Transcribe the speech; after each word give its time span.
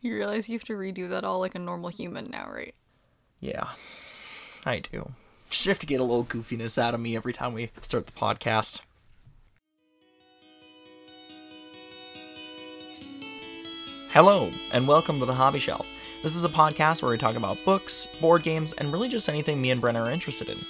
You 0.00 0.14
realize 0.14 0.48
you 0.48 0.56
have 0.56 0.66
to 0.66 0.74
redo 0.74 1.08
that 1.10 1.24
all 1.24 1.40
like 1.40 1.56
a 1.56 1.58
normal 1.58 1.88
human 1.88 2.30
now, 2.30 2.48
right? 2.48 2.74
Yeah, 3.40 3.70
I 4.64 4.78
do. 4.78 5.10
Just 5.50 5.66
have 5.66 5.80
to 5.80 5.86
get 5.86 5.98
a 5.98 6.04
little 6.04 6.24
goofiness 6.24 6.78
out 6.78 6.94
of 6.94 7.00
me 7.00 7.16
every 7.16 7.32
time 7.32 7.52
we 7.52 7.72
start 7.82 8.06
the 8.06 8.12
podcast. 8.12 8.82
Hello, 14.10 14.52
and 14.70 14.86
welcome 14.86 15.18
to 15.18 15.26
the 15.26 15.34
Hobby 15.34 15.58
Shelf. 15.58 15.86
This 16.22 16.36
is 16.36 16.44
a 16.44 16.48
podcast 16.48 17.02
where 17.02 17.10
we 17.10 17.18
talk 17.18 17.34
about 17.34 17.58
books, 17.64 18.06
board 18.20 18.44
games, 18.44 18.74
and 18.74 18.92
really 18.92 19.08
just 19.08 19.28
anything 19.28 19.60
me 19.60 19.72
and 19.72 19.82
Brenna 19.82 20.06
are 20.06 20.12
interested 20.12 20.48
in. 20.48 20.64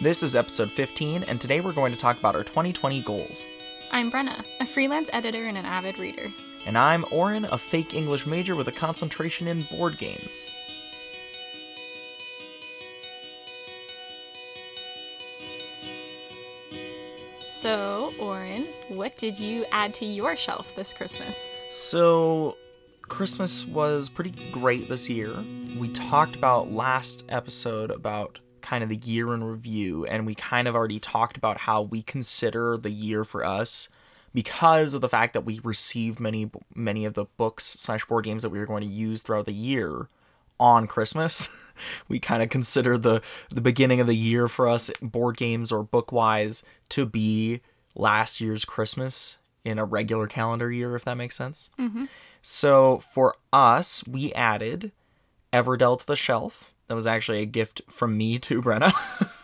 This 0.00 0.22
is 0.22 0.34
episode 0.34 0.70
15, 0.70 1.24
and 1.24 1.38
today 1.38 1.60
we're 1.60 1.72
going 1.72 1.92
to 1.92 1.98
talk 1.98 2.18
about 2.18 2.34
our 2.34 2.44
2020 2.44 3.02
goals. 3.02 3.46
I'm 3.92 4.10
Brenna, 4.10 4.42
a 4.58 4.66
freelance 4.66 5.10
editor 5.12 5.44
and 5.44 5.58
an 5.58 5.66
avid 5.66 5.98
reader. 5.98 6.32
And 6.66 6.76
I'm 6.76 7.04
Orin, 7.10 7.46
a 7.46 7.56
fake 7.56 7.94
English 7.94 8.26
major 8.26 8.54
with 8.54 8.68
a 8.68 8.72
concentration 8.72 9.48
in 9.48 9.62
board 9.62 9.98
games. 9.98 10.48
So, 17.50 18.12
Orin, 18.18 18.68
what 18.88 19.16
did 19.16 19.38
you 19.38 19.64
add 19.72 19.94
to 19.94 20.06
your 20.06 20.36
shelf 20.36 20.74
this 20.74 20.92
Christmas? 20.94 21.36
So, 21.70 22.56
Christmas 23.02 23.66
was 23.66 24.08
pretty 24.08 24.30
great 24.50 24.88
this 24.88 25.10
year. 25.10 25.34
We 25.76 25.88
talked 25.88 26.36
about 26.36 26.70
last 26.70 27.24
episode 27.28 27.90
about 27.90 28.38
kind 28.60 28.82
of 28.82 28.88
the 28.88 28.96
year 28.96 29.34
in 29.34 29.42
review, 29.42 30.06
and 30.06 30.26
we 30.26 30.34
kind 30.34 30.68
of 30.68 30.74
already 30.74 30.98
talked 30.98 31.36
about 31.36 31.58
how 31.58 31.82
we 31.82 32.02
consider 32.02 32.76
the 32.76 32.90
year 32.90 33.24
for 33.24 33.44
us 33.44 33.88
because 34.32 34.94
of 34.94 35.00
the 35.00 35.08
fact 35.08 35.32
that 35.34 35.44
we 35.44 35.60
received 35.64 36.20
many 36.20 36.50
many 36.74 37.04
of 37.04 37.14
the 37.14 37.24
books 37.36 37.64
slash 37.64 38.04
board 38.04 38.24
games 38.24 38.42
that 38.42 38.50
we 38.50 38.58
were 38.58 38.66
going 38.66 38.82
to 38.82 38.88
use 38.88 39.22
throughout 39.22 39.46
the 39.46 39.52
year 39.52 40.08
on 40.58 40.86
Christmas. 40.86 41.72
we 42.08 42.18
kind 42.20 42.42
of 42.42 42.48
consider 42.48 42.96
the 42.98 43.22
the 43.48 43.60
beginning 43.60 44.00
of 44.00 44.06
the 44.06 44.14
year 44.14 44.48
for 44.48 44.68
us 44.68 44.90
board 45.00 45.36
games 45.36 45.72
or 45.72 45.82
book 45.82 46.12
wise 46.12 46.62
to 46.90 47.06
be 47.06 47.60
last 47.94 48.40
year's 48.40 48.64
Christmas 48.64 49.38
in 49.64 49.78
a 49.78 49.84
regular 49.84 50.26
calendar 50.26 50.70
year, 50.70 50.94
if 50.96 51.04
that 51.04 51.16
makes 51.16 51.36
sense. 51.36 51.70
Mm-hmm. 51.78 52.06
So 52.42 53.02
for 53.12 53.36
us, 53.52 54.06
we 54.06 54.32
added 54.32 54.92
Everdell 55.52 55.98
to 55.98 56.06
the 56.06 56.16
shelf. 56.16 56.72
That 56.86 56.94
was 56.94 57.06
actually 57.06 57.40
a 57.42 57.46
gift 57.46 57.82
from 57.88 58.16
me 58.16 58.38
to 58.40 58.62
Brenna. 58.62 58.92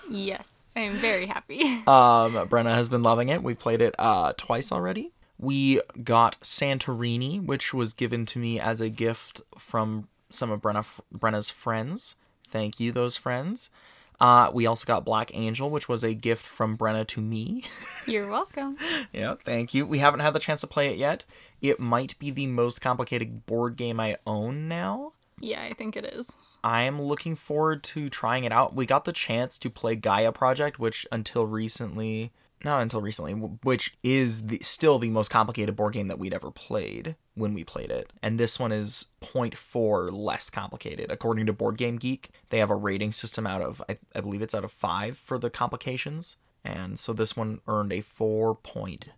yes, 0.11 0.51
I 0.77 0.81
am 0.81 0.95
very 0.97 1.27
happy. 1.27 1.63
um, 1.87 2.35
Brenna 2.49 2.75
has 2.75 2.91
been 2.91 3.03
loving 3.03 3.31
it. 3.31 3.43
We 3.43 3.55
played 3.55 3.81
it 3.81 3.95
uh, 3.99 4.35
twice 4.37 4.71
already. 4.71 5.13
We 5.39 5.81
got 6.05 6.39
Santorini, 6.43 7.45
which 7.45 7.73
was 7.73 7.95
given 7.95 8.27
to 8.27 8.39
me 8.39 8.61
as 8.61 8.81
a 8.81 8.91
gift 8.91 9.41
from 9.59 10.09
some 10.29 10.51
of 10.51 10.61
Brenna, 10.61 10.87
Brenna's 11.15 11.51
friends. 11.51 12.17
Thank 12.47 12.79
you, 12.79 12.93
those 12.93 13.17
friends. 13.17 13.71
Uh, 14.21 14.51
we 14.53 14.67
also 14.67 14.87
got 14.87 15.05
Black 15.05 15.31
Angel, 15.35 15.69
which 15.69 15.89
was 15.89 16.03
a 16.03 16.15
gift 16.15 16.47
from 16.47 16.77
Brenna 16.77 17.07
to 17.09 17.21
me. 17.21 17.65
You're 18.07 18.31
welcome. 18.31 18.77
yeah, 19.13 19.35
thank 19.45 19.75
you. 19.75 19.87
We 19.87 19.99
haven't 19.99 20.21
had 20.21 20.33
the 20.33 20.39
chance 20.39 20.61
to 20.63 20.67
play 20.67 20.89
it 20.89 20.99
yet. 20.99 21.25
It 21.61 21.81
might 21.81 22.19
be 22.19 22.31
the 22.31 22.47
most 22.47 22.81
complicated 22.81 23.45
board 23.47 23.77
game 23.77 24.01
I 24.01 24.17
own 24.27 24.69
now. 24.69 25.13
Yeah, 25.41 25.63
I 25.63 25.75
think 25.75 25.97
it 25.97 26.05
is. 26.07 26.31
I 26.67 26.83
am 26.83 27.01
looking 27.01 27.37
forward 27.37 27.85
to 27.85 28.11
trying 28.11 28.43
it 28.43 28.51
out. 28.51 28.75
We 28.75 28.87
got 28.87 29.05
the 29.05 29.13
chance 29.13 29.57
to 29.59 29.71
play 29.71 29.95
Gaia 29.95 30.33
Project, 30.33 30.81
which 30.81 31.07
until 31.13 31.47
recently, 31.47 32.33
not 32.65 32.83
until 32.83 33.01
recently, 33.01 33.35
which 33.35 33.97
is 34.03 34.49
the, 34.49 34.59
still 34.63 34.99
the 34.99 35.11
most 35.11 35.29
complicated 35.29 35.77
board 35.77 35.93
game 35.93 36.09
that 36.09 36.19
we'd 36.19 36.35
ever 36.35 36.51
played 36.51 37.15
when 37.35 37.55
we 37.55 37.63
played 37.63 37.93
it. 37.93 38.13
And 38.21 38.37
this 38.37 38.59
one 38.59 38.73
is 38.73 39.07
0.4 39.23 40.11
less 40.11 40.51
complicated. 40.51 41.09
According 41.09 41.47
to 41.47 41.53
Board 41.53 41.79
Game 41.79 41.99
Geek, 41.99 42.31
they 42.49 42.59
have 42.59 42.71
a 42.71 42.75
rating 42.75 43.13
system 43.13 43.47
out 43.47 43.63
of, 43.63 43.81
I, 43.89 43.95
I 44.13 44.21
believe 44.21 44.43
it's 44.43 44.55
out 44.55 44.65
of 44.65 44.73
5 44.73 45.19
for 45.19 45.39
the 45.39 45.51
complications. 45.51 46.37
And 46.65 46.99
so 46.99 47.13
this 47.13 47.37
one 47.37 47.61
earned 47.69 47.93
a 47.93 48.03
4.2 48.03 49.13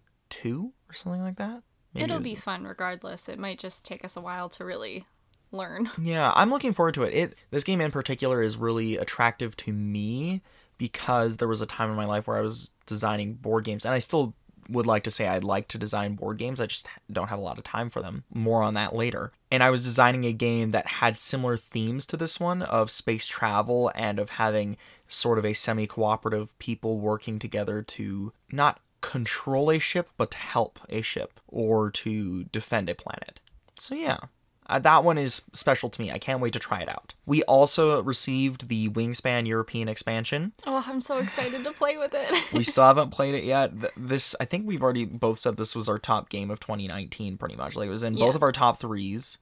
or 0.55 0.93
something 0.93 1.23
like 1.23 1.37
that. 1.37 1.63
Maybe 1.95 2.05
It'll 2.05 2.19
it 2.19 2.25
be 2.25 2.35
fun 2.35 2.65
regardless. 2.65 3.27
It 3.27 3.39
might 3.39 3.59
just 3.59 3.87
take 3.87 4.05
us 4.05 4.19
a 4.19 4.21
while 4.21 4.51
to 4.51 4.67
really 4.67 5.07
learn. 5.53 5.91
Yeah, 6.01 6.33
I'm 6.35 6.51
looking 6.51 6.73
forward 6.73 6.95
to 6.95 7.03
it. 7.03 7.15
It 7.15 7.35
this 7.51 7.65
game 7.65 7.81
in 7.81 7.91
particular 7.91 8.41
is 8.41 8.57
really 8.57 8.97
attractive 8.97 9.57
to 9.59 9.73
me 9.73 10.43
because 10.79 11.37
there 11.37 11.49
was 11.49 11.61
a 11.61 11.67
time 11.67 11.91
in 11.91 11.97
my 11.97 12.05
life 12.07 12.27
where 12.27 12.39
I 12.39 12.41
was 12.41 12.71
designing 12.87 13.35
board 13.35 13.65
games 13.65 13.85
and 13.85 13.95
I 13.95 13.99
still 13.99 14.35
would 14.69 14.87
like 14.87 15.05
to 15.05 15.11
say 15.11 15.27
I'd 15.27 15.45
like 15.45 15.69
to 15.69 15.79
design 15.79 16.15
board 16.15 16.39
games. 16.39 16.61
I 16.61 16.67
just 16.67 16.89
don't 17.11 17.29
have 17.29 17.39
a 17.39 17.43
lot 17.43 17.59
of 17.59 17.65
time 17.65 17.89
for 17.89 18.03
them. 18.03 18.25
More 18.33 18.63
on 18.63 18.75
that 18.75 18.95
later. 18.95 19.33
And 19.51 19.63
I 19.63 19.71
was 19.71 19.83
designing 19.83 20.25
a 20.25 20.33
game 20.33 20.73
that 20.73 20.87
had 20.87 21.17
similar 21.19 21.57
themes 21.57 22.05
to 22.07 22.17
this 22.17 22.39
one 22.39 22.63
of 22.63 22.91
space 22.91 23.27
travel 23.27 23.91
and 23.95 24.19
of 24.19 24.31
having 24.31 24.77
sort 25.09 25.39
of 25.39 25.47
a 25.47 25.55
semi 25.55 25.87
cooperative 25.87 26.57
people 26.59 26.99
working 26.99 27.39
together 27.39 27.83
to 27.83 28.33
not 28.53 28.81
control 29.01 29.71
a 29.71 29.79
ship, 29.79 30.11
but 30.17 30.31
to 30.33 30.39
help 30.39 30.79
a 30.89 31.01
ship 31.01 31.41
or 31.47 31.91
to 31.91 32.45
defend 32.45 32.91
a 32.91 32.95
planet. 32.95 33.41
So, 33.79 33.95
yeah, 33.95 34.19
uh, 34.69 34.79
that 34.79 35.03
one 35.05 35.17
is 35.17 35.43
special 35.53 35.89
to 35.89 36.01
me. 36.01 36.11
I 36.11 36.19
can't 36.19 36.41
wait 36.41 36.53
to 36.53 36.59
try 36.59 36.81
it 36.81 36.89
out. 36.89 37.15
We 37.25 37.43
also 37.45 38.03
received 38.03 38.69
the 38.69 38.89
Wingspan 38.91 39.47
European 39.47 39.89
expansion. 39.89 40.53
Oh, 40.67 40.85
I'm 40.87 41.01
so 41.01 41.19
excited 41.19 41.65
to 41.65 41.73
play 41.73 41.97
with 41.97 42.13
it. 42.15 42.53
we 42.53 42.63
still 42.63 42.85
haven't 42.87 43.11
played 43.11 43.35
it 43.35 43.45
yet. 43.45 43.73
This, 43.97 44.37
I 44.41 44.45
think 44.45 44.67
we've 44.67 44.83
already 44.83 45.07
both 45.07 45.39
said 45.39 45.57
this 45.57 45.75
was 45.75 45.89
our 45.89 45.99
top 45.99 46.29
game 46.29 46.51
of 46.51 46.61
2019, 46.61 47.39
pretty 47.39 47.57
much. 47.57 47.77
Like 47.77 47.87
it 47.87 47.91
was 47.91 48.03
in 48.03 48.17
yeah. 48.17 48.27
both 48.27 48.35
of 48.35 48.43
our 48.43 48.53
top 48.53 48.79
threes 48.79 49.39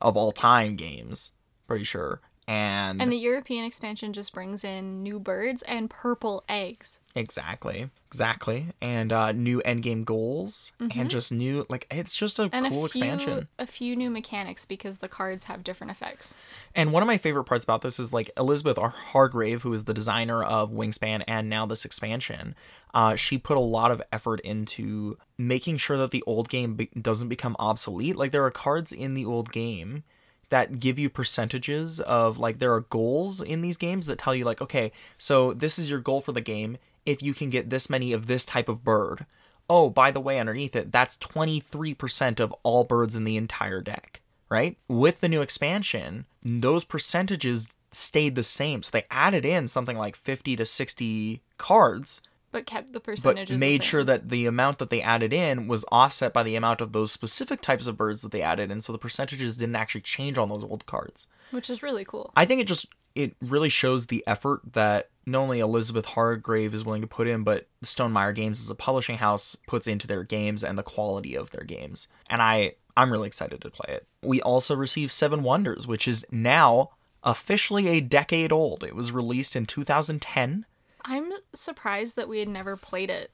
of 0.00 0.16
all 0.16 0.32
time 0.32 0.76
games, 0.76 1.32
pretty 1.66 1.84
sure. 1.84 2.20
And 2.48 3.00
and 3.00 3.12
the 3.12 3.16
European 3.16 3.64
expansion 3.64 4.12
just 4.12 4.34
brings 4.34 4.64
in 4.64 5.02
new 5.02 5.20
birds 5.20 5.62
and 5.62 5.88
purple 5.88 6.42
eggs. 6.48 6.98
Exactly, 7.14 7.90
exactly, 8.08 8.68
and 8.80 9.12
uh, 9.12 9.32
new 9.32 9.62
endgame 9.64 10.04
goals 10.04 10.72
mm-hmm. 10.80 10.98
and 10.98 11.10
just 11.10 11.30
new 11.30 11.64
like 11.68 11.86
it's 11.90 12.16
just 12.16 12.40
a 12.40 12.48
and 12.52 12.66
cool 12.66 12.84
a 12.84 12.88
few, 12.88 13.02
expansion. 13.04 13.48
A 13.60 13.66
few 13.66 13.94
new 13.94 14.10
mechanics 14.10 14.66
because 14.66 14.98
the 14.98 15.08
cards 15.08 15.44
have 15.44 15.62
different 15.62 15.92
effects. 15.92 16.34
And 16.74 16.92
one 16.92 17.02
of 17.02 17.06
my 17.06 17.18
favorite 17.18 17.44
parts 17.44 17.62
about 17.62 17.82
this 17.82 18.00
is 18.00 18.12
like 18.12 18.30
Elizabeth 18.36 18.76
Hargrave, 18.76 19.62
who 19.62 19.72
is 19.72 19.84
the 19.84 19.94
designer 19.94 20.42
of 20.42 20.72
Wingspan 20.72 21.22
and 21.28 21.48
now 21.48 21.64
this 21.64 21.84
expansion. 21.84 22.56
Uh, 22.92 23.14
she 23.14 23.38
put 23.38 23.56
a 23.56 23.60
lot 23.60 23.90
of 23.90 24.02
effort 24.10 24.40
into 24.40 25.16
making 25.38 25.76
sure 25.76 25.96
that 25.96 26.10
the 26.10 26.24
old 26.26 26.48
game 26.48 26.74
be- 26.74 26.90
doesn't 27.00 27.28
become 27.28 27.56
obsolete. 27.58 28.16
Like 28.16 28.32
there 28.32 28.44
are 28.44 28.50
cards 28.50 28.90
in 28.90 29.14
the 29.14 29.24
old 29.24 29.52
game 29.52 30.02
that 30.52 30.78
give 30.80 30.98
you 30.98 31.08
percentages 31.08 31.98
of 32.00 32.38
like 32.38 32.58
there 32.58 32.74
are 32.74 32.82
goals 32.82 33.40
in 33.40 33.62
these 33.62 33.78
games 33.78 34.06
that 34.06 34.18
tell 34.18 34.34
you 34.34 34.44
like 34.44 34.60
okay 34.60 34.92
so 35.16 35.54
this 35.54 35.78
is 35.78 35.88
your 35.88 35.98
goal 35.98 36.20
for 36.20 36.32
the 36.32 36.42
game 36.42 36.76
if 37.06 37.22
you 37.22 37.32
can 37.32 37.48
get 37.48 37.70
this 37.70 37.88
many 37.88 38.12
of 38.12 38.26
this 38.26 38.44
type 38.44 38.68
of 38.68 38.84
bird. 38.84 39.24
Oh 39.70 39.88
by 39.88 40.10
the 40.10 40.20
way 40.20 40.38
underneath 40.38 40.76
it 40.76 40.92
that's 40.92 41.16
23% 41.16 42.38
of 42.38 42.54
all 42.62 42.84
birds 42.84 43.16
in 43.16 43.24
the 43.24 43.38
entire 43.38 43.80
deck 43.80 44.20
right? 44.50 44.76
With 44.88 45.20
the 45.20 45.28
new 45.28 45.40
expansion 45.40 46.26
those 46.42 46.84
percentages 46.84 47.74
stayed 47.90 48.34
the 48.34 48.42
same. 48.42 48.82
So 48.82 48.90
they 48.92 49.06
added 49.10 49.46
in 49.46 49.68
something 49.68 49.96
like 49.96 50.16
50 50.16 50.56
to 50.56 50.66
60 50.66 51.40
cards 51.56 52.20
but 52.52 52.66
kept 52.66 52.92
the 52.92 53.00
percentages. 53.00 53.58
But 53.58 53.60
made 53.60 53.82
sure 53.82 54.04
that 54.04 54.28
the 54.28 54.46
amount 54.46 54.78
that 54.78 54.90
they 54.90 55.02
added 55.02 55.32
in 55.32 55.66
was 55.66 55.84
offset 55.90 56.32
by 56.32 56.42
the 56.42 56.54
amount 56.54 56.80
of 56.80 56.92
those 56.92 57.10
specific 57.10 57.60
types 57.60 57.86
of 57.86 57.96
birds 57.96 58.22
that 58.22 58.30
they 58.30 58.42
added 58.42 58.70
in, 58.70 58.80
so 58.80 58.92
the 58.92 58.98
percentages 58.98 59.56
didn't 59.56 59.76
actually 59.76 60.02
change 60.02 60.38
on 60.38 60.48
those 60.48 60.62
old 60.62 60.86
cards. 60.86 61.26
Which 61.50 61.70
is 61.70 61.82
really 61.82 62.04
cool. 62.04 62.32
I 62.36 62.44
think 62.44 62.60
it 62.60 62.68
just 62.68 62.86
it 63.14 63.34
really 63.40 63.68
shows 63.68 64.06
the 64.06 64.22
effort 64.26 64.60
that 64.72 65.10
not 65.26 65.40
only 65.40 65.60
Elizabeth 65.60 66.06
Hargrave 66.06 66.74
is 66.74 66.84
willing 66.84 67.02
to 67.02 67.06
put 67.06 67.28
in, 67.28 67.42
but 67.42 67.68
Stonemaier 67.84 68.34
Games 68.34 68.60
as 68.60 68.70
a 68.70 68.74
publishing 68.74 69.18
house 69.18 69.56
puts 69.66 69.86
into 69.86 70.06
their 70.06 70.24
games 70.24 70.64
and 70.64 70.78
the 70.78 70.82
quality 70.82 71.34
of 71.34 71.50
their 71.50 71.64
games. 71.64 72.08
And 72.28 72.40
I 72.40 72.74
I'm 72.96 73.10
really 73.10 73.26
excited 73.26 73.60
to 73.62 73.70
play 73.70 73.94
it. 73.94 74.06
We 74.22 74.42
also 74.42 74.76
received 74.76 75.12
Seven 75.12 75.42
Wonders, 75.42 75.86
which 75.86 76.06
is 76.06 76.26
now 76.30 76.90
officially 77.24 77.88
a 77.88 78.00
decade 78.00 78.52
old. 78.52 78.84
It 78.84 78.94
was 78.94 79.12
released 79.12 79.56
in 79.56 79.66
2010 79.66 80.66
I'm 81.04 81.30
surprised 81.54 82.16
that 82.16 82.28
we 82.28 82.38
had 82.38 82.48
never 82.48 82.76
played 82.76 83.10
it. 83.10 83.30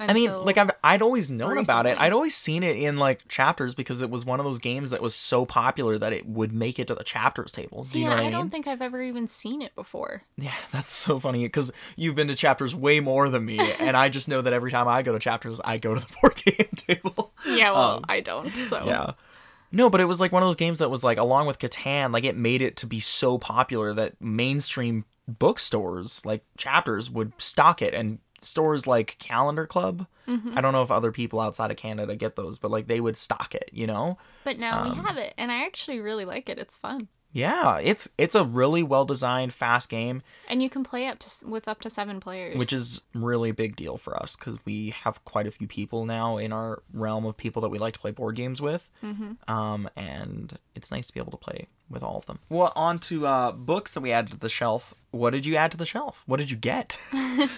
I 0.00 0.12
mean, 0.12 0.32
like 0.44 0.58
I've 0.58 0.72
I'd 0.82 1.02
always 1.02 1.30
known 1.30 1.50
recently. 1.50 1.62
about 1.62 1.86
it. 1.86 2.00
I'd 2.00 2.12
always 2.12 2.34
seen 2.34 2.64
it 2.64 2.76
in 2.76 2.96
like 2.96 3.28
chapters 3.28 3.76
because 3.76 4.02
it 4.02 4.10
was 4.10 4.24
one 4.24 4.40
of 4.40 4.44
those 4.44 4.58
games 4.58 4.90
that 4.90 5.00
was 5.00 5.14
so 5.14 5.46
popular 5.46 5.98
that 5.98 6.12
it 6.12 6.26
would 6.26 6.52
make 6.52 6.80
it 6.80 6.88
to 6.88 6.96
the 6.96 7.04
chapters 7.04 7.52
table. 7.52 7.84
See, 7.84 8.00
Do 8.00 8.00
you 8.00 8.08
know 8.10 8.16
I, 8.16 8.18
I 8.18 8.22
mean? 8.24 8.32
don't 8.32 8.50
think 8.50 8.66
I've 8.66 8.82
ever 8.82 9.00
even 9.00 9.28
seen 9.28 9.62
it 9.62 9.72
before. 9.76 10.22
Yeah, 10.36 10.52
that's 10.72 10.90
so 10.92 11.20
funny 11.20 11.44
because 11.44 11.70
you've 11.94 12.16
been 12.16 12.26
to 12.26 12.34
chapters 12.34 12.74
way 12.74 12.98
more 12.98 13.28
than 13.28 13.44
me, 13.44 13.60
and 13.78 13.96
I 13.96 14.08
just 14.08 14.26
know 14.26 14.42
that 14.42 14.52
every 14.52 14.72
time 14.72 14.88
I 14.88 15.02
go 15.02 15.12
to 15.12 15.20
chapters, 15.20 15.60
I 15.64 15.78
go 15.78 15.94
to 15.94 16.00
the 16.00 16.12
board 16.20 16.42
game 16.44 16.70
table. 16.74 17.32
Yeah, 17.46 17.70
well, 17.70 17.90
um, 17.98 18.04
I 18.08 18.18
don't. 18.20 18.50
So 18.52 18.84
yeah. 18.84 19.12
No, 19.70 19.90
but 19.90 20.00
it 20.00 20.06
was 20.06 20.20
like 20.20 20.32
one 20.32 20.42
of 20.42 20.48
those 20.48 20.56
games 20.56 20.80
that 20.80 20.90
was 20.90 21.04
like, 21.04 21.18
along 21.18 21.46
with 21.46 21.60
Catan, 21.60 22.12
like 22.12 22.24
it 22.24 22.36
made 22.36 22.62
it 22.62 22.76
to 22.78 22.86
be 22.86 22.98
so 22.98 23.38
popular 23.38 23.94
that 23.94 24.20
mainstream 24.20 25.04
bookstores 25.26 26.24
like 26.26 26.44
chapters 26.58 27.10
would 27.10 27.32
stock 27.38 27.80
it 27.82 27.94
and 27.94 28.18
stores 28.40 28.86
like 28.86 29.16
Calendar 29.18 29.66
Club. 29.66 30.06
Mm-hmm. 30.28 30.56
I 30.56 30.60
don't 30.60 30.72
know 30.72 30.82
if 30.82 30.90
other 30.90 31.12
people 31.12 31.40
outside 31.40 31.70
of 31.70 31.76
Canada 31.76 32.16
get 32.16 32.36
those, 32.36 32.58
but 32.58 32.70
like 32.70 32.86
they 32.86 33.00
would 33.00 33.16
stock 33.16 33.54
it, 33.54 33.70
you 33.72 33.86
know? 33.86 34.18
But 34.44 34.58
now 34.58 34.82
Um, 34.82 34.90
we 34.90 35.04
have 35.04 35.16
it, 35.16 35.34
and 35.38 35.50
I 35.50 35.64
actually 35.64 36.00
really 36.00 36.24
like 36.24 36.48
it. 36.48 36.58
It's 36.58 36.76
fun, 36.76 37.08
Yeah, 37.34 37.78
it's 37.78 38.08
it's 38.16 38.34
a 38.36 38.44
really 38.44 38.82
well 38.84 39.04
designed, 39.04 39.52
fast 39.52 39.88
game, 39.90 40.22
and 40.48 40.62
you 40.62 40.70
can 40.70 40.84
play 40.84 41.06
up 41.08 41.18
to 41.18 41.30
with 41.46 41.66
up 41.68 41.80
to 41.80 41.90
seven 41.90 42.20
players. 42.20 42.56
which 42.56 42.72
is 42.72 43.02
really 43.12 43.50
big 43.50 43.74
deal 43.74 43.96
for 43.98 44.16
us 44.16 44.36
because 44.36 44.56
we 44.64 44.90
have 45.02 45.22
quite 45.24 45.46
a 45.46 45.50
few 45.50 45.66
people 45.66 46.06
now 46.06 46.36
in 46.38 46.52
our 46.52 46.82
realm 46.92 47.26
of 47.26 47.36
people 47.36 47.60
that 47.62 47.70
we 47.70 47.78
like 47.78 47.94
to 47.94 47.98
play 48.00 48.12
board 48.12 48.36
games 48.36 48.62
with, 48.62 48.88
Mm-hmm. 49.02 49.50
um, 49.52 49.90
and 49.96 50.58
it's 50.76 50.90
nice 50.92 51.08
to 51.08 51.12
be 51.12 51.18
able 51.18 51.32
to 51.32 51.36
play 51.36 51.66
with 51.90 52.04
all 52.04 52.16
of 52.16 52.26
them. 52.26 52.38
Well, 52.48 52.72
on 52.76 53.00
to 53.00 53.26
uh, 53.26 53.50
books 53.52 53.94
that 53.94 54.00
we 54.00 54.12
added 54.12 54.30
to 54.30 54.38
the 54.38 54.48
shelf. 54.48 54.94
What 55.10 55.30
did 55.30 55.44
you 55.44 55.56
add 55.56 55.72
to 55.72 55.76
the 55.76 55.86
shelf? 55.86 56.22
What 56.26 56.38
did 56.38 56.50
you 56.52 56.56
get? 56.56 56.96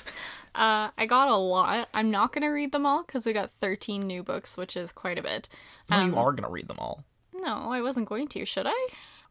Uh, 0.54 0.88
I 0.96 1.04
got 1.04 1.28
a 1.28 1.36
lot. 1.36 1.86
I'm 1.92 2.10
not 2.10 2.32
gonna 2.32 2.50
read 2.50 2.72
them 2.72 2.86
all 2.86 3.02
because 3.02 3.26
we 3.26 3.34
got 3.34 3.50
13 3.60 4.06
new 4.06 4.22
books, 4.22 4.56
which 4.56 4.74
is 4.74 4.90
quite 4.90 5.18
a 5.18 5.22
bit. 5.22 5.50
no, 5.90 5.98
Um, 5.98 6.10
you 6.12 6.16
are 6.16 6.32
gonna 6.32 6.48
read 6.50 6.66
them 6.66 6.78
all. 6.78 7.04
No, 7.34 7.70
I 7.70 7.82
wasn't 7.82 8.08
going 8.08 8.26
to. 8.28 8.46
Should 8.46 8.66
I? 8.66 8.88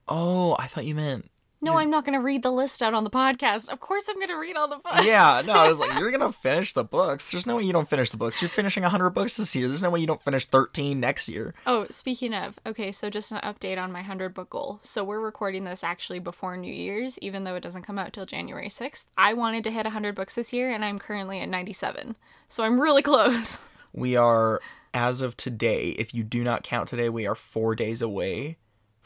Oh, 0.07 0.55
I 0.59 0.67
thought 0.67 0.85
you 0.85 0.95
meant. 0.95 1.29
No, 1.65 1.79
I'm 1.79 1.89
not 1.89 2.05
gonna 2.05 2.21
read 2.21 2.43
the 2.43 2.51
list 2.51 2.83
out 2.83 2.93
on 2.93 3.03
the 3.03 3.09
podcast. 3.09 3.69
Of 3.69 3.79
course, 3.79 4.03
I'm 4.07 4.19
gonna 4.19 4.37
read 4.37 4.55
all 4.55 4.67
the 4.67 4.77
books. 4.77 5.03
Yeah, 5.03 5.41
no, 5.47 5.53
I 5.53 5.67
was 5.67 5.79
like, 5.79 5.93
you're 5.99 6.11
gonna 6.11 6.31
finish 6.31 6.73
the 6.73 6.83
books. 6.83 7.31
There's 7.31 7.47
no 7.47 7.55
way 7.55 7.63
you 7.63 7.73
don't 7.73 7.89
finish 7.89 8.11
the 8.11 8.17
books. 8.17 8.39
You're 8.39 8.49
finishing 8.49 8.83
100 8.83 9.09
books 9.11 9.37
this 9.37 9.55
year. 9.55 9.67
There's 9.67 9.81
no 9.81 9.89
way 9.89 9.99
you 9.99 10.05
don't 10.05 10.21
finish 10.21 10.45
13 10.45 10.99
next 10.99 11.27
year. 11.27 11.55
Oh, 11.65 11.87
speaking 11.89 12.35
of, 12.35 12.59
okay, 12.67 12.91
so 12.91 13.09
just 13.09 13.31
an 13.31 13.39
update 13.39 13.81
on 13.81 13.91
my 13.91 13.99
100 13.99 14.35
book 14.35 14.51
goal. 14.51 14.79
So 14.83 15.03
we're 15.03 15.19
recording 15.19 15.63
this 15.63 15.83
actually 15.83 16.19
before 16.19 16.55
New 16.55 16.73
Year's, 16.73 17.17
even 17.19 17.45
though 17.45 17.55
it 17.55 17.63
doesn't 17.63 17.83
come 17.83 17.97
out 17.97 18.13
till 18.13 18.27
January 18.27 18.69
6th. 18.69 19.05
I 19.17 19.33
wanted 19.33 19.63
to 19.63 19.71
hit 19.71 19.85
100 19.85 20.13
books 20.13 20.35
this 20.35 20.53
year, 20.53 20.71
and 20.71 20.85
I'm 20.85 20.99
currently 20.99 21.39
at 21.39 21.49
97. 21.49 22.15
So 22.47 22.63
I'm 22.63 22.79
really 22.79 23.01
close. 23.01 23.59
We 23.91 24.15
are, 24.15 24.61
as 24.93 25.21
of 25.23 25.35
today, 25.35 25.95
if 25.97 26.13
you 26.13 26.21
do 26.23 26.43
not 26.43 26.63
count 26.63 26.89
today, 26.89 27.09
we 27.09 27.25
are 27.25 27.33
four 27.33 27.73
days 27.73 28.01
away 28.03 28.57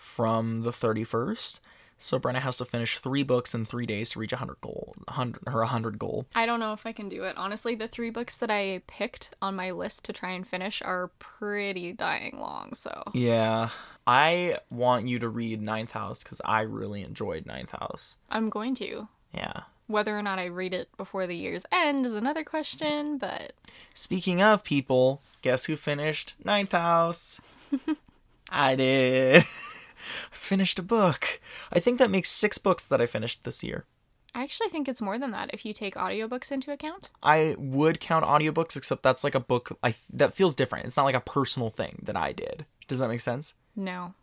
from 0.09 0.63
the 0.63 0.71
31st. 0.71 1.59
So 2.01 2.17
Brenna 2.17 2.39
has 2.39 2.57
to 2.57 2.65
finish 2.65 2.97
three 2.97 3.23
books 3.23 3.53
in 3.53 3.65
three 3.65 3.85
days 3.85 4.11
to 4.11 4.19
reach 4.19 4.31
a 4.31 4.37
100 4.37 4.61
goal, 4.61 4.93
100, 5.05 5.41
her 5.47 5.59
100 5.59 5.99
goal. 5.99 6.25
I 6.33 6.45
don't 6.45 6.61
know 6.61 6.71
if 6.71 6.85
I 6.85 6.93
can 6.93 7.09
do 7.09 7.23
it. 7.23 7.35
Honestly, 7.37 7.75
the 7.75 7.89
three 7.89 8.09
books 8.09 8.37
that 8.37 8.49
I 8.49 8.81
picked 8.87 9.35
on 9.41 9.55
my 9.55 9.71
list 9.71 10.05
to 10.05 10.13
try 10.13 10.31
and 10.31 10.47
finish 10.47 10.81
are 10.81 11.11
pretty 11.19 11.91
dying 11.91 12.39
long, 12.39 12.73
so. 12.73 13.03
Yeah. 13.13 13.69
I 14.07 14.59
want 14.69 15.07
you 15.07 15.19
to 15.19 15.29
read 15.29 15.61
Ninth 15.61 15.91
House 15.91 16.23
because 16.23 16.41
I 16.45 16.61
really 16.61 17.03
enjoyed 17.03 17.45
Ninth 17.45 17.71
House. 17.71 18.15
I'm 18.29 18.49
going 18.49 18.75
to. 18.75 19.09
Yeah. 19.33 19.63
Whether 19.87 20.17
or 20.17 20.21
not 20.21 20.39
I 20.39 20.45
read 20.45 20.73
it 20.73 20.87
before 20.97 21.27
the 21.27 21.35
year's 21.35 21.65
end 21.71 22.05
is 22.05 22.13
another 22.13 22.45
question, 22.45 23.17
but 23.17 23.53
Speaking 23.93 24.41
of 24.41 24.63
people, 24.63 25.21
guess 25.41 25.65
who 25.65 25.75
finished 25.75 26.35
Ninth 26.45 26.71
House? 26.71 27.41
I 28.49 28.75
did. 28.75 29.43
I 30.31 30.35
finished 30.35 30.79
a 30.79 30.83
book. 30.83 31.39
I 31.71 31.79
think 31.79 31.99
that 31.99 32.09
makes 32.11 32.29
six 32.29 32.57
books 32.57 32.85
that 32.85 33.01
I 33.01 33.05
finished 33.05 33.43
this 33.43 33.63
year. 33.63 33.85
I 34.35 34.43
actually 34.43 34.69
think 34.69 34.87
it's 34.87 35.01
more 35.01 35.17
than 35.17 35.31
that 35.31 35.49
if 35.53 35.65
you 35.65 35.73
take 35.73 35.95
audiobooks 35.95 36.51
into 36.51 36.71
account. 36.71 37.09
I 37.23 37.55
would 37.57 37.99
count 37.99 38.25
audiobooks, 38.25 38.75
except 38.77 39.01
that's 39.03 39.23
like 39.23 39.33
a 39.35 39.39
book 39.39 39.77
I 39.83 39.95
that 40.13 40.33
feels 40.33 40.53
different. 40.55 40.85
It's 40.85 40.97
not 40.97 41.05
like 41.05 41.15
a 41.15 41.19
personal 41.21 41.69
thing 41.71 41.99
that 42.03 42.15
I 42.15 42.31
did. 42.33 42.65
Does 42.87 42.99
that 42.99 43.07
make 43.09 43.21
sense? 43.21 43.55
No. 43.75 44.13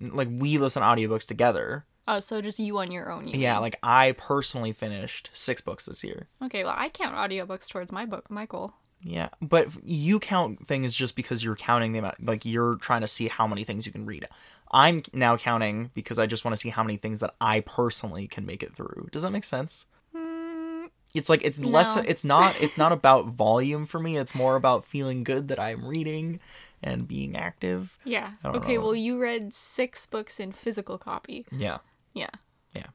Like 0.00 0.28
we 0.30 0.56
listen 0.58 0.80
to 0.82 0.88
audiobooks 0.88 1.26
together. 1.26 1.84
Oh, 2.08 2.18
so 2.18 2.40
just 2.40 2.58
you 2.58 2.76
on 2.78 2.90
your 2.90 3.12
own. 3.12 3.28
You 3.28 3.38
Yeah, 3.38 3.52
mean. 3.54 3.62
like 3.62 3.78
I 3.82 4.12
personally 4.12 4.72
finished 4.72 5.30
six 5.32 5.60
books 5.60 5.86
this 5.86 6.02
year. 6.02 6.28
Okay, 6.42 6.64
well, 6.64 6.74
I 6.76 6.88
count 6.88 7.14
audiobooks 7.14 7.68
towards 7.68 7.92
my 7.92 8.06
book, 8.06 8.28
my 8.30 8.46
goal. 8.46 8.74
Yeah, 9.04 9.30
but 9.40 9.68
you 9.84 10.20
count 10.20 10.66
things 10.68 10.94
just 10.94 11.16
because 11.16 11.42
you're 11.42 11.56
counting 11.56 11.92
the 11.92 11.98
amount, 11.98 12.24
like 12.24 12.44
you're 12.44 12.76
trying 12.76 13.00
to 13.00 13.08
see 13.08 13.28
how 13.28 13.46
many 13.46 13.64
things 13.64 13.84
you 13.86 13.92
can 13.92 14.06
read. 14.06 14.28
I'm 14.70 15.02
now 15.12 15.36
counting 15.36 15.90
because 15.94 16.18
I 16.18 16.26
just 16.26 16.44
want 16.44 16.56
to 16.56 16.60
see 16.60 16.70
how 16.70 16.82
many 16.82 16.96
things 16.96 17.20
that 17.20 17.34
I 17.40 17.60
personally 17.60 18.26
can 18.26 18.46
make 18.46 18.62
it 18.62 18.74
through. 18.74 19.08
Does 19.12 19.22
that 19.22 19.30
make 19.30 19.44
sense? 19.44 19.86
Mm. 20.16 20.88
It's 21.14 21.28
like 21.28 21.42
it's 21.44 21.58
less. 21.60 21.96
It's 21.96 22.24
not. 22.24 22.56
It's 22.60 22.78
not 22.78 22.92
about 22.92 23.26
volume 23.26 23.86
for 23.86 23.98
me. 23.98 24.16
It's 24.16 24.34
more 24.34 24.56
about 24.56 24.84
feeling 24.84 25.24
good 25.24 25.48
that 25.48 25.58
I'm 25.58 25.84
reading 25.84 26.40
and 26.82 27.06
being 27.06 27.36
active. 27.36 27.98
Yeah. 28.04 28.32
Okay, 28.44 28.74
know. 28.76 28.82
well, 28.82 28.94
you 28.94 29.18
read 29.18 29.54
six 29.54 30.06
books 30.06 30.40
in 30.40 30.52
physical 30.52 30.98
copy. 30.98 31.46
Yeah. 31.50 31.78
Yeah. 32.14 32.30
Yeah. 32.74 32.86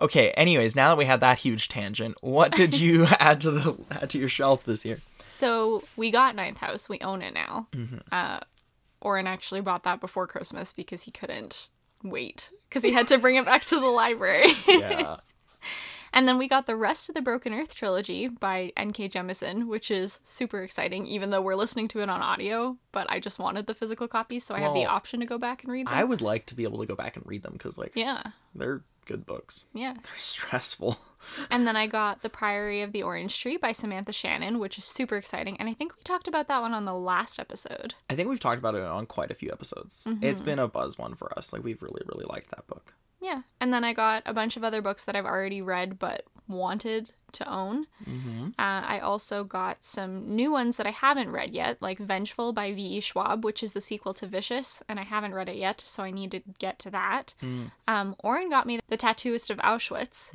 Okay. 0.00 0.30
Anyways, 0.30 0.74
now 0.74 0.88
that 0.88 0.98
we 0.98 1.04
had 1.04 1.20
that 1.20 1.38
huge 1.38 1.68
tangent, 1.68 2.16
what 2.20 2.52
did 2.52 2.78
you 2.80 3.06
add 3.18 3.40
to 3.42 3.50
the 3.50 3.76
add 3.90 4.10
to 4.10 4.18
your 4.18 4.28
shelf 4.28 4.64
this 4.64 4.84
year? 4.84 5.00
So 5.28 5.84
we 5.96 6.10
got 6.10 6.34
Ninth 6.34 6.58
House. 6.58 6.88
We 6.88 6.98
own 7.00 7.22
it 7.22 7.34
now. 7.34 7.68
Mm-hmm. 7.72 7.98
Uh, 8.10 8.40
Orin 9.00 9.26
actually 9.26 9.60
bought 9.60 9.84
that 9.84 10.00
before 10.00 10.26
Christmas 10.26 10.72
because 10.72 11.02
he 11.02 11.10
couldn't 11.10 11.70
wait 12.02 12.50
because 12.68 12.82
he 12.82 12.92
had 12.92 13.08
to 13.08 13.18
bring 13.18 13.36
it 13.36 13.44
back 13.44 13.64
to 13.64 13.80
the 13.80 13.86
library. 13.86 14.52
Yeah. 14.66 15.16
And 16.12 16.26
then 16.26 16.38
we 16.38 16.48
got 16.48 16.66
the 16.66 16.76
rest 16.76 17.08
of 17.08 17.14
the 17.14 17.22
Broken 17.22 17.52
Earth 17.52 17.74
trilogy 17.74 18.28
by 18.28 18.72
N.K. 18.76 19.08
Jemisin, 19.08 19.66
which 19.66 19.90
is 19.90 20.20
super 20.24 20.62
exciting, 20.62 21.06
even 21.06 21.30
though 21.30 21.42
we're 21.42 21.54
listening 21.54 21.88
to 21.88 22.00
it 22.00 22.08
on 22.08 22.20
audio. 22.22 22.76
But 22.92 23.10
I 23.10 23.20
just 23.20 23.38
wanted 23.38 23.66
the 23.66 23.74
physical 23.74 24.08
copies, 24.08 24.44
so 24.44 24.54
I 24.54 24.60
have 24.60 24.74
the 24.74 24.86
option 24.86 25.20
to 25.20 25.26
go 25.26 25.38
back 25.38 25.62
and 25.62 25.72
read 25.72 25.86
them. 25.86 25.94
I 25.94 26.04
would 26.04 26.20
like 26.20 26.46
to 26.46 26.54
be 26.54 26.64
able 26.64 26.80
to 26.80 26.86
go 26.86 26.96
back 26.96 27.16
and 27.16 27.26
read 27.26 27.42
them 27.42 27.52
because 27.52 27.78
like 27.78 27.92
yeah, 27.94 28.22
they're 28.54 28.82
good 29.08 29.26
books. 29.26 29.64
yeah. 29.72 29.94
They're 30.02 30.18
stressful. 30.18 30.98
And 31.50 31.66
then 31.66 31.74
I 31.74 31.88
got 31.88 32.22
The 32.22 32.28
Priory 32.28 32.80
of 32.82 32.92
the 32.92 33.02
Orange 33.02 33.40
Tree 33.40 33.56
by 33.56 33.72
Samantha 33.72 34.12
Shannon, 34.12 34.60
which 34.60 34.78
is 34.78 34.84
super 34.84 35.16
exciting. 35.16 35.56
And 35.56 35.68
I 35.68 35.74
think 35.74 35.96
we 35.96 36.02
talked 36.04 36.28
about 36.28 36.46
that 36.46 36.60
one 36.60 36.72
on 36.74 36.84
the 36.84 36.94
last 36.94 37.40
episode. 37.40 37.94
I 38.08 38.14
think 38.14 38.28
we've 38.28 38.38
talked 38.38 38.60
about 38.60 38.76
it 38.76 38.84
on 38.84 39.06
quite 39.06 39.32
a 39.32 39.34
few 39.34 39.50
episodes. 39.50 40.06
Mm-hmm. 40.08 40.22
It's 40.22 40.40
been 40.40 40.60
a 40.60 40.68
buzz 40.68 40.96
one 40.96 41.16
for 41.16 41.36
us. 41.36 41.52
Like 41.52 41.64
we've 41.64 41.82
really, 41.82 42.02
really 42.06 42.24
liked 42.28 42.50
that 42.50 42.68
book. 42.68 42.94
Yeah. 43.20 43.42
And 43.60 43.72
then 43.72 43.84
I 43.84 43.92
got 43.92 44.22
a 44.26 44.34
bunch 44.34 44.56
of 44.56 44.64
other 44.64 44.82
books 44.82 45.04
that 45.04 45.16
I've 45.16 45.26
already 45.26 45.62
read 45.62 45.98
but 45.98 46.24
wanted 46.46 47.12
to 47.32 47.50
own. 47.50 47.86
Mm-hmm. 48.08 48.48
Uh, 48.58 48.82
I 48.86 49.00
also 49.00 49.44
got 49.44 49.84
some 49.84 50.34
new 50.34 50.50
ones 50.52 50.76
that 50.76 50.86
I 50.86 50.90
haven't 50.90 51.30
read 51.30 51.54
yet, 51.54 51.80
like 51.80 51.98
Vengeful 51.98 52.52
by 52.52 52.72
V.E. 52.72 53.00
Schwab, 53.00 53.44
which 53.44 53.62
is 53.62 53.72
the 53.72 53.80
sequel 53.80 54.14
to 54.14 54.26
Vicious, 54.26 54.82
and 54.88 54.98
I 54.98 55.04
haven't 55.04 55.34
read 55.34 55.48
it 55.48 55.56
yet, 55.56 55.80
so 55.80 56.02
I 56.02 56.10
need 56.10 56.30
to 56.32 56.40
get 56.58 56.78
to 56.80 56.90
that. 56.90 57.34
Um, 57.86 58.14
Orin 58.20 58.50
got 58.50 58.66
me 58.66 58.80
The 58.88 58.96
Tattooist 58.96 59.50
of 59.50 59.58
Auschwitz, 59.58 60.30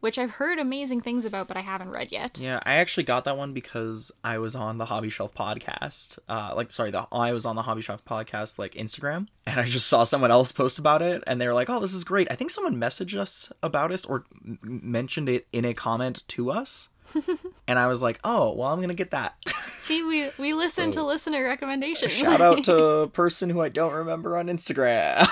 which 0.00 0.18
I've 0.18 0.32
heard 0.32 0.58
amazing 0.58 1.00
things 1.00 1.24
about, 1.24 1.48
but 1.48 1.56
I 1.56 1.60
haven't 1.60 1.90
read 1.90 2.12
yet. 2.12 2.38
Yeah, 2.38 2.60
I 2.64 2.74
actually 2.74 3.04
got 3.04 3.24
that 3.24 3.36
one 3.36 3.52
because 3.52 4.12
I 4.22 4.38
was 4.38 4.54
on 4.54 4.78
the 4.78 4.84
Hobby 4.84 5.08
Shelf 5.10 5.34
podcast. 5.34 6.18
Uh, 6.28 6.52
like, 6.54 6.70
sorry, 6.70 6.90
the 6.90 7.06
I 7.12 7.32
was 7.32 7.46
on 7.46 7.56
the 7.56 7.62
Hobby 7.62 7.82
Shelf 7.82 8.04
podcast 8.04 8.58
like 8.58 8.74
Instagram, 8.74 9.28
and 9.46 9.58
I 9.58 9.64
just 9.64 9.86
saw 9.88 10.04
someone 10.04 10.30
else 10.30 10.52
post 10.52 10.78
about 10.78 11.02
it, 11.02 11.22
and 11.26 11.40
they 11.40 11.46
were 11.46 11.54
like, 11.54 11.70
"Oh, 11.70 11.80
this 11.80 11.94
is 11.94 12.04
great." 12.04 12.28
I 12.30 12.34
think 12.34 12.50
someone 12.50 12.76
messaged 12.76 13.18
us 13.18 13.50
about 13.62 13.92
it 13.92 14.04
or 14.08 14.24
m- 14.44 14.58
mentioned 14.62 15.28
it 15.28 15.46
in 15.52 15.64
a 15.64 15.74
comment 15.74 16.22
to 16.28 16.37
us, 16.46 16.88
and 17.68 17.78
I 17.78 17.86
was 17.88 18.00
like, 18.02 18.20
"Oh, 18.24 18.52
well, 18.54 18.68
I'm 18.68 18.80
gonna 18.80 18.94
get 18.94 19.10
that." 19.10 19.34
See, 19.70 20.02
we, 20.02 20.30
we 20.38 20.52
listen 20.52 20.92
So- 20.92 21.00
to 21.00 21.06
listener 21.06 21.44
recommendations. 21.44 22.12
Shout 22.12 22.40
out 22.40 22.64
to 22.64 22.76
a 23.04 23.08
person 23.08 23.50
who 23.50 23.60
I 23.60 23.68
don't 23.68 23.92
remember 23.92 24.36
on 24.36 24.46
Instagram. 24.48 25.26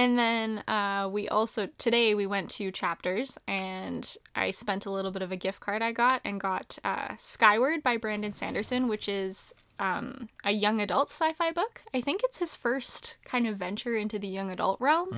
And 0.00 0.16
then 0.16 0.64
uh, 0.66 1.10
we 1.12 1.28
also 1.28 1.68
today 1.76 2.14
we 2.14 2.26
went 2.26 2.48
to 2.52 2.72
Chapters, 2.72 3.36
and 3.46 4.16
I 4.34 4.50
spent 4.50 4.86
a 4.86 4.90
little 4.90 5.10
bit 5.10 5.20
of 5.20 5.30
a 5.30 5.36
gift 5.36 5.60
card 5.60 5.82
I 5.82 5.92
got 5.92 6.22
and 6.24 6.40
got 6.40 6.78
uh, 6.82 7.16
Skyward 7.18 7.82
by 7.82 7.98
Brandon 7.98 8.32
Sanderson, 8.32 8.88
which 8.88 9.10
is 9.10 9.52
um, 9.78 10.30
a 10.42 10.52
young 10.52 10.80
adult 10.80 11.10
sci-fi 11.10 11.52
book. 11.52 11.82
I 11.92 12.00
think 12.00 12.22
it's 12.24 12.38
his 12.38 12.56
first 12.56 13.18
kind 13.26 13.46
of 13.46 13.58
venture 13.58 13.94
into 13.94 14.18
the 14.18 14.26
young 14.26 14.50
adult 14.50 14.80
realm, 14.80 15.10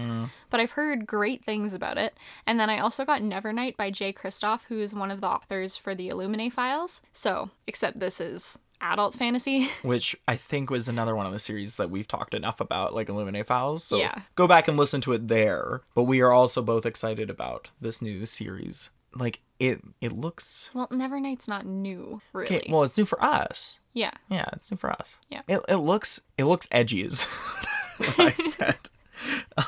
but 0.50 0.58
I've 0.58 0.72
heard 0.72 1.06
great 1.06 1.44
things 1.44 1.74
about 1.74 1.96
it. 1.96 2.18
And 2.44 2.58
then 2.58 2.68
I 2.68 2.80
also 2.80 3.04
got 3.04 3.22
Nevernight 3.22 3.76
by 3.76 3.92
Jay 3.92 4.12
Kristoff, 4.12 4.64
who 4.64 4.80
is 4.80 4.92
one 4.92 5.12
of 5.12 5.20
the 5.20 5.28
authors 5.28 5.76
for 5.76 5.94
the 5.94 6.08
Illuminae 6.08 6.52
files. 6.52 7.02
So, 7.12 7.50
except 7.68 8.00
this 8.00 8.20
is 8.20 8.58
adult 8.82 9.14
fantasy. 9.14 9.68
which 9.82 10.14
I 10.28 10.36
think 10.36 10.68
was 10.70 10.88
another 10.88 11.16
one 11.16 11.24
of 11.26 11.32
the 11.32 11.38
series 11.38 11.76
that 11.76 11.88
we've 11.90 12.08
talked 12.08 12.34
enough 12.34 12.60
about, 12.60 12.94
like 12.94 13.08
Illuminae 13.08 13.46
Files. 13.46 13.84
So 13.84 13.96
Yeah. 13.98 14.20
go 14.34 14.46
back 14.46 14.68
and 14.68 14.76
listen 14.76 15.00
to 15.02 15.12
it 15.12 15.28
there. 15.28 15.82
But 15.94 16.02
we 16.04 16.20
are 16.20 16.32
also 16.32 16.60
both 16.62 16.84
excited 16.84 17.30
about 17.30 17.70
this 17.80 18.02
new 18.02 18.26
series. 18.26 18.90
Like 19.14 19.40
it, 19.58 19.80
it 20.00 20.12
looks 20.12 20.70
well, 20.74 20.88
Never 20.90 21.18
Nevernight's 21.20 21.46
not 21.48 21.64
new, 21.66 22.20
really. 22.32 22.46
okay. 22.56 22.68
Well, 22.72 22.82
it's 22.82 22.96
new 22.96 23.04
for 23.04 23.22
us. 23.22 23.78
yeah. 23.92 24.10
Yeah, 24.28 24.46
it's 24.54 24.70
new 24.70 24.76
for 24.76 24.90
us. 24.90 25.20
Yeah. 25.30 25.42
It, 25.48 25.60
it 25.68 25.76
looks 25.76 26.22
it 26.38 26.44
looks 26.44 26.66
edgy 26.72 27.04
as 27.04 27.24
I 28.18 28.32
said. 28.34 28.78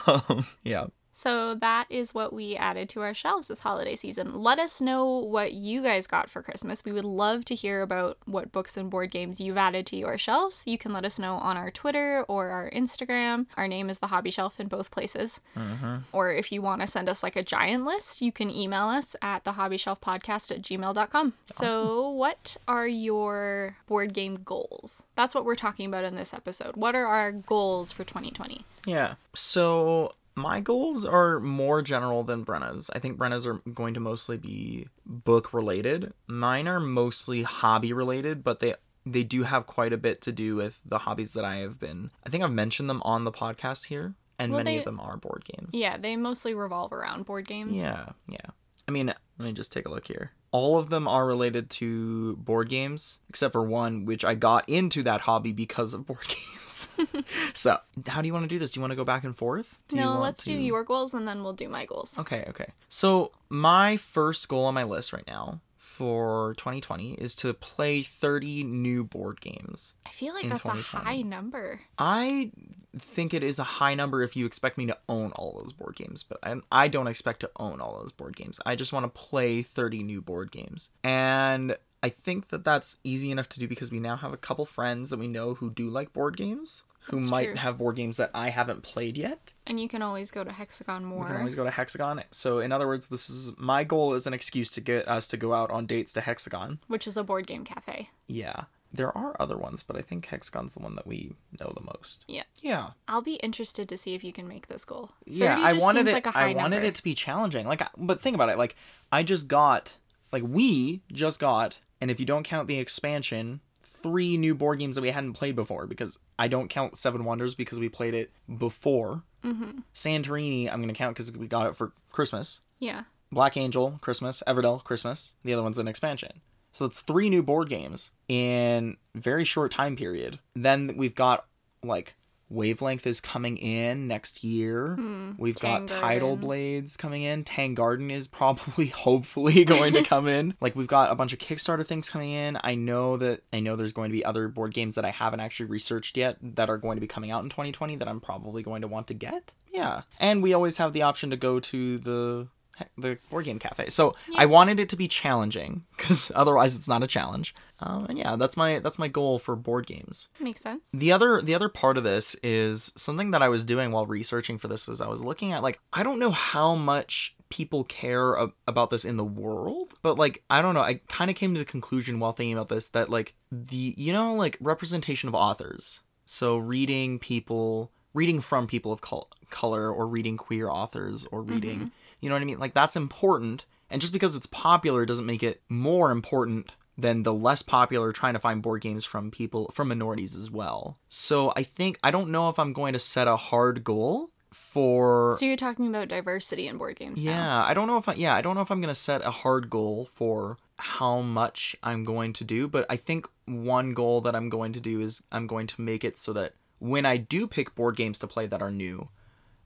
um, 0.06 0.46
yeah. 0.62 0.86
So 1.14 1.54
that 1.54 1.86
is 1.88 2.12
what 2.12 2.32
we 2.32 2.56
added 2.56 2.88
to 2.90 3.00
our 3.00 3.14
shelves 3.14 3.48
this 3.48 3.60
holiday 3.60 3.94
season. 3.94 4.42
Let 4.42 4.58
us 4.58 4.80
know 4.80 5.06
what 5.06 5.52
you 5.52 5.80
guys 5.80 6.08
got 6.08 6.28
for 6.28 6.42
Christmas. 6.42 6.84
We 6.84 6.92
would 6.92 7.04
love 7.04 7.44
to 7.46 7.54
hear 7.54 7.82
about 7.82 8.18
what 8.26 8.50
books 8.50 8.76
and 8.76 8.90
board 8.90 9.12
games 9.12 9.40
you've 9.40 9.56
added 9.56 9.86
to 9.86 9.96
your 9.96 10.18
shelves. 10.18 10.64
You 10.66 10.76
can 10.76 10.92
let 10.92 11.04
us 11.04 11.18
know 11.18 11.36
on 11.36 11.56
our 11.56 11.70
Twitter 11.70 12.24
or 12.26 12.48
our 12.48 12.68
Instagram. 12.70 13.46
Our 13.56 13.68
name 13.68 13.88
is 13.88 14.00
The 14.00 14.08
Hobby 14.08 14.32
Shelf 14.32 14.58
in 14.58 14.66
both 14.66 14.90
places. 14.90 15.40
Mm-hmm. 15.56 15.98
Or 16.12 16.32
if 16.32 16.50
you 16.50 16.60
want 16.60 16.80
to 16.80 16.88
send 16.88 17.08
us 17.08 17.22
like 17.22 17.36
a 17.36 17.44
giant 17.44 17.84
list, 17.84 18.20
you 18.20 18.32
can 18.32 18.50
email 18.50 18.86
us 18.86 19.14
at 19.22 19.44
thehobbyshelfpodcast 19.44 20.50
at 20.50 20.62
gmail.com. 20.62 21.34
So, 21.44 22.10
what 22.10 22.56
are 22.66 22.88
your 22.88 23.76
board 23.86 24.14
game 24.14 24.40
goals? 24.44 25.04
That's 25.14 25.34
what 25.34 25.44
we're 25.44 25.54
talking 25.54 25.86
about 25.86 26.04
in 26.04 26.16
this 26.16 26.34
episode. 26.34 26.74
What 26.76 26.96
are 26.96 27.06
our 27.06 27.30
goals 27.30 27.92
for 27.92 28.02
2020? 28.02 28.64
Yeah. 28.86 29.14
So 29.34 30.14
my 30.36 30.60
goals 30.60 31.04
are 31.04 31.38
more 31.40 31.80
general 31.82 32.22
than 32.24 32.42
Brenna's. 32.42 32.90
I 32.92 32.98
think 32.98 33.16
Brenna's 33.18 33.46
are 33.46 33.60
going 33.72 33.94
to 33.94 34.00
mostly 34.00 34.36
be 34.36 34.88
book 35.06 35.52
related. 35.54 36.12
Mine 36.26 36.66
are 36.68 36.80
mostly 36.80 37.42
hobby 37.44 37.92
related, 37.92 38.42
but 38.42 38.60
they 38.60 38.74
they 39.06 39.22
do 39.22 39.42
have 39.42 39.66
quite 39.66 39.92
a 39.92 39.98
bit 39.98 40.22
to 40.22 40.32
do 40.32 40.56
with 40.56 40.80
the 40.86 40.98
hobbies 40.98 41.34
that 41.34 41.44
I 41.44 41.56
have 41.56 41.78
been. 41.78 42.10
I 42.26 42.30
think 42.30 42.42
I've 42.42 42.50
mentioned 42.52 42.88
them 42.88 43.02
on 43.02 43.24
the 43.24 43.32
podcast 43.32 43.86
here, 43.86 44.14
and 44.38 44.50
Well, 44.52 44.60
many 44.64 44.76
they- 44.76 44.78
of 44.78 44.84
them 44.86 44.98
are 44.98 45.16
board 45.18 45.44
games. 45.44 45.74
Yeah, 45.74 45.98
they 45.98 46.16
mostly 46.16 46.54
revolve 46.54 46.92
around 46.92 47.26
board 47.26 47.46
games. 47.46 47.76
Yeah, 47.78 48.10
yeah. 48.28 48.50
I 48.88 48.90
mean, 48.90 49.12
let 49.38 49.46
me 49.46 49.52
just 49.52 49.72
take 49.72 49.86
a 49.86 49.90
look 49.90 50.06
here. 50.06 50.32
All 50.52 50.78
of 50.78 50.90
them 50.90 51.08
are 51.08 51.26
related 51.26 51.68
to 51.70 52.36
board 52.36 52.68
games, 52.68 53.18
except 53.28 53.52
for 53.52 53.64
one, 53.64 54.04
which 54.04 54.24
I 54.24 54.36
got 54.36 54.68
into 54.68 55.02
that 55.02 55.22
hobby 55.22 55.52
because 55.52 55.94
of 55.94 56.06
board 56.06 56.20
games. 56.28 56.88
so, 57.54 57.78
how 58.06 58.22
do 58.22 58.28
you 58.28 58.32
want 58.32 58.44
to 58.44 58.48
do 58.48 58.58
this? 58.58 58.72
Do 58.72 58.78
you 58.78 58.82
want 58.82 58.92
to 58.92 58.96
go 58.96 59.04
back 59.04 59.24
and 59.24 59.36
forth? 59.36 59.82
Do 59.88 59.96
No, 59.96 60.20
let's 60.20 60.44
do 60.44 60.52
your 60.52 60.84
goals 60.84 61.14
and 61.14 61.26
then 61.26 61.42
we'll 61.42 61.52
do 61.52 61.68
my 61.68 61.84
goals. 61.84 62.16
Okay, 62.18 62.44
okay. 62.48 62.68
So, 62.88 63.32
my 63.48 63.96
first 63.96 64.48
goal 64.48 64.66
on 64.66 64.74
my 64.74 64.84
list 64.84 65.12
right 65.12 65.26
now 65.26 65.60
for 65.94 66.54
2020 66.56 67.12
is 67.14 67.36
to 67.36 67.54
play 67.54 68.02
30 68.02 68.64
new 68.64 69.04
board 69.04 69.40
games. 69.40 69.94
I 70.04 70.10
feel 70.10 70.34
like 70.34 70.48
that's 70.48 70.66
a 70.66 70.72
high 70.72 71.22
number. 71.22 71.80
I 71.96 72.50
think 72.98 73.32
it 73.32 73.44
is 73.44 73.60
a 73.60 73.64
high 73.64 73.94
number 73.94 74.22
if 74.22 74.34
you 74.34 74.44
expect 74.44 74.76
me 74.76 74.86
to 74.86 74.98
own 75.08 75.30
all 75.32 75.60
those 75.60 75.72
board 75.72 75.94
games, 75.94 76.24
but 76.24 76.38
I, 76.42 76.56
I 76.72 76.88
don't 76.88 77.06
expect 77.06 77.40
to 77.40 77.50
own 77.56 77.80
all 77.80 78.00
those 78.00 78.10
board 78.10 78.36
games. 78.36 78.58
I 78.66 78.74
just 78.74 78.92
want 78.92 79.04
to 79.04 79.08
play 79.08 79.62
30 79.62 80.02
new 80.02 80.20
board 80.20 80.50
games. 80.50 80.90
And 81.04 81.76
I 82.02 82.08
think 82.08 82.48
that 82.48 82.64
that's 82.64 82.98
easy 83.04 83.30
enough 83.30 83.48
to 83.50 83.60
do 83.60 83.68
because 83.68 83.92
we 83.92 84.00
now 84.00 84.16
have 84.16 84.32
a 84.32 84.36
couple 84.36 84.66
friends 84.66 85.10
that 85.10 85.18
we 85.20 85.28
know 85.28 85.54
who 85.54 85.70
do 85.70 85.88
like 85.88 86.12
board 86.12 86.36
games, 86.36 86.82
who 87.04 87.20
That's 87.20 87.30
might 87.30 87.44
true. 87.46 87.54
have 87.56 87.78
board 87.78 87.96
games 87.96 88.16
that 88.16 88.30
I 88.34 88.48
haven't 88.50 88.82
played 88.82 89.16
yet. 89.16 89.52
And 89.66 89.78
you 89.80 89.88
can 89.88 90.02
always 90.02 90.30
go 90.30 90.42
to 90.44 90.52
Hexagon 90.52 91.04
More. 91.04 91.26
can 91.26 91.36
always 91.36 91.54
go 91.54 91.64
to 91.64 91.70
Hexagon. 91.70 92.22
So, 92.30 92.58
in 92.60 92.72
other 92.72 92.86
words, 92.86 93.08
this 93.08 93.28
is 93.28 93.52
my 93.58 93.84
goal 93.84 94.14
is 94.14 94.26
an 94.26 94.32
excuse 94.34 94.70
to 94.72 94.80
get 94.80 95.06
us 95.06 95.26
to 95.28 95.36
go 95.36 95.52
out 95.54 95.70
on 95.70 95.86
dates 95.86 96.12
to 96.14 96.20
Hexagon. 96.22 96.80
which 96.88 97.06
is 97.06 97.16
a 97.16 97.22
board 97.24 97.46
game 97.46 97.64
cafe. 97.64 98.10
Yeah. 98.26 98.64
There 98.92 99.16
are 99.18 99.34
other 99.40 99.58
ones, 99.58 99.82
but 99.82 99.96
I 99.96 100.02
think 100.02 100.24
Hexagon's 100.26 100.74
the 100.74 100.80
one 100.80 100.94
that 100.94 101.06
we 101.06 101.32
know 101.60 101.72
the 101.76 101.82
most. 101.84 102.24
Yeah. 102.28 102.44
Yeah. 102.62 102.90
I'll 103.08 103.22
be 103.22 103.34
interested 103.36 103.88
to 103.88 103.96
see 103.96 104.14
if 104.14 104.22
you 104.22 104.32
can 104.32 104.46
make 104.46 104.68
this 104.68 104.84
goal. 104.84 105.10
30 105.26 105.38
Yeah, 105.40 105.58
I 105.60 105.72
wanted 105.72 106.06
it. 106.08 106.12
like 106.12 106.28
I 106.36 106.54
wanted 106.54 106.76
number. 106.76 106.86
it 106.86 106.94
to 106.94 107.02
be 107.02 107.12
challenging. 107.14 107.66
Like, 107.66 107.82
but 107.96 108.20
think 108.20 108.34
about 108.36 108.50
it. 108.50 108.56
Like, 108.58 108.76
I 109.10 109.24
just 109.24 109.48
got, 109.48 109.96
like, 110.32 110.44
we 110.46 111.02
just 111.12 111.40
got, 111.40 111.80
and 112.00 112.08
if 112.08 112.20
you 112.20 112.24
don't 112.26 112.44
count 112.44 112.68
the 112.68 112.78
expansion, 112.78 113.60
three 114.04 114.36
new 114.36 114.54
board 114.54 114.78
games 114.78 114.96
that 114.96 115.02
we 115.02 115.10
hadn't 115.10 115.32
played 115.32 115.56
before. 115.56 115.86
Because 115.86 116.18
I 116.38 116.46
don't 116.46 116.68
count 116.68 116.98
Seven 116.98 117.24
Wonders 117.24 117.54
because 117.54 117.80
we 117.80 117.88
played 117.88 118.12
it 118.12 118.30
before. 118.58 119.22
Mm-hmm. 119.42 119.78
Santorini, 119.94 120.70
I'm 120.70 120.82
gonna 120.82 120.92
count 120.92 121.16
because 121.16 121.32
we 121.32 121.48
got 121.48 121.68
it 121.68 121.76
for 121.76 121.92
Christmas. 122.12 122.60
Yeah. 122.78 123.04
Black 123.32 123.56
Angel, 123.56 123.98
Christmas, 124.02 124.42
Everdell, 124.46 124.84
Christmas. 124.84 125.34
The 125.42 125.54
other 125.54 125.62
one's 125.62 125.78
an 125.78 125.88
expansion. 125.88 126.42
So 126.72 126.84
it's 126.84 127.00
three 127.00 127.30
new 127.30 127.42
board 127.42 127.68
games 127.70 128.10
in 128.28 128.98
very 129.14 129.44
short 129.44 129.72
time 129.72 129.96
period. 129.96 130.38
Then 130.54 130.94
we've 130.96 131.14
got 131.14 131.46
like 131.82 132.14
Wavelength 132.50 133.06
is 133.06 133.20
coming 133.20 133.56
in 133.56 134.06
next 134.06 134.44
year. 134.44 134.94
Hmm. 134.96 135.32
We've 135.38 135.58
got 135.58 135.88
Tang 135.88 136.00
Tidal 136.00 136.36
Blades 136.36 136.96
coming 136.96 137.22
in. 137.22 137.44
Tang 137.44 137.74
Garden 137.74 138.10
is 138.10 138.28
probably 138.28 138.86
hopefully 139.04 139.64
going 139.64 139.94
to 139.94 140.02
come 140.02 140.28
in. 140.28 140.54
Like 140.64 140.76
we've 140.76 140.86
got 140.86 141.10
a 141.10 141.14
bunch 141.14 141.32
of 141.32 141.38
Kickstarter 141.38 141.84
things 141.86 142.08
coming 142.08 142.30
in. 142.30 142.56
I 142.62 142.74
know 142.74 143.18
that 143.18 143.42
I 143.52 143.60
know 143.60 143.76
there's 143.76 143.92
going 143.92 144.10
to 144.10 144.12
be 144.12 144.24
other 144.24 144.48
board 144.48 144.72
games 144.72 144.94
that 144.94 145.04
I 145.04 145.10
haven't 145.10 145.40
actually 145.40 145.66
researched 145.66 146.16
yet 146.16 146.38
that 146.40 146.70
are 146.70 146.78
going 146.78 146.96
to 146.96 147.00
be 147.00 147.06
coming 147.06 147.30
out 147.30 147.42
in 147.42 147.50
2020 147.50 147.96
that 147.96 148.08
I'm 148.08 148.20
probably 148.20 148.62
going 148.62 148.80
to 148.80 148.88
want 148.88 149.08
to 149.08 149.14
get. 149.14 149.52
Yeah. 149.72 150.02
And 150.18 150.42
we 150.42 150.54
always 150.54 150.78
have 150.78 150.92
the 150.92 151.02
option 151.02 151.30
to 151.30 151.36
go 151.36 151.60
to 151.60 151.98
the 151.98 152.48
the 152.96 153.18
board 153.30 153.44
game 153.44 153.58
cafe. 153.58 153.88
So 153.88 154.14
I 154.36 154.46
wanted 154.46 154.80
it 154.80 154.88
to 154.90 154.96
be 154.96 155.08
challenging 155.08 155.84
because 155.96 156.30
otherwise 156.34 156.76
it's 156.76 156.88
not 156.88 157.02
a 157.02 157.06
challenge. 157.06 157.54
Um, 157.80 158.06
and 158.08 158.18
yeah, 158.18 158.36
that's 158.36 158.56
my 158.56 158.78
that's 158.78 158.98
my 158.98 159.08
goal 159.08 159.38
for 159.38 159.56
board 159.56 159.86
games. 159.86 160.28
Makes 160.40 160.62
sense. 160.62 160.90
The 160.92 161.12
other 161.12 161.40
the 161.42 161.54
other 161.54 161.68
part 161.68 161.98
of 161.98 162.04
this 162.04 162.34
is 162.42 162.92
something 162.96 163.32
that 163.32 163.42
I 163.42 163.48
was 163.48 163.64
doing 163.64 163.92
while 163.92 164.06
researching 164.06 164.58
for 164.58 164.68
this 164.68 164.88
was 164.88 165.00
I 165.00 165.08
was 165.08 165.22
looking 165.22 165.52
at 165.52 165.62
like 165.62 165.80
I 165.92 166.02
don't 166.02 166.18
know 166.18 166.30
how 166.30 166.74
much 166.74 167.36
people 167.50 167.84
care 167.84 168.38
ab- 168.38 168.52
about 168.66 168.90
this 168.90 169.04
in 169.04 169.16
the 169.16 169.24
world, 169.24 169.94
but 170.02 170.18
like 170.18 170.42
I 170.50 170.62
don't 170.62 170.74
know, 170.74 170.82
I 170.82 170.94
kind 171.08 171.30
of 171.30 171.36
came 171.36 171.54
to 171.54 171.58
the 171.58 171.64
conclusion 171.64 172.20
while 172.20 172.32
thinking 172.32 172.54
about 172.54 172.68
this 172.68 172.88
that 172.88 173.10
like 173.10 173.34
the 173.50 173.94
you 173.96 174.12
know 174.12 174.34
like 174.34 174.56
representation 174.60 175.28
of 175.28 175.34
authors. 175.34 176.00
So 176.26 176.56
reading 176.56 177.18
people 177.18 177.90
reading 178.14 178.40
from 178.40 178.66
people 178.66 178.92
of 178.92 179.00
col- 179.00 179.28
color 179.50 179.90
or 179.92 180.06
reading 180.06 180.36
queer 180.36 180.70
authors 180.70 181.26
or 181.26 181.42
reading 181.42 181.90
you 182.24 182.30
know 182.30 182.36
what 182.36 182.42
I 182.42 182.46
mean? 182.46 182.58
Like 182.58 182.72
that's 182.72 182.96
important. 182.96 183.66
And 183.90 184.00
just 184.00 184.14
because 184.14 184.34
it's 184.34 184.46
popular 184.46 185.04
doesn't 185.04 185.26
make 185.26 185.42
it 185.42 185.60
more 185.68 186.10
important 186.10 186.74
than 186.96 187.22
the 187.22 187.34
less 187.34 187.60
popular 187.60 188.12
trying 188.12 188.32
to 188.32 188.38
find 188.38 188.62
board 188.62 188.80
games 188.80 189.04
from 189.04 189.30
people 189.30 189.70
from 189.74 189.88
minorities 189.88 190.34
as 190.34 190.50
well. 190.50 190.96
So 191.10 191.52
I 191.54 191.64
think 191.64 191.98
I 192.02 192.10
don't 192.10 192.30
know 192.30 192.48
if 192.48 192.58
I'm 192.58 192.72
going 192.72 192.94
to 192.94 192.98
set 192.98 193.28
a 193.28 193.36
hard 193.36 193.84
goal 193.84 194.30
for 194.52 195.36
So 195.38 195.44
you're 195.44 195.58
talking 195.58 195.86
about 195.86 196.08
diversity 196.08 196.66
in 196.66 196.78
board 196.78 196.96
games 196.96 197.22
now. 197.22 197.30
yeah, 197.30 197.62
I 197.62 197.74
don't 197.74 197.88
know 197.88 197.98
if 197.98 198.08
I 198.08 198.14
yeah, 198.14 198.34
I 198.34 198.40
don't 198.40 198.54
know 198.54 198.62
if 198.62 198.70
I'm 198.70 198.80
going 198.80 198.88
to 198.88 198.94
set 198.94 199.22
a 199.22 199.30
hard 199.30 199.68
goal 199.68 200.08
for 200.14 200.56
how 200.78 201.20
much 201.20 201.76
I'm 201.82 202.04
going 202.04 202.32
to 202.32 202.44
do, 202.44 202.68
but 202.68 202.86
I 202.88 202.96
think 202.96 203.28
one 203.44 203.92
goal 203.92 204.22
that 204.22 204.34
I'm 204.34 204.48
going 204.48 204.72
to 204.72 204.80
do 204.80 205.02
is 205.02 205.24
I'm 205.30 205.46
going 205.46 205.66
to 205.66 205.80
make 205.82 206.04
it 206.04 206.16
so 206.16 206.32
that 206.32 206.54
when 206.78 207.04
I 207.04 207.18
do 207.18 207.46
pick 207.46 207.74
board 207.74 207.96
games 207.96 208.18
to 208.20 208.26
play 208.26 208.46
that 208.46 208.62
are 208.62 208.70
new, 208.70 209.10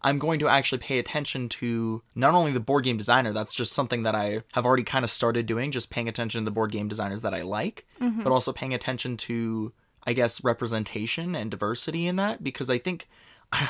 I'm 0.02 0.18
going 0.18 0.38
to 0.40 0.48
actually 0.48 0.78
pay 0.78 0.98
attention 0.98 1.48
to 1.50 2.02
not 2.14 2.34
only 2.34 2.52
the 2.52 2.60
board 2.60 2.84
game 2.84 2.96
designer, 2.96 3.32
that's 3.32 3.54
just 3.54 3.72
something 3.72 4.02
that 4.04 4.14
I 4.14 4.42
have 4.52 4.64
already 4.64 4.84
kind 4.84 5.04
of 5.04 5.10
started 5.10 5.46
doing, 5.46 5.70
just 5.70 5.90
paying 5.90 6.08
attention 6.08 6.42
to 6.42 6.44
the 6.44 6.50
board 6.50 6.70
game 6.72 6.88
designers 6.88 7.22
that 7.22 7.34
I 7.34 7.42
like, 7.42 7.86
mm-hmm. 8.00 8.22
but 8.22 8.32
also 8.32 8.52
paying 8.52 8.74
attention 8.74 9.16
to, 9.18 9.72
I 10.04 10.12
guess, 10.12 10.42
representation 10.44 11.34
and 11.34 11.50
diversity 11.50 12.06
in 12.06 12.16
that, 12.16 12.42
because 12.44 12.70
I 12.70 12.78
think 12.78 13.08
I, 13.52 13.68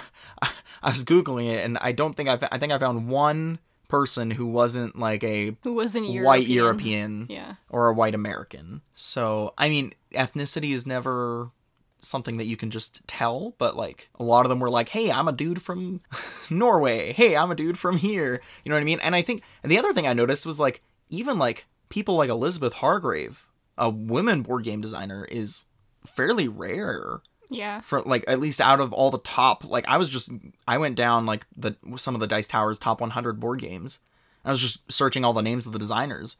was 0.82 1.04
Googling 1.04 1.50
it 1.50 1.64
and 1.64 1.78
I 1.78 1.92
don't 1.92 2.14
think 2.14 2.28
I've, 2.28 2.44
I 2.50 2.58
think 2.58 2.72
I 2.72 2.78
found 2.78 3.08
one 3.08 3.58
person 3.88 4.30
who 4.30 4.46
wasn't 4.46 4.98
like 4.98 5.24
a 5.24 5.56
Who 5.64 5.72
wasn't 5.72 6.04
European. 6.10 6.24
white 6.24 6.46
European 6.46 7.26
Yeah. 7.30 7.54
or 7.70 7.88
a 7.88 7.94
white 7.94 8.14
American. 8.14 8.82
So, 8.94 9.54
I 9.56 9.68
mean, 9.70 9.94
ethnicity 10.12 10.74
is 10.74 10.86
never 10.86 11.50
something 12.00 12.36
that 12.38 12.46
you 12.46 12.56
can 12.56 12.70
just 12.70 13.06
tell, 13.08 13.54
but 13.58 13.76
like 13.76 14.08
a 14.18 14.22
lot 14.22 14.44
of 14.46 14.50
them 14.50 14.60
were 14.60 14.70
like, 14.70 14.88
"Hey, 14.90 15.10
I'm 15.10 15.28
a 15.28 15.32
dude 15.32 15.60
from 15.62 16.00
Norway. 16.50 17.12
Hey, 17.12 17.36
I'm 17.36 17.50
a 17.50 17.54
dude 17.54 17.78
from 17.78 17.96
here." 17.98 18.40
You 18.64 18.70
know 18.70 18.76
what 18.76 18.80
I 18.80 18.84
mean? 18.84 19.00
And 19.02 19.14
I 19.14 19.22
think 19.22 19.42
and 19.62 19.70
the 19.72 19.78
other 19.78 19.92
thing 19.92 20.06
I 20.06 20.12
noticed 20.12 20.46
was 20.46 20.60
like 20.60 20.82
even 21.10 21.38
like 21.38 21.66
people 21.88 22.16
like 22.16 22.30
Elizabeth 22.30 22.74
Hargrave, 22.74 23.48
a 23.76 23.88
women 23.90 24.42
board 24.42 24.64
game 24.64 24.80
designer 24.80 25.24
is 25.30 25.64
fairly 26.06 26.48
rare 26.48 27.20
Yeah. 27.50 27.80
for 27.80 28.02
like 28.02 28.24
at 28.28 28.40
least 28.40 28.60
out 28.60 28.80
of 28.80 28.92
all 28.92 29.10
the 29.10 29.18
top 29.18 29.64
like 29.64 29.86
i 29.88 29.96
was 29.98 30.08
just 30.08 30.30
i 30.66 30.78
went 30.78 30.94
down 30.96 31.26
like 31.26 31.44
the 31.56 31.76
some 31.96 32.14
of 32.14 32.20
the 32.20 32.26
dice 32.26 32.46
towers 32.46 32.78
top 32.78 33.00
100 33.00 33.38
board 33.40 33.60
games 33.60 33.98
i 34.44 34.50
was 34.50 34.60
just 34.62 34.90
searching 34.90 35.22
all 35.24 35.32
the 35.34 35.42
names 35.42 35.66
of 35.66 35.72
the 35.72 35.78
designers 35.78 36.36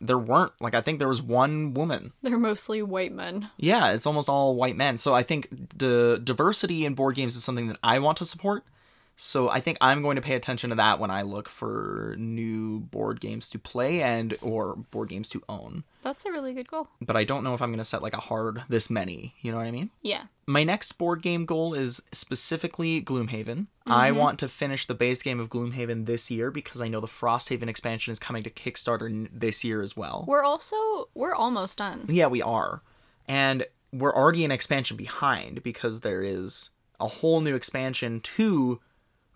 there 0.00 0.18
weren't 0.18 0.52
like 0.60 0.74
i 0.74 0.80
think 0.80 0.98
there 0.98 1.08
was 1.08 1.22
one 1.22 1.74
woman. 1.74 2.12
They're 2.22 2.38
mostly 2.38 2.82
white 2.82 3.12
men. 3.12 3.50
yeah 3.56 3.92
it's 3.92 4.06
almost 4.06 4.28
all 4.28 4.54
white 4.54 4.76
men. 4.76 4.96
So 4.96 5.14
i 5.14 5.22
think 5.22 5.48
the 5.78 6.20
diversity 6.22 6.84
in 6.84 6.94
board 6.94 7.16
games 7.16 7.36
is 7.36 7.44
something 7.44 7.68
that 7.68 7.78
i 7.82 7.98
want 7.98 8.18
to 8.18 8.24
support 8.24 8.64
so 9.16 9.48
i 9.48 9.58
think 9.60 9.78
i'm 9.80 10.02
going 10.02 10.16
to 10.16 10.22
pay 10.22 10.34
attention 10.34 10.70
to 10.70 10.76
that 10.76 10.98
when 11.00 11.10
i 11.10 11.22
look 11.22 11.48
for 11.48 12.14
new 12.18 12.80
board 12.80 13.20
games 13.20 13.48
to 13.48 13.58
play 13.58 14.02
and 14.02 14.36
or 14.42 14.76
board 14.90 15.08
games 15.08 15.28
to 15.28 15.42
own 15.48 15.82
That's 16.02 16.24
a 16.26 16.30
really 16.30 16.52
good 16.52 16.68
goal. 16.68 16.88
but 17.00 17.16
i 17.16 17.24
don't 17.24 17.42
know 17.42 17.54
if 17.54 17.62
i'm 17.62 17.70
going 17.70 17.78
to 17.78 17.84
set 17.84 18.02
like 18.02 18.14
a 18.14 18.20
hard 18.20 18.62
this 18.68 18.90
many 18.90 19.34
you 19.40 19.50
know 19.50 19.58
what 19.58 19.66
i 19.66 19.70
mean 19.70 19.90
Yeah. 20.02 20.24
my 20.46 20.64
next 20.64 20.92
board 20.98 21.22
game 21.22 21.46
goal 21.46 21.74
is 21.74 22.02
specifically 22.12 23.02
Gloomhaven. 23.02 23.66
I 23.86 24.10
mm-hmm. 24.10 24.18
want 24.18 24.38
to 24.40 24.48
finish 24.48 24.86
the 24.86 24.94
base 24.94 25.22
game 25.22 25.38
of 25.40 25.48
Gloomhaven 25.48 26.06
this 26.06 26.30
year 26.30 26.50
because 26.50 26.80
I 26.80 26.88
know 26.88 27.00
the 27.00 27.06
Frosthaven 27.06 27.68
expansion 27.68 28.10
is 28.12 28.18
coming 28.18 28.42
to 28.42 28.50
Kickstarter 28.50 29.28
this 29.32 29.62
year 29.64 29.80
as 29.80 29.96
well. 29.96 30.24
We're 30.26 30.42
also 30.42 30.76
we're 31.14 31.34
almost 31.34 31.78
done. 31.78 32.04
Yeah, 32.08 32.26
we 32.26 32.42
are. 32.42 32.82
And 33.28 33.64
we're 33.92 34.14
already 34.14 34.44
an 34.44 34.50
expansion 34.50 34.96
behind 34.96 35.62
because 35.62 36.00
there 36.00 36.22
is 36.22 36.70
a 36.98 37.06
whole 37.06 37.40
new 37.40 37.54
expansion 37.54 38.20
to 38.20 38.80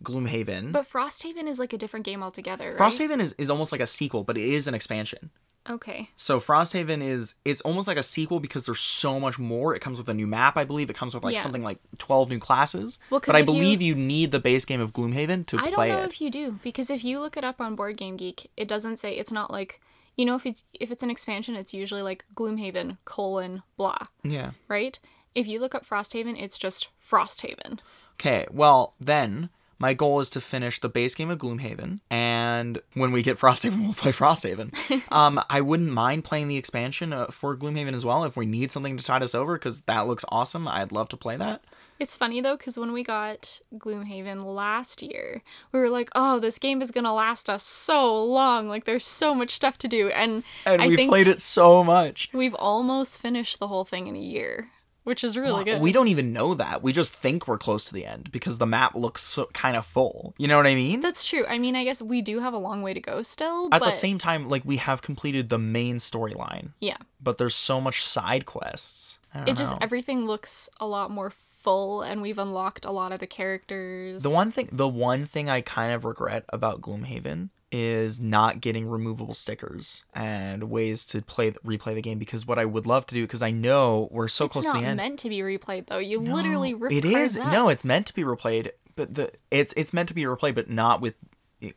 Gloomhaven. 0.03 0.73
But 0.73 0.91
Frosthaven 0.91 1.47
is 1.47 1.59
like 1.59 1.73
a 1.73 1.79
different 1.79 2.07
game 2.07 2.23
altogether, 2.23 2.71
right? 2.71 2.79
Frosthaven 2.79 3.21
is, 3.21 3.35
is 3.39 3.51
almost 3.51 3.73
like 3.73 3.81
a 3.81 3.87
sequel, 3.87 4.25
but 4.25 4.37
it 4.39 4.45
is 4.45 4.67
an 4.67 4.75
expansion. 4.75 5.31
Okay. 5.69 6.09
So 6.17 6.41
Frosthaven 6.41 7.03
is 7.03 7.35
it's 7.45 7.61
almost 7.61 7.87
like 7.87 7.99
a 7.99 8.03
sequel 8.03 8.41
because 8.41 8.65
there's 8.65 8.81
so 8.81 9.21
much 9.21 9.39
more. 9.39 9.75
It 9.75 9.81
comes 9.81 9.99
with 9.99 10.09
a 10.09 10.15
new 10.15 10.27
map, 10.27 10.57
I 10.57 10.65
believe. 10.65 10.89
It 10.89 10.97
comes 10.97 11.15
with 11.15 11.23
like 11.23 11.35
Yeah. 11.35 11.43
something 11.43 11.63
like 11.63 11.79
12 11.99 12.31
new 12.31 12.39
classes. 12.39 12.99
Well, 13.11 13.21
but 13.25 13.37
I 13.37 13.41
if 13.41 13.47
you- 13.47 13.53
believe 13.53 13.83
you... 13.83 13.95
need 13.95 14.31
the 14.33 14.41
base 14.41 14.65
game 14.65 14.81
of 14.81 14.95
Gloomhaven 14.95 15.45
to 15.47 15.59
I 15.59 15.71
play 15.71 15.89
it. 15.91 15.93
I 15.93 15.95
don't 15.95 15.99
know 15.99 16.05
it. 16.05 16.11
if 16.11 16.21
you 16.23 16.31
do 16.31 16.59
because 16.63 16.89
if 16.91 17.05
you 17.05 17.21
look 17.21 17.37
it 17.37 17.45
up 17.45 17.61
on 17.61 17.75
Board 17.77 17.99
Game 17.99 18.17
Geek, 18.17 18.51
it 18.57 18.69
doesn't 18.69 18.97
say 18.99 19.13
it's 19.17 19.33
not 19.33 19.51
like 19.53 19.81
you 20.17 20.25
know 20.25 20.35
if 20.35 20.47
it's 20.47 20.65
if 20.73 20.91
it's 20.91 21.03
an 21.03 21.11
expansion, 21.11 21.55
it's 21.57 21.75
usually 21.75 22.03
like 22.03 22.25
Gloomhaven 22.35 22.97
colon 23.05 23.63
blah, 23.77 23.99
Yeah. 24.25 24.53
right? 24.67 24.99
If 25.35 25.47
you 25.47 25.61
look 25.61 25.75
up 25.75 25.87
Frosthaven, 25.87 26.41
it's 26.43 26.59
just 26.59 26.89
Frosthaven. 27.09 27.79
Okay, 28.15 28.47
well, 28.51 28.95
then 28.99 29.51
my 29.81 29.95
goal 29.95 30.21
is 30.21 30.31
to 30.31 30.41
finish 30.41 30.79
the 30.79 30.89
base 30.89 31.17
game 31.17 31.31
of 31.31 31.39
Gloomhaven, 31.39 31.99
and 32.11 32.81
when 32.95 33.11
we 33.11 33.23
get 33.23 33.39
Frosthaven, 33.39 33.83
we'll 33.85 33.95
play 33.95 34.13
Frosthaven. 34.13 34.73
um, 35.13 35.41
I 35.51 35.61
wouldn't 35.61 35.91
mind 35.91 36.23
playing 36.23 36.47
the 36.47 36.57
expansion 36.57 37.13
uh, 37.13 37.27
for 37.27 37.57
Gloomhaven 37.57 37.95
as 37.95 38.05
well 38.05 38.23
if 38.25 38.37
we 38.37 38.47
need 38.47 38.71
something 38.71 38.97
to 38.97 39.03
tide 39.05 39.23
us 39.25 39.35
over, 39.35 39.57
because 39.57 39.81
that 39.83 40.07
looks 40.07 40.25
awesome. 40.29 40.69
I'd 40.69 40.93
love 40.93 41.09
to 41.09 41.17
play 41.17 41.37
that. 41.37 41.63
It's 41.99 42.17
funny 42.17 42.41
though 42.41 42.57
because 42.57 42.79
when 42.79 42.93
we 42.93 43.05
got 43.05 43.61
Gloomhaven 43.77 44.43
last 44.55 45.03
year, 45.03 45.43
we 45.71 45.81
were 45.81 45.91
like, 45.91 46.09
"Oh, 46.15 46.39
this 46.39 46.59
game 46.59 46.81
is 46.81 46.91
gonna 46.91 47.13
last 47.13 47.51
us 47.51 47.63
so 47.63 48.25
long. 48.25 48.69
Like, 48.69 48.85
there's 48.85 49.05
so 49.07 49.35
much 49.35 49.51
stuff 49.51 49.77
to 49.79 49.89
do." 49.89 50.09
And, 50.09 50.43
And 50.65 50.81
I 50.81 50.89
we 50.89 51.07
played 51.09 51.29
it 51.29 51.41
so 51.41 51.85
much. 51.85 52.31
we've 52.33 52.55
almost 52.55 53.21
finished 53.21 53.59
the 53.59 53.69
whole 53.69 53.85
thing 53.85 54.07
in 54.07 54.17
a 54.17 54.21
year, 54.21 54.71
which 55.05 55.25
is 55.25 55.37
really 55.37 55.53
Well, 55.53 55.65
good. 55.65 55.81
We 55.81 55.93
don't 55.93 56.09
even 56.09 56.33
know 56.33 56.55
that. 56.55 56.83
We 56.83 56.93
just 56.93 57.15
think 57.15 57.49
we're 57.49 57.59
close 57.59 57.87
to 57.87 57.95
the 57.95 58.07
end 58.07 58.31
because 58.33 58.59
the 58.59 58.67
map 58.67 58.95
looks 58.95 59.23
so, 59.23 59.47
kind 59.53 59.77
of 59.77 59.87
full. 59.87 60.35
You 60.39 60.49
know 60.49 60.57
what 60.57 60.67
I 60.67 60.75
mean? 60.75 61.01
That's 61.01 61.25
true. 61.25 61.45
I 61.49 61.59
mean, 61.59 61.77
I 61.77 61.85
guess 61.85 62.03
we 62.03 62.23
do 62.23 62.39
have 62.41 62.55
a 62.55 62.59
long 62.59 62.83
way 62.83 62.95
to 62.95 63.01
go 63.01 63.23
still. 63.23 63.67
At 63.73 63.81
but 63.81 63.87
the 63.87 63.91
same 63.91 64.19
time, 64.19 64.49
like 64.49 64.65
we 64.65 64.77
have 64.77 65.03
completed 65.03 65.49
the 65.49 65.59
main 65.59 65.97
storyline, 65.97 66.71
yeah, 66.81 66.97
but 67.21 67.39
there's 67.39 67.55
so 67.55 67.81
much 67.81 68.05
side 68.05 68.47
quests. 68.47 69.19
I 69.35 69.39
don't 69.39 69.49
it 69.49 69.57
just 69.57 69.75
everything 69.81 70.27
looks 70.27 70.69
a 70.81 70.87
lot 70.87 71.11
more 71.11 71.31
full, 71.31 72.03
and 72.03 72.23
we've 72.23 72.39
unlocked 72.39 72.85
a 72.85 72.91
lot 72.91 73.13
of 73.13 73.19
the 73.21 73.27
characters. 73.27 74.23
The 74.23 74.31
one 74.31 74.51
thing, 74.51 74.69
the 74.73 74.89
one 74.89 75.27
thing 75.27 75.49
I 75.49 75.61
kind 75.61 75.93
of 75.93 76.05
regret 76.05 76.45
about 76.49 76.81
Gloomhaven 76.81 77.51
is 77.73 78.21
not 78.21 78.61
getting 78.61 78.87
removable 78.87 79.33
stickers 79.35 80.05
and 80.13 80.65
ways 80.65 81.05
to 81.05 81.23
play 81.23 81.53
replay 81.65 81.95
the 81.95 82.03
game 82.03 82.19
because 82.19 82.47
what 82.47 82.59
I 82.59 82.65
would 82.65 82.87
love 82.87 83.07
to 83.07 83.15
do 83.15 83.23
because 83.23 83.43
I 83.43 83.51
know 83.51 84.09
we're 84.11 84.29
so 84.29 84.47
it's 84.47 84.53
close 84.53 84.65
not 84.65 84.75
to 84.75 84.81
the 84.81 84.87
end. 84.87 84.99
it's 84.99 85.05
meant 85.09 85.19
to 85.21 85.29
be 85.29 85.39
replayed 85.39 85.87
though. 85.87 85.99
You 85.99 86.21
literally 86.21 86.75
rip 86.75 86.93
it 86.93 87.05
is 87.05 87.37
up. 87.37 87.53
no, 87.53 87.69
it's 87.69 87.85
meant 87.85 88.07
to 88.09 88.15
be 88.15 88.23
replayed, 88.23 88.71
but 88.97 89.15
the 89.15 89.33
it's 89.51 89.73
it's 89.77 89.93
meant 89.93 90.09
to 90.09 90.15
be 90.15 90.25
replayed, 90.25 90.55
but 90.55 90.69
not 90.69 91.01
with 91.01 91.15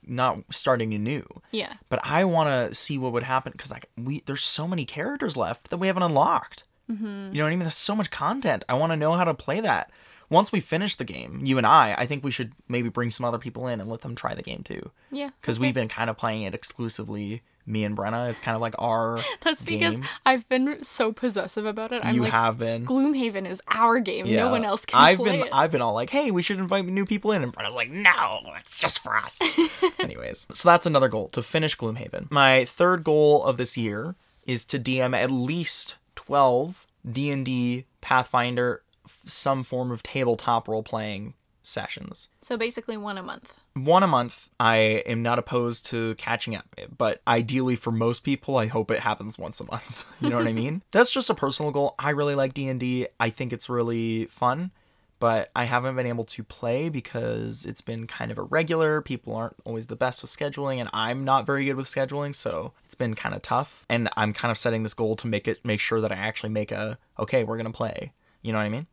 not 0.05 0.39
starting 0.51 0.93
anew. 0.93 1.25
Yeah. 1.51 1.73
But 1.89 1.99
I 2.03 2.25
want 2.25 2.49
to 2.49 2.75
see 2.75 2.97
what 2.97 3.11
would 3.13 3.23
happen 3.23 3.51
because 3.51 3.71
like 3.71 3.89
we 3.97 4.23
there's 4.25 4.43
so 4.43 4.67
many 4.67 4.85
characters 4.85 5.37
left 5.37 5.69
that 5.69 5.77
we 5.77 5.87
haven't 5.87 6.03
unlocked. 6.03 6.63
Mm-hmm. 6.91 7.05
You 7.31 7.37
know 7.37 7.43
what 7.43 7.47
I 7.47 7.51
mean? 7.51 7.59
There's 7.59 7.75
so 7.75 7.95
much 7.95 8.11
content. 8.11 8.65
I 8.67 8.73
want 8.73 8.91
to 8.91 8.97
know 8.97 9.13
how 9.13 9.23
to 9.23 9.33
play 9.33 9.59
that. 9.61 9.91
Once 10.33 10.51
we 10.51 10.59
finish 10.59 10.95
the 10.95 11.03
game, 11.03 11.39
you 11.43 11.57
and 11.57 11.67
I, 11.67 11.93
I 11.97 12.05
think 12.05 12.23
we 12.23 12.31
should 12.31 12.53
maybe 12.67 12.89
bring 12.89 13.11
some 13.11 13.25
other 13.25 13.37
people 13.37 13.67
in 13.67 13.79
and 13.79 13.89
let 13.89 14.01
them 14.01 14.15
try 14.15 14.33
the 14.33 14.41
game 14.41 14.63
too. 14.63 14.91
Yeah. 15.11 15.29
Because 15.39 15.57
okay. 15.57 15.67
we've 15.67 15.73
been 15.73 15.87
kind 15.87 16.09
of 16.09 16.17
playing 16.17 16.41
it 16.41 16.55
exclusively, 16.55 17.43
me 17.65 17.83
and 17.83 17.95
Brenna. 17.95 18.29
It's 18.29 18.39
kind 18.39 18.55
of 18.55 18.61
like 18.61 18.73
our 18.79 19.19
That's 19.41 19.63
because 19.63 19.95
game. 19.95 20.05
I've 20.25 20.49
been 20.49 20.83
so 20.83 21.11
possessive 21.11 21.65
about 21.65 21.91
it. 21.91 22.03
I'm 22.03 22.15
you 22.15 22.23
like, 22.23 22.31
have 22.31 22.57
been. 22.57 22.85
Gloomhaven 22.85 23.47
is 23.47 23.61
our 23.67 23.99
game. 23.99 24.25
Yeah. 24.25 24.45
No 24.45 24.51
one 24.51 24.65
else 24.65 24.85
can 24.85 24.99
I've 24.99 25.19
play 25.19 25.37
been 25.37 25.47
it. 25.47 25.53
I've 25.53 25.71
been 25.71 25.81
all 25.81 25.93
like, 25.93 26.09
hey, 26.09 26.31
we 26.31 26.41
should 26.41 26.57
invite 26.57 26.85
new 26.85 27.05
people 27.05 27.31
in, 27.31 27.43
and 27.43 27.53
Brenna's 27.53 27.75
like, 27.75 27.91
no, 27.91 28.41
it's 28.57 28.77
just 28.77 28.99
for 28.99 29.15
us. 29.15 29.39
Anyways, 29.99 30.47
so 30.51 30.67
that's 30.67 30.87
another 30.87 31.09
goal 31.09 31.27
to 31.29 31.43
finish 31.43 31.77
Gloomhaven. 31.77 32.31
My 32.31 32.65
third 32.65 33.03
goal 33.03 33.43
of 33.43 33.57
this 33.57 33.77
year 33.77 34.15
is 34.45 34.65
to 34.65 34.79
DM 34.79 35.15
at 35.15 35.31
least 35.31 35.95
twelve 36.15 36.87
D 37.09 37.29
and 37.29 37.45
D 37.45 37.85
Pathfinder, 38.01 38.81
some 39.25 39.63
form 39.63 39.91
of 39.91 40.03
tabletop 40.03 40.67
role 40.67 40.83
playing 40.83 41.33
sessions. 41.65 42.27
so 42.41 42.57
basically 42.57 42.97
one 42.97 43.17
a 43.17 43.23
month. 43.23 43.53
One 43.73 44.03
a 44.03 44.07
month. 44.07 44.49
I 44.59 44.75
am 45.05 45.23
not 45.23 45.39
opposed 45.39 45.85
to 45.87 46.13
catching 46.15 46.55
up, 46.55 46.65
but 46.97 47.21
ideally 47.27 47.75
for 47.77 47.89
most 47.91 48.23
people, 48.25 48.57
I 48.57 48.67
hope 48.67 48.91
it 48.91 48.99
happens 48.99 49.39
once 49.39 49.59
a 49.61 49.65
month. 49.65 50.03
You 50.21 50.29
know 50.29 50.37
what 50.37 50.47
I 50.47 50.53
mean? 50.53 50.83
That's 50.91 51.09
just 51.11 51.29
a 51.29 51.33
personal 51.33 51.71
goal. 51.71 51.95
I 51.97 52.11
really 52.11 52.35
like 52.35 52.53
D 52.53 52.67
and 52.67 52.79
D. 52.79 53.07
I 53.19 53.29
think 53.29 53.51
it's 53.53 53.69
really 53.69 54.25
fun, 54.25 54.71
but 55.19 55.51
I 55.55 55.63
haven't 55.65 55.95
been 55.95 56.05
able 56.05 56.25
to 56.25 56.43
play 56.43 56.89
because 56.89 57.65
it's 57.65 57.81
been 57.81 58.07
kind 58.07 58.29
of 58.31 58.37
irregular. 58.37 59.01
People 59.01 59.33
aren't 59.35 59.55
always 59.65 59.87
the 59.87 59.95
best 59.95 60.21
with 60.21 60.31
scheduling, 60.31 60.77
and 60.79 60.89
I'm 60.93 61.23
not 61.23 61.45
very 61.45 61.65
good 61.65 61.75
with 61.75 61.87
scheduling, 61.87 62.35
so 62.35 62.73
it's 62.85 62.95
been 62.95 63.13
kind 63.15 63.33
of 63.33 63.41
tough. 63.41 63.85
And 63.89 64.09
I'm 64.15 64.33
kind 64.33 64.51
of 64.51 64.57
setting 64.57 64.83
this 64.83 64.93
goal 64.93 65.15
to 65.17 65.27
make 65.27 65.47
it 65.47 65.63
make 65.63 65.79
sure 65.79 66.01
that 66.01 66.11
I 66.11 66.15
actually 66.15 66.49
make 66.49 66.71
a 66.71 66.97
okay, 67.17 67.43
we're 67.45 67.57
gonna 67.57 67.71
play. 67.71 68.11
You 68.41 68.51
know 68.51 68.57
what 68.59 68.65
I 68.65 68.69
mean? 68.69 68.87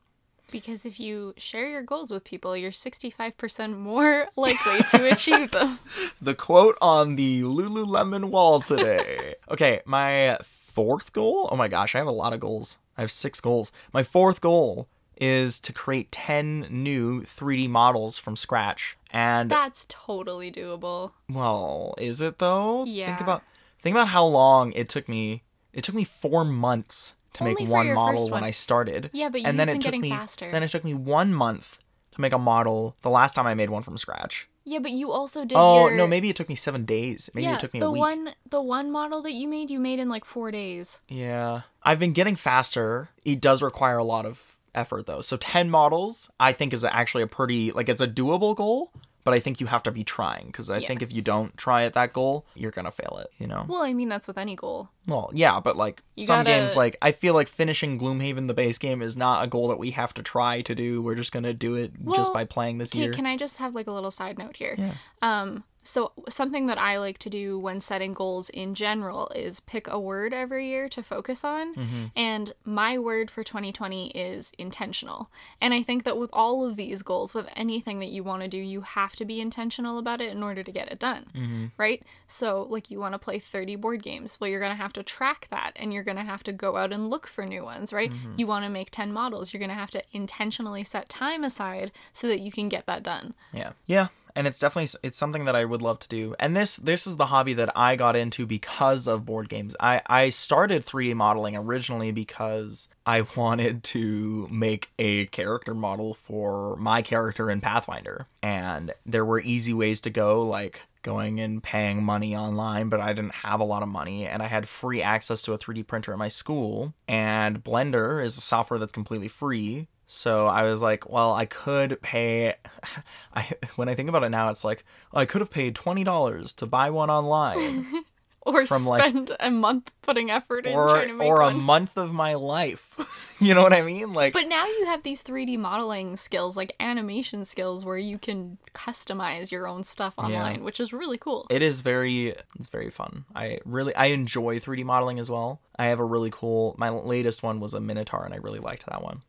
Because 0.51 0.85
if 0.85 0.99
you 1.01 1.35
share 1.37 1.69
your 1.69 1.83
goals 1.83 2.11
with 2.11 2.25
people, 2.25 2.57
you're 2.57 2.71
65% 2.71 3.77
more 3.79 4.27
likely 4.37 4.81
to 4.91 5.11
achieve 5.13 5.51
them. 5.53 5.79
the 6.21 6.35
quote 6.35 6.77
on 6.81 7.17
the 7.17 7.43
Lululemon 7.43 8.27
wall 8.31 8.61
today. 8.61 9.35
okay, 9.51 9.81
my 9.85 10.39
fourth 10.43 11.13
goal. 11.13 11.49
Oh 11.51 11.57
my 11.57 11.69
gosh, 11.69 11.95
I 11.95 11.99
have 11.99 12.07
a 12.07 12.13
lot 12.13 12.33
of 12.33 12.41
goals. 12.41 12.79
I 12.97 13.01
have 13.03 13.11
six 13.11 13.41
goals. 13.41 13.73
My 13.93 14.03
fourth 14.03 14.41
goal 14.41 14.89
is 15.21 15.59
to 15.61 15.73
create 15.73 16.11
10 16.13 16.67
new 16.71 17.23
3D 17.23 17.69
models 17.69 18.17
from 18.19 18.37
scratch. 18.37 18.97
And 19.13 19.51
That's 19.51 19.85
totally 19.89 20.51
doable. 20.51 21.13
well, 21.29 21.95
is 21.99 22.23
it 22.23 22.39
though? 22.39 22.85
Yeah. 22.85 23.07
Think 23.07 23.21
about 23.21 23.43
think 23.81 23.95
about 23.97 24.09
how 24.09 24.25
long 24.25 24.73
it 24.73 24.89
took 24.89 25.09
me. 25.09 25.43
It 25.73 25.85
took 25.85 25.95
me 25.95 26.05
4 26.05 26.45
months 26.45 27.15
to 27.35 27.45
Only 27.45 27.55
make 27.65 27.69
one 27.69 27.93
model 27.95 28.25
when 28.25 28.33
one. 28.41 28.45
I 28.45 28.51
started. 28.51 29.11
Yeah, 29.13 29.29
but 29.29 29.43
and 29.45 29.59
then 29.59 29.69
it 29.69 29.75
took 29.75 29.83
getting 29.83 30.01
me 30.01 30.11
faster. 30.11 30.51
then 30.51 30.63
it 30.63 30.69
took 30.71 30.85
me 30.85 30.95
1 30.95 31.33
month 31.35 31.79
to 32.13 32.21
make 32.21 32.33
a 32.33 32.39
model 32.39 32.97
the 33.03 33.11
last 33.11 33.35
time 33.35 33.47
I 33.47 33.55
made 33.55 33.71
one 33.71 33.83
from 33.83 33.97
scratch. 33.99 34.49
Yeah, 34.65 34.81
but 34.81 34.91
you 34.91 35.11
also 35.11 35.45
did 35.45 35.57
Oh, 35.57 35.89
your... 35.89 35.97
no, 35.97 36.07
maybe 36.07 36.29
it 36.29 36.37
took 36.37 36.49
me 36.49 36.55
7 36.55 36.85
days. 36.85 37.31
Maybe 37.35 37.47
yeah, 37.47 37.55
it 37.55 37.61
took 37.61 37.73
me 37.73 37.81
the 37.81 37.87
a 37.87 37.91
week. 37.91 38.01
one 38.01 38.35
the 38.49 38.61
one 38.63 38.91
model 38.91 39.23
that 39.23 39.33
you 39.33 39.49
made, 39.49 39.71
you 39.71 39.81
made 39.81 39.99
in 39.99 40.09
like 40.09 40.25
four 40.25 40.51
days. 40.51 41.01
Yeah. 41.09 41.63
I've 41.83 41.99
been 41.99 42.13
getting 42.13 42.37
faster. 42.37 43.09
It 43.25 43.41
does 43.41 43.63
require 43.63 43.97
a 43.99 44.05
lot 44.05 44.27
of 44.27 44.59
effort 44.75 45.07
though. 45.07 45.21
So 45.21 45.37
10 45.37 45.71
models 45.71 46.31
I 46.39 46.53
think 46.53 46.73
is 46.73 46.85
actually 46.85 47.23
a 47.23 47.27
pretty 47.27 47.73
like 47.73 47.89
it's 47.89 48.01
a 48.01 48.07
doable 48.09 48.55
goal, 48.55 48.93
but 49.31 49.37
I 49.37 49.41
think 49.41 49.61
you 49.61 49.67
have 49.69 49.85
to 49.85 49.93
be 49.93 50.03
trying 50.03 50.47
because 50.49 50.69
I 50.71 50.81
think 50.85 51.03
if 51.03 51.13
you 51.13 51.23
don't 51.23 51.57
try 51.57 51.85
at 51.85 51.93
that 51.93 52.13
goal, 52.13 52.47
you're 52.57 52.73
going 52.73 52.85
to 52.87 52.91
fail 52.91 53.19
it, 53.23 53.31
you 53.39 53.47
know. 53.47 53.65
Well, 53.69 53.83
I 53.83 53.93
mean 53.93 54.09
that's 54.09 54.27
with 54.27 54.37
any 54.37 54.57
goal. 54.57 54.89
Well, 55.07 55.31
yeah, 55.33 55.61
but 55.61 55.77
like 55.77 56.03
You 56.17 56.27
some 56.27 56.41
gotta- 56.45 56.51
games 56.59 56.75
like 56.75 56.97
I 57.01 57.13
feel 57.13 57.35
like 57.35 57.47
finishing 57.49 57.97
Gloomhaven 58.01 58.49
the 58.49 58.55
base 58.55 58.77
game 58.79 59.03
is 59.03 59.17
not 59.17 59.45
a 59.45 59.47
goal 59.47 59.69
that 59.69 59.79
we 59.79 59.93
have 59.93 60.13
to 60.15 60.23
try 60.25 60.63
to 60.63 60.75
do. 60.75 61.01
We're 61.01 61.15
just 61.15 61.31
going 61.31 61.45
to 61.45 61.55
do 61.55 61.77
it 61.77 61.93
just 62.15 62.33
by 62.33 62.45
playing 62.45 62.79
this 62.79 62.93
year. 62.95 63.13
can 63.13 63.25
I 63.27 63.37
just 63.37 63.59
have 63.59 63.73
like 63.75 63.87
a 63.87 63.93
little 63.93 64.11
side 64.11 64.37
note 64.37 64.57
here? 64.57 64.75
Yeah. 64.77 64.95
Um, 65.23 65.63
so 65.83 66.13
something 66.29 66.67
that 66.67 66.79
I 66.79 66.99
like 66.99 67.19
to 67.19 67.31
do 67.31 67.59
when 67.59 67.81
setting 67.81 68.13
goals 68.13 68.51
in 68.51 68.75
general 68.75 69.29
is 69.35 69.61
pick 69.61 69.89
a 69.89 69.99
word 69.99 70.35
every 70.35 70.69
year 70.69 70.89
to 70.91 71.03
focus 71.03 71.45
on. 71.45 71.75
Mm-hmm. 71.75 72.05
And 72.15 72.53
my 72.65 72.99
word 72.99 73.31
for 73.31 73.43
2020 73.43 74.11
is 74.11 74.53
intentional. 74.59 75.31
And 75.61 75.73
I 75.73 75.83
think 75.83 76.05
that 76.05 76.19
with 76.19 76.31
all 76.33 76.67
of 76.67 76.77
these 76.77 77.03
goals, 77.03 77.33
with 77.33 77.47
anything 77.57 77.99
that 78.01 78.11
you 78.11 78.23
want 78.23 78.43
to 78.43 78.49
do, 78.49 78.59
you 78.59 78.83
have 78.83 79.15
to 79.17 79.25
be 79.25 79.41
intentional 79.41 79.99
about 79.99 80.21
it 80.21 80.31
in 80.31 80.43
order 80.43 80.63
to 80.63 80.73
get 80.73 80.93
it 80.93 80.99
done. 80.99 81.27
Mm-hmm. 81.35 81.67
Right? 81.77 82.03
So, 82.27 82.67
like, 82.69 82.91
you 82.91 82.99
want 82.99 83.15
to 83.15 83.19
play 83.19 83.39
30 83.39 83.77
board 83.77 84.03
games. 84.03 84.39
Well, 84.39 84.51
you're 84.51 84.61
going 84.61 84.73
to 84.73 84.77
have 84.77 84.93
to 84.95 85.03
track 85.03 85.49
that 85.51 85.73
and 85.77 85.93
you're 85.93 86.05
going 86.05 86.19
to 86.19 86.23
have 86.23 86.43
to 86.45 86.53
go 86.53 86.77
out 86.77 86.93
and 86.93 87.09
look 87.09 87.27
for 87.27 87.47
new 87.47 87.65
ones, 87.65 87.93
right? 87.93 88.13
Mm-hmm. 88.13 88.35
You 88.37 88.47
want 88.47 88.65
to 88.65 88.71
make 88.71 88.91
10 88.91 89.13
models. 89.13 89.53
You're 89.53 89.59
going 89.59 89.71
to 89.71 89.75
have 89.75 89.91
to 89.91 90.03
intentionally 90.13 90.85
set 90.85 91.09
time 91.09 91.43
aside 91.43 91.91
so 92.13 92.29
that 92.29 92.41
you 92.41 92.53
can 92.53 92.69
get 92.69 92.87
that 92.87 93.03
done. 93.03 93.35
Yeah. 93.53 93.73
Yeah. 93.87 94.09
And 94.35 94.47
it's 94.47 94.59
definitely 94.59 94.99
it's 95.03 95.19
something 95.19 95.45
that 95.45 95.57
I 95.57 95.65
would 95.65 95.83
love 95.83 95.99
to 96.01 96.09
do. 96.09 96.35
And 96.39 96.57
this 96.57 96.77
this 96.77 97.07
is 97.07 97.17
the 97.17 97.27
hobby 97.27 97.55
that 97.55 97.77
I 97.77 97.97
got 97.97 98.17
into 98.17 98.47
because 98.47 99.07
of 99.07 99.25
board 99.25 99.49
games. 99.49 99.77
I 99.81 100.03
I 100.07 100.31
started 100.31 100.83
3D 100.83 101.15
modeling 101.15 101.57
originally 101.57 102.11
because 102.13 102.89
I 103.07 103.23
wanted 103.37 103.83
to 103.85 104.49
make 104.51 104.91
a 104.99 105.27
character 105.27 105.75
model 105.75 106.15
for 106.15 106.77
my 106.77 107.03
character 107.03 107.51
in 107.51 107.61
Pathfinder. 107.61 108.27
And 108.43 108.93
there 109.05 109.25
were 109.25 109.41
easy 109.41 109.73
ways 109.73 110.01
to 110.03 110.11
go 110.11 110.47
like 110.47 110.83
going 111.03 111.41
and 111.41 111.63
paying 111.63 112.03
money 112.03 112.37
online, 112.37 112.89
but 112.89 113.01
I 113.01 113.13
didn't 113.13 113.35
have 113.37 113.61
a 113.61 113.65
lot 113.65 113.83
of 113.83 113.89
money 113.89 114.27
and 114.27 114.43
I 114.43 114.47
had 114.47 114.69
free 114.69 115.03
access 115.03 115.43
to 115.43 115.53
a 115.53 115.59
3D 115.59 115.87
printer 115.87 116.13
at 116.13 116.19
my 116.19 116.29
school. 116.29 116.95
And 117.09 117.63
Blender 117.63 118.25
is 118.25 118.37
a 118.37 118.43
software 118.43 118.79
that's 118.79 118.93
completely 118.93 119.29
free. 119.29 119.89
So 120.13 120.49
I 120.49 120.65
was 120.65 120.83
like, 120.83 121.09
well, 121.09 121.33
I 121.33 121.47
could 121.47 122.03
pay. 122.03 122.57
I 123.33 123.49
when 123.77 123.89
I 123.89 123.95
think 123.95 124.09
about 124.09 124.25
it 124.25 124.31
now, 124.31 124.51
it's 124.51 124.65
like 124.65 124.85
oh, 125.13 125.21
I 125.21 125.25
could 125.25 125.41
have 125.41 125.51
paid 125.51 125.77
twenty 125.77 126.03
dollars 126.03 126.53
to 126.55 126.67
buy 126.67 126.91
one 126.91 127.11
online. 127.11 127.87
or 128.55 128.67
from 128.67 128.87
like 128.87 129.01
spend 129.03 129.33
a 129.41 129.51
month 129.51 129.91
putting 130.03 130.31
effort 130.31 130.67
in 130.67 130.75
or 130.75 130.89
trying 130.89 131.09
to 131.09 131.15
make 131.15 131.29
or 131.29 131.41
a 131.43 131.53
month 131.53 131.97
of 131.97 132.13
my 132.13 132.35
life. 132.35 132.87
you 133.41 133.55
know 133.55 133.63
what 133.63 133.73
I 133.73 133.83
mean? 133.83 134.13
Like 134.13 134.33
But 134.33 134.49
now 134.49 134.67
you 134.67 134.87
have 134.87 135.03
these 135.03 135.23
3D 135.23 135.59
modeling 135.59 136.17
skills, 136.17 136.57
like 136.57 136.75
animation 136.81 137.45
skills, 137.45 137.85
where 137.85 137.97
you 137.99 138.19
can 138.19 138.59
customize 138.75 139.51
your 139.51 139.67
own 139.67 139.85
stuff 139.85 140.15
online, 140.19 140.65
which 140.65 140.81
is 140.81 140.93
really 140.93 141.19
cool. 141.19 141.47
it 141.51 141.63
is 141.63 141.83
very 141.83 142.35
it's 142.59 142.69
very 142.69 142.91
fun. 142.91 143.25
I 143.35 143.61
really 143.65 143.95
I 143.95 144.07
enjoy 144.07 144.59
3D 144.59 144.85
modeling 144.85 145.19
as 145.19 145.31
well. 145.31 145.61
I 145.79 145.87
have 145.87 145.99
a 146.01 146.05
really 146.05 146.31
cool 146.31 146.75
my 146.79 146.91
latest 146.91 147.43
one 147.43 147.59
was 147.61 147.75
a 147.75 147.81
Minotaur 147.81 148.25
and 148.25 148.35
I 148.35 148.39
really 148.39 148.59
liked 148.59 148.87
that 148.87 149.03
one. 149.03 149.23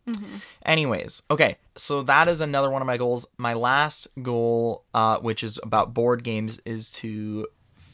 Anyways, 0.65 1.23
okay. 1.31 1.57
So 1.75 2.03
that 2.03 2.27
is 2.27 2.41
another 2.41 2.69
one 2.69 2.81
of 2.81 2.85
my 2.85 2.97
goals. 2.97 3.25
My 3.37 3.53
last 3.53 4.07
goal 4.21 4.83
uh 4.93 5.17
which 5.19 5.43
is 5.43 5.59
about 5.63 5.93
board 5.93 6.23
games 6.23 6.59
is 6.65 6.89
to 6.91 7.47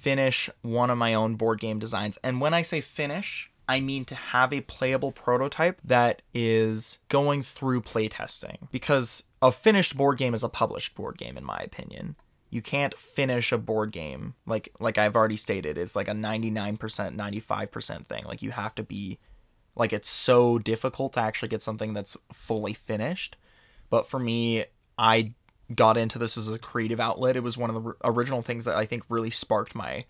finish 0.08 0.50
one 0.62 0.90
of 0.90 0.98
my 0.98 1.14
own 1.14 1.36
board 1.36 1.60
game 1.60 1.80
designs. 1.80 2.18
And 2.24 2.40
when 2.40 2.54
I 2.54 2.62
say 2.62 2.80
finish, 2.80 3.52
I 3.68 3.82
mean 3.82 4.06
to 4.06 4.16
have 4.16 4.54
a 4.54 4.62
playable 4.62 5.12
prototype 5.12 5.82
that 5.84 6.22
is 6.34 7.00
going 7.10 7.44
through 7.44 7.82
playtesting. 7.82 8.70
Because 8.72 9.24
a 9.42 9.52
finished 9.52 9.98
board 9.98 10.18
game 10.18 10.34
is 10.34 10.46
a 10.46 10.50
published 10.50 10.96
board 10.96 11.18
game, 11.18 11.38
in 11.38 11.44
my 11.44 11.58
opinion. 11.58 12.16
You 12.50 12.62
can't 12.62 12.94
finish 12.94 13.52
a 13.52 13.58
board 13.58 13.92
game 13.92 14.36
like 14.46 14.70
like 14.80 14.98
I've 14.98 15.18
already 15.18 15.36
stated. 15.36 15.78
It's 15.78 15.98
like 15.98 16.08
a 16.08 16.14
99%, 16.14 16.78
95% 16.80 18.06
thing. 18.08 18.24
Like 18.24 18.42
you 18.42 18.52
have 18.52 18.76
to 18.76 18.84
be 18.84 19.20
like 19.76 19.92
it's 19.92 20.08
so 20.08 20.58
difficult 20.58 21.12
to 21.14 21.20
actually 21.20 21.50
get 21.50 21.62
something 21.62 21.92
that's 21.92 22.16
fully 22.32 22.74
finished. 22.74 23.36
But 23.90 24.08
for 24.08 24.20
me, 24.20 24.64
I 24.98 25.34
got 25.74 25.98
into 25.98 26.20
this 26.20 26.38
as 26.38 26.50
a 26.50 26.60
creative 26.60 27.00
outlet. 27.00 27.36
It 27.36 27.44
was 27.44 27.58
one 27.58 27.70
of 27.70 27.84
the 27.84 27.90
r- 27.90 27.98
original 28.04 28.42
things 28.42 28.66
that 28.66 28.76
I 28.76 28.86
think 28.86 29.04
really 29.10 29.32
sparked 29.32 29.76
my 29.76 30.06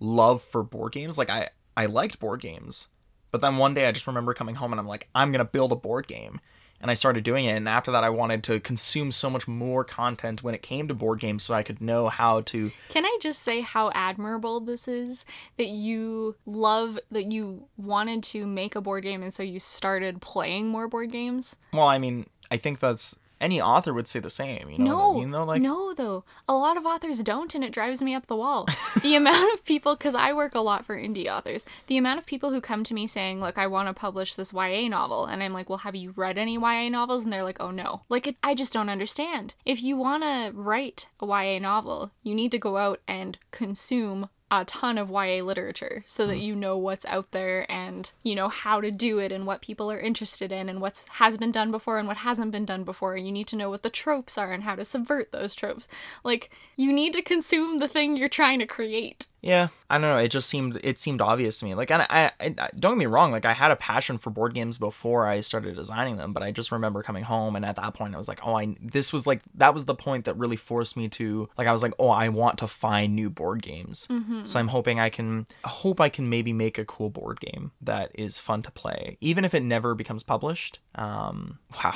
love 0.00 0.42
for 0.42 0.62
board 0.62 0.92
games. 0.92 1.18
Like 1.18 1.30
I 1.30 1.50
I 1.76 1.86
liked 1.86 2.18
board 2.18 2.40
games. 2.40 2.88
But 3.30 3.40
then 3.40 3.56
one 3.56 3.74
day 3.74 3.86
I 3.86 3.92
just 3.92 4.06
remember 4.06 4.34
coming 4.34 4.56
home 4.56 4.72
and 4.72 4.80
I'm 4.80 4.86
like, 4.86 5.08
I'm 5.14 5.32
going 5.32 5.44
to 5.44 5.50
build 5.50 5.72
a 5.72 5.76
board 5.76 6.06
game. 6.06 6.40
And 6.82 6.90
I 6.90 6.94
started 6.94 7.22
doing 7.22 7.44
it 7.44 7.52
and 7.52 7.68
after 7.68 7.92
that 7.92 8.02
I 8.02 8.10
wanted 8.10 8.42
to 8.44 8.58
consume 8.58 9.12
so 9.12 9.30
much 9.30 9.46
more 9.46 9.84
content 9.84 10.42
when 10.42 10.52
it 10.52 10.62
came 10.62 10.88
to 10.88 10.94
board 10.94 11.20
games 11.20 11.44
so 11.44 11.54
I 11.54 11.62
could 11.62 11.80
know 11.80 12.08
how 12.08 12.40
to 12.40 12.72
Can 12.88 13.04
I 13.06 13.18
just 13.20 13.40
say 13.40 13.60
how 13.60 13.92
admirable 13.94 14.58
this 14.58 14.88
is 14.88 15.24
that 15.58 15.68
you 15.68 16.34
love 16.44 16.98
that 17.12 17.30
you 17.30 17.68
wanted 17.76 18.24
to 18.24 18.48
make 18.48 18.74
a 18.74 18.80
board 18.80 19.04
game 19.04 19.22
and 19.22 19.32
so 19.32 19.44
you 19.44 19.60
started 19.60 20.20
playing 20.20 20.70
more 20.70 20.88
board 20.88 21.12
games? 21.12 21.54
Well, 21.72 21.86
I 21.86 21.98
mean, 21.98 22.26
I 22.50 22.56
think 22.56 22.80
that's 22.80 23.16
any 23.42 23.60
author 23.60 23.92
would 23.92 24.06
say 24.06 24.20
the 24.20 24.30
same, 24.30 24.70
you 24.70 24.78
know. 24.78 25.12
No, 25.12 25.20
you 25.20 25.26
know 25.26 25.44
like 25.44 25.60
no, 25.60 25.92
though 25.92 26.24
a 26.48 26.54
lot 26.54 26.76
of 26.76 26.86
authors 26.86 27.22
don't, 27.22 27.54
and 27.54 27.64
it 27.64 27.72
drives 27.72 28.00
me 28.00 28.14
up 28.14 28.26
the 28.26 28.36
wall. 28.36 28.66
the 29.02 29.14
amount 29.22 29.52
of 29.52 29.64
people, 29.64 29.94
because 29.96 30.14
I 30.14 30.32
work 30.32 30.54
a 30.54 30.60
lot 30.60 30.86
for 30.86 30.96
indie 30.96 31.26
authors, 31.26 31.66
the 31.88 31.98
amount 31.98 32.20
of 32.20 32.26
people 32.26 32.52
who 32.52 32.60
come 32.60 32.84
to 32.84 32.94
me 32.94 33.06
saying, 33.06 33.40
"Look, 33.40 33.58
I 33.58 33.66
want 33.66 33.88
to 33.88 33.94
publish 33.94 34.34
this 34.34 34.52
YA 34.52 34.88
novel," 34.88 35.26
and 35.26 35.42
I'm 35.42 35.52
like, 35.52 35.68
"Well, 35.68 35.78
have 35.78 35.96
you 35.96 36.12
read 36.16 36.38
any 36.38 36.54
YA 36.54 36.88
novels?" 36.88 37.24
And 37.24 37.32
they're 37.32 37.42
like, 37.42 37.60
"Oh 37.60 37.70
no." 37.72 38.02
Like, 38.08 38.28
it, 38.28 38.36
I 38.42 38.54
just 38.54 38.72
don't 38.72 38.88
understand. 38.88 39.54
If 39.64 39.82
you 39.82 39.96
want 39.96 40.22
to 40.22 40.52
write 40.54 41.08
a 41.20 41.26
YA 41.26 41.58
novel, 41.58 42.12
you 42.22 42.34
need 42.34 42.52
to 42.52 42.58
go 42.58 42.76
out 42.76 43.00
and 43.08 43.38
consume 43.50 44.28
a 44.52 44.66
ton 44.66 44.98
of 44.98 45.08
YA 45.08 45.42
literature 45.42 46.04
so 46.06 46.26
that 46.26 46.36
hmm. 46.36 46.42
you 46.42 46.54
know 46.54 46.76
what's 46.76 47.06
out 47.06 47.30
there 47.30 47.64
and 47.72 48.12
you 48.22 48.34
know 48.34 48.48
how 48.48 48.82
to 48.82 48.90
do 48.90 49.18
it 49.18 49.32
and 49.32 49.46
what 49.46 49.62
people 49.62 49.90
are 49.90 49.98
interested 49.98 50.52
in 50.52 50.68
and 50.68 50.78
what's 50.78 51.08
has 51.12 51.38
been 51.38 51.50
done 51.50 51.70
before 51.70 51.98
and 51.98 52.06
what 52.06 52.18
hasn't 52.18 52.52
been 52.52 52.66
done 52.66 52.84
before. 52.84 53.16
You 53.16 53.32
need 53.32 53.46
to 53.48 53.56
know 53.56 53.70
what 53.70 53.82
the 53.82 53.88
tropes 53.88 54.36
are 54.36 54.52
and 54.52 54.62
how 54.64 54.74
to 54.74 54.84
subvert 54.84 55.32
those 55.32 55.54
tropes. 55.54 55.88
Like 56.22 56.50
you 56.76 56.92
need 56.92 57.14
to 57.14 57.22
consume 57.22 57.78
the 57.78 57.88
thing 57.88 58.14
you're 58.14 58.28
trying 58.28 58.58
to 58.58 58.66
create. 58.66 59.26
Yeah, 59.42 59.68
I 59.90 59.98
don't 59.98 60.02
know. 60.02 60.18
It 60.18 60.28
just 60.28 60.48
seemed 60.48 60.78
it 60.84 61.00
seemed 61.00 61.20
obvious 61.20 61.58
to 61.58 61.64
me. 61.64 61.74
Like, 61.74 61.90
and 61.90 62.02
I, 62.02 62.30
I, 62.40 62.54
I 62.58 62.70
don't 62.78 62.92
get 62.92 62.98
me 62.98 63.06
wrong. 63.06 63.32
Like, 63.32 63.44
I 63.44 63.52
had 63.52 63.72
a 63.72 63.76
passion 63.76 64.16
for 64.16 64.30
board 64.30 64.54
games 64.54 64.78
before 64.78 65.26
I 65.26 65.40
started 65.40 65.74
designing 65.74 66.16
them, 66.16 66.32
but 66.32 66.44
I 66.44 66.52
just 66.52 66.70
remember 66.70 67.02
coming 67.02 67.24
home 67.24 67.56
and 67.56 67.64
at 67.64 67.74
that 67.76 67.94
point 67.94 68.14
I 68.14 68.18
was 68.18 68.28
like, 68.28 68.46
oh, 68.46 68.54
I 68.54 68.76
this 68.80 69.12
was 69.12 69.26
like 69.26 69.40
that 69.56 69.74
was 69.74 69.84
the 69.84 69.96
point 69.96 70.26
that 70.26 70.34
really 70.38 70.56
forced 70.56 70.96
me 70.96 71.08
to 71.10 71.48
like 71.58 71.66
I 71.66 71.72
was 71.72 71.82
like, 71.82 71.94
oh, 71.98 72.08
I 72.08 72.28
want 72.28 72.58
to 72.58 72.68
find 72.68 73.16
new 73.16 73.30
board 73.30 73.62
games. 73.62 74.06
So 74.44 74.60
I'm 74.60 74.68
hoping 74.68 75.00
I 75.00 75.10
can 75.10 75.46
I 75.64 75.68
hope 75.68 76.00
I 76.00 76.08
can 76.08 76.28
maybe 76.28 76.52
make 76.52 76.78
a 76.78 76.84
cool 76.84 77.10
board 77.10 77.40
game 77.40 77.72
that 77.80 78.12
is 78.14 78.38
fun 78.38 78.62
to 78.62 78.70
play, 78.70 79.18
even 79.20 79.44
if 79.44 79.54
it 79.54 79.64
never 79.64 79.96
becomes 79.96 80.22
published. 80.22 80.78
Um, 80.94 81.58
wow. 81.82 81.94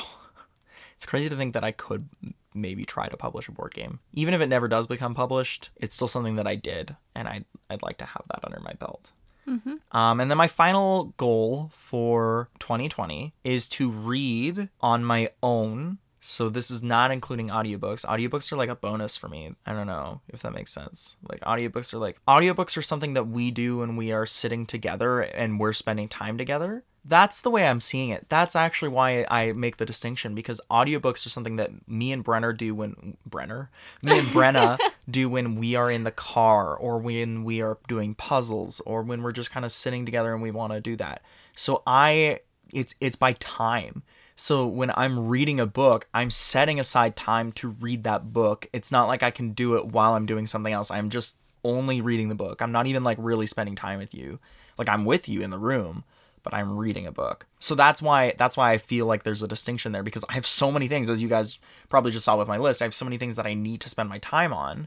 It's 0.97 1.07
crazy 1.07 1.29
to 1.29 1.37
think 1.37 1.55
that 1.55 1.65
I 1.65 1.73
could 1.73 2.09
maybe 2.55 2.85
try 2.85 3.09
to 3.09 3.17
publish 3.17 3.49
a 3.49 3.53
board 3.53 3.75
game. 3.75 4.01
Even 4.15 4.35
if 4.35 4.41
it 4.41 4.49
never 4.49 4.67
does 4.67 4.87
become 4.87 5.15
published, 5.15 5.71
it's 5.77 5.95
still 5.95 6.09
something 6.09 6.37
that 6.37 6.47
I 6.47 6.55
did, 6.55 6.97
and 7.15 7.29
I'd, 7.29 7.45
I'd 7.69 7.83
like 7.83 7.99
to 7.99 8.07
have 8.07 8.23
that 8.29 8.41
under 8.45 8.61
my 8.61 8.73
belt. 8.73 9.13
Um, 9.93 10.21
and 10.21 10.31
then 10.31 10.39
my 10.39 10.49
final 10.49 11.15
goal 11.19 11.71
for 11.73 12.49
2020 12.59 13.33
is 13.45 13.69
to 13.71 13.91
read 13.91 14.69
on 14.81 15.05
my 15.05 15.31
own. 15.43 15.99
So 16.19 16.49
this 16.49 16.71
is 16.73 16.83
not 16.83 17.13
including 17.13 17.49
audiobooks. 17.49 18.05
Audiobooks 18.05 18.51
are 18.51 18.57
like 18.57 18.71
a 18.71 18.75
bonus 18.75 19.17
for 19.17 19.29
me. 19.29 19.55
I 19.65 19.73
don't 19.73 19.87
know 19.87 20.23
if 20.29 20.43
that 20.43 20.53
makes 20.53 20.73
sense. 20.73 21.17
Like 21.29 21.41
audiobooks 21.43 21.95
are 21.95 21.99
like 21.99 22.21
audiobooks 22.27 22.77
are 22.77 22.83
something 22.83 23.13
that 23.13 23.29
we 23.29 23.53
do 23.53 23.79
when 23.79 23.95
we 23.95 24.11
are 24.11 24.27
sitting 24.27 24.67
together 24.67 25.21
and 25.21 25.61
we're 25.61 25.73
spending 25.73 26.09
time 26.09 26.37
together. 26.37 26.83
That's 27.09 27.41
the 27.41 27.51
way 27.51 27.67
I'm 27.67 27.81
seeing 27.81 28.11
it. 28.11 28.29
That's 28.29 28.57
actually 28.57 28.89
why 28.89 29.27
I 29.31 29.53
make 29.53 29.77
the 29.77 29.87
distinction 29.87 30.35
because 30.35 30.61
audiobooks 30.71 31.25
are 31.25 31.31
something 31.31 31.57
that 31.57 31.89
me 31.89 32.11
and 32.11 32.25
Brenner 32.25 32.53
do 32.53 32.75
when 32.75 33.17
Brenner, 33.25 33.71
me 34.03 34.19
and 34.19 34.29
Brenna 34.29 34.79
do 35.11 35.29
when 35.29 35.55
we 35.55 35.77
are 35.77 35.91
in 35.91 36.05
the 36.05 36.11
car 36.11 36.75
or 36.75 36.99
when 36.99 37.45
we 37.45 37.63
are 37.63 37.79
doing 37.87 38.15
puzzles 38.15 38.81
or 38.81 39.03
when 39.03 39.23
we're 39.23 39.33
just 39.33 39.53
kind 39.53 39.65
of 39.65 39.71
sitting 39.71 40.05
together 40.05 40.33
and 40.33 40.43
we 40.43 40.51
want 40.51 40.73
to 40.73 40.81
do 40.81 40.97
that. 40.97 41.23
So 41.55 41.83
I 41.87 42.41
it's 42.73 42.95
it's 43.01 43.17
by 43.17 43.33
time. 43.35 44.03
So 44.35 44.67
when 44.67 44.91
I'm 44.97 45.29
reading 45.29 45.61
a 45.61 45.67
book, 45.67 46.09
I'm 46.13 46.31
setting 46.31 46.79
aside 46.79 47.17
time 47.17 47.53
to 47.53 47.69
read 47.69 48.05
that 48.05 48.33
book. 48.33 48.67
It's 48.73 48.93
not 48.93 49.09
like 49.09 49.23
I 49.23 49.31
can 49.31 49.53
do 49.53 49.77
it 49.77 49.87
while 49.87 50.15
I'm 50.15 50.27
doing 50.27 50.47
something 50.47 50.73
else. 50.73 50.91
I'm 50.91 51.09
just 51.09 51.39
only 51.65 52.01
reading 52.01 52.29
the 52.29 52.35
book. 52.35 52.61
I'm 52.61 52.73
not 52.73 52.87
even 52.87 53.03
like 53.03 53.17
really 53.21 53.47
spending 53.47 53.77
time 53.77 53.99
with 53.99 54.15
you. 54.15 54.39
Like 54.77 54.89
I'm 54.89 55.05
with 55.05 55.29
you 55.29 55.41
in 55.41 55.51
the 55.51 55.59
room, 55.59 56.05
but 56.47 56.55
I'm 56.55 56.77
reading 56.79 57.09
a 57.09 57.11
book. 57.11 57.45
So 57.59 57.75
that's 57.75 58.01
why 58.01 58.33
that's 58.39 58.57
why 58.57 58.71
I 58.71 58.79
feel 58.79 59.05
like 59.05 59.25
there's 59.25 59.43
a 59.43 59.49
distinction 59.49 59.91
there 59.91 60.05
because 60.05 60.25
I 60.29 60.35
have 60.35 60.47
so 60.47 60.71
many 60.71 60.87
things 60.87 61.11
as 61.11 61.21
you 61.21 61.29
guys 61.29 61.59
probably 61.89 62.13
just 62.13 62.25
saw 62.25 62.37
with 62.37 62.47
my 62.47 62.57
list. 62.57 62.81
I 62.81 62.85
have 62.85 62.95
so 62.95 63.05
many 63.05 63.19
things 63.19 63.35
that 63.35 63.49
I 63.49 63.55
need 63.55 63.81
to 63.81 63.89
spend 63.89 64.09
my 64.09 64.19
time 64.19 64.53
on 64.53 64.87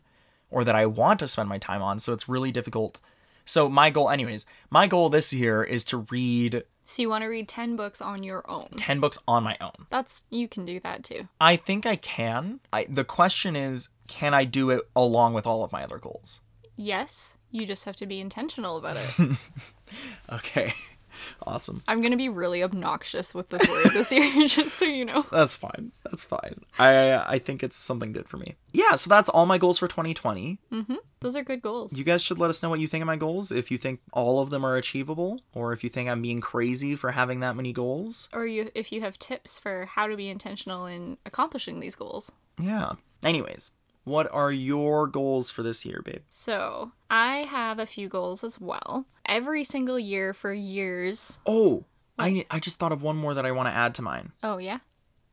or 0.50 0.64
that 0.64 0.74
I 0.74 0.86
want 0.86 1.20
to 1.20 1.28
spend 1.28 1.50
my 1.50 1.58
time 1.58 1.82
on. 1.82 2.00
So 2.00 2.14
it's 2.14 2.30
really 2.30 2.50
difficult. 2.50 3.02
So 3.44 3.68
my 3.68 3.90
goal 3.90 4.10
anyways, 4.10 4.46
my 4.70 4.88
goal 4.88 5.10
this 5.10 5.34
year 5.34 5.62
is 5.62 5.84
to 5.86 5.98
read 6.10 6.64
So 6.86 7.02
you 7.02 7.10
want 7.10 7.24
to 7.26 7.28
read 7.28 7.50
10 7.50 7.76
books 7.76 8.00
on 8.00 8.24
your 8.24 8.50
own. 8.50 8.70
10 8.78 9.02
books 9.02 9.20
on 9.28 9.44
my 9.44 9.58
own. 9.60 9.88
That's 9.90 10.24
you 10.30 10.48
can 10.48 10.64
do 10.64 10.80
that 10.80 11.04
too. 11.04 11.28
I 11.42 11.58
think 11.58 11.86
I 11.86 11.98
can. 11.98 12.62
I 12.72 12.86
the 12.88 13.04
question 13.04 13.58
is 13.58 13.90
can 14.08 14.34
I 14.34 14.46
do 14.46 14.70
it 14.70 14.88
along 14.96 15.34
with 15.34 15.46
all 15.46 15.66
of 15.66 15.74
my 15.74 15.84
other 15.84 15.98
goals? 15.98 16.40
Yes, 16.78 17.36
you 17.52 17.66
just 17.66 17.84
have 17.84 17.98
to 17.98 18.06
be 18.06 18.22
intentional 18.22 18.78
about 18.78 18.96
it. 18.96 19.38
Okay. 20.32 20.74
Awesome. 21.46 21.84
I'm 21.88 22.02
going 22.02 22.12
to 22.12 22.18
be 22.18 22.30
really 22.30 22.64
obnoxious 22.64 23.34
with 23.34 23.50
this 23.50 23.68
word 23.68 23.92
this 23.94 24.12
year 24.12 24.48
just 24.48 24.78
so 24.78 24.86
you 24.86 25.06
know. 25.06 25.26
That's 25.32 25.56
fine. 25.56 25.92
That's 26.06 26.24
fine. 26.26 26.62
I 26.78 27.16
I 27.36 27.40
think 27.40 27.64
it's 27.64 27.76
something 27.78 28.12
good 28.12 28.28
for 28.28 28.38
me. 28.38 28.56
Yeah, 28.72 28.96
so 28.96 29.10
that's 29.10 29.30
all 29.30 29.46
my 29.46 29.58
goals 29.58 29.80
for 29.80 29.88
2020. 29.88 30.60
Mm-hmm. 30.72 30.96
Those 31.22 31.36
are 31.36 31.44
good 31.44 31.62
goals. 31.62 31.98
You 31.98 32.04
guys 32.04 32.22
should 32.24 32.38
let 32.38 32.50
us 32.50 32.62
know 32.64 32.70
what 32.70 32.80
you 32.80 32.88
think 32.88 33.02
of 33.02 33.08
my 33.08 33.16
goals 33.18 33.52
if 33.52 33.72
you 33.72 33.78
think 33.78 34.00
all 34.14 34.40
of 34.40 34.50
them 34.52 34.66
are 34.66 34.76
achievable 34.76 35.42
or 35.54 35.74
if 35.74 35.84
you 35.84 35.90
think 35.90 36.08
I'm 36.10 36.22
being 36.22 36.40
crazy 36.42 36.96
for 36.96 37.12
having 37.12 37.40
that 37.42 37.56
many 37.56 37.74
goals. 37.74 38.30
or 38.34 38.46
you 38.46 38.70
if 38.76 38.92
you 38.92 39.02
have 39.02 39.18
tips 39.20 39.60
for 39.60 39.86
how 39.86 40.08
to 40.08 40.16
be 40.16 40.30
intentional 40.30 40.86
in 40.86 41.18
accomplishing 41.26 41.80
these 41.80 41.96
goals. 41.96 42.32
Yeah. 42.62 42.94
Anyways, 43.24 43.72
what 44.10 44.32
are 44.34 44.52
your 44.52 45.08
goals 45.08 45.52
for 45.52 45.64
this 45.64 45.86
year, 45.86 46.02
babe? 46.04 46.24
So, 46.28 46.92
I 47.10 47.38
have 47.40 47.80
a 47.80 47.86
few 47.86 48.10
goals 48.10 48.44
as 48.44 48.60
well. 48.60 49.06
Every 49.26 49.64
single 49.64 50.00
year 50.00 50.34
for 50.34 50.54
years. 50.54 51.40
Oh, 51.46 51.86
I 52.18 52.46
I 52.52 52.60
just 52.60 52.80
thought 52.80 52.92
of 52.92 53.02
one 53.02 53.16
more 53.16 53.34
that 53.34 53.46
I 53.46 53.52
want 53.52 53.68
to 53.68 53.74
add 53.74 53.96
to 53.96 54.02
mine. 54.02 54.34
Oh, 54.44 54.58
yeah? 54.58 54.80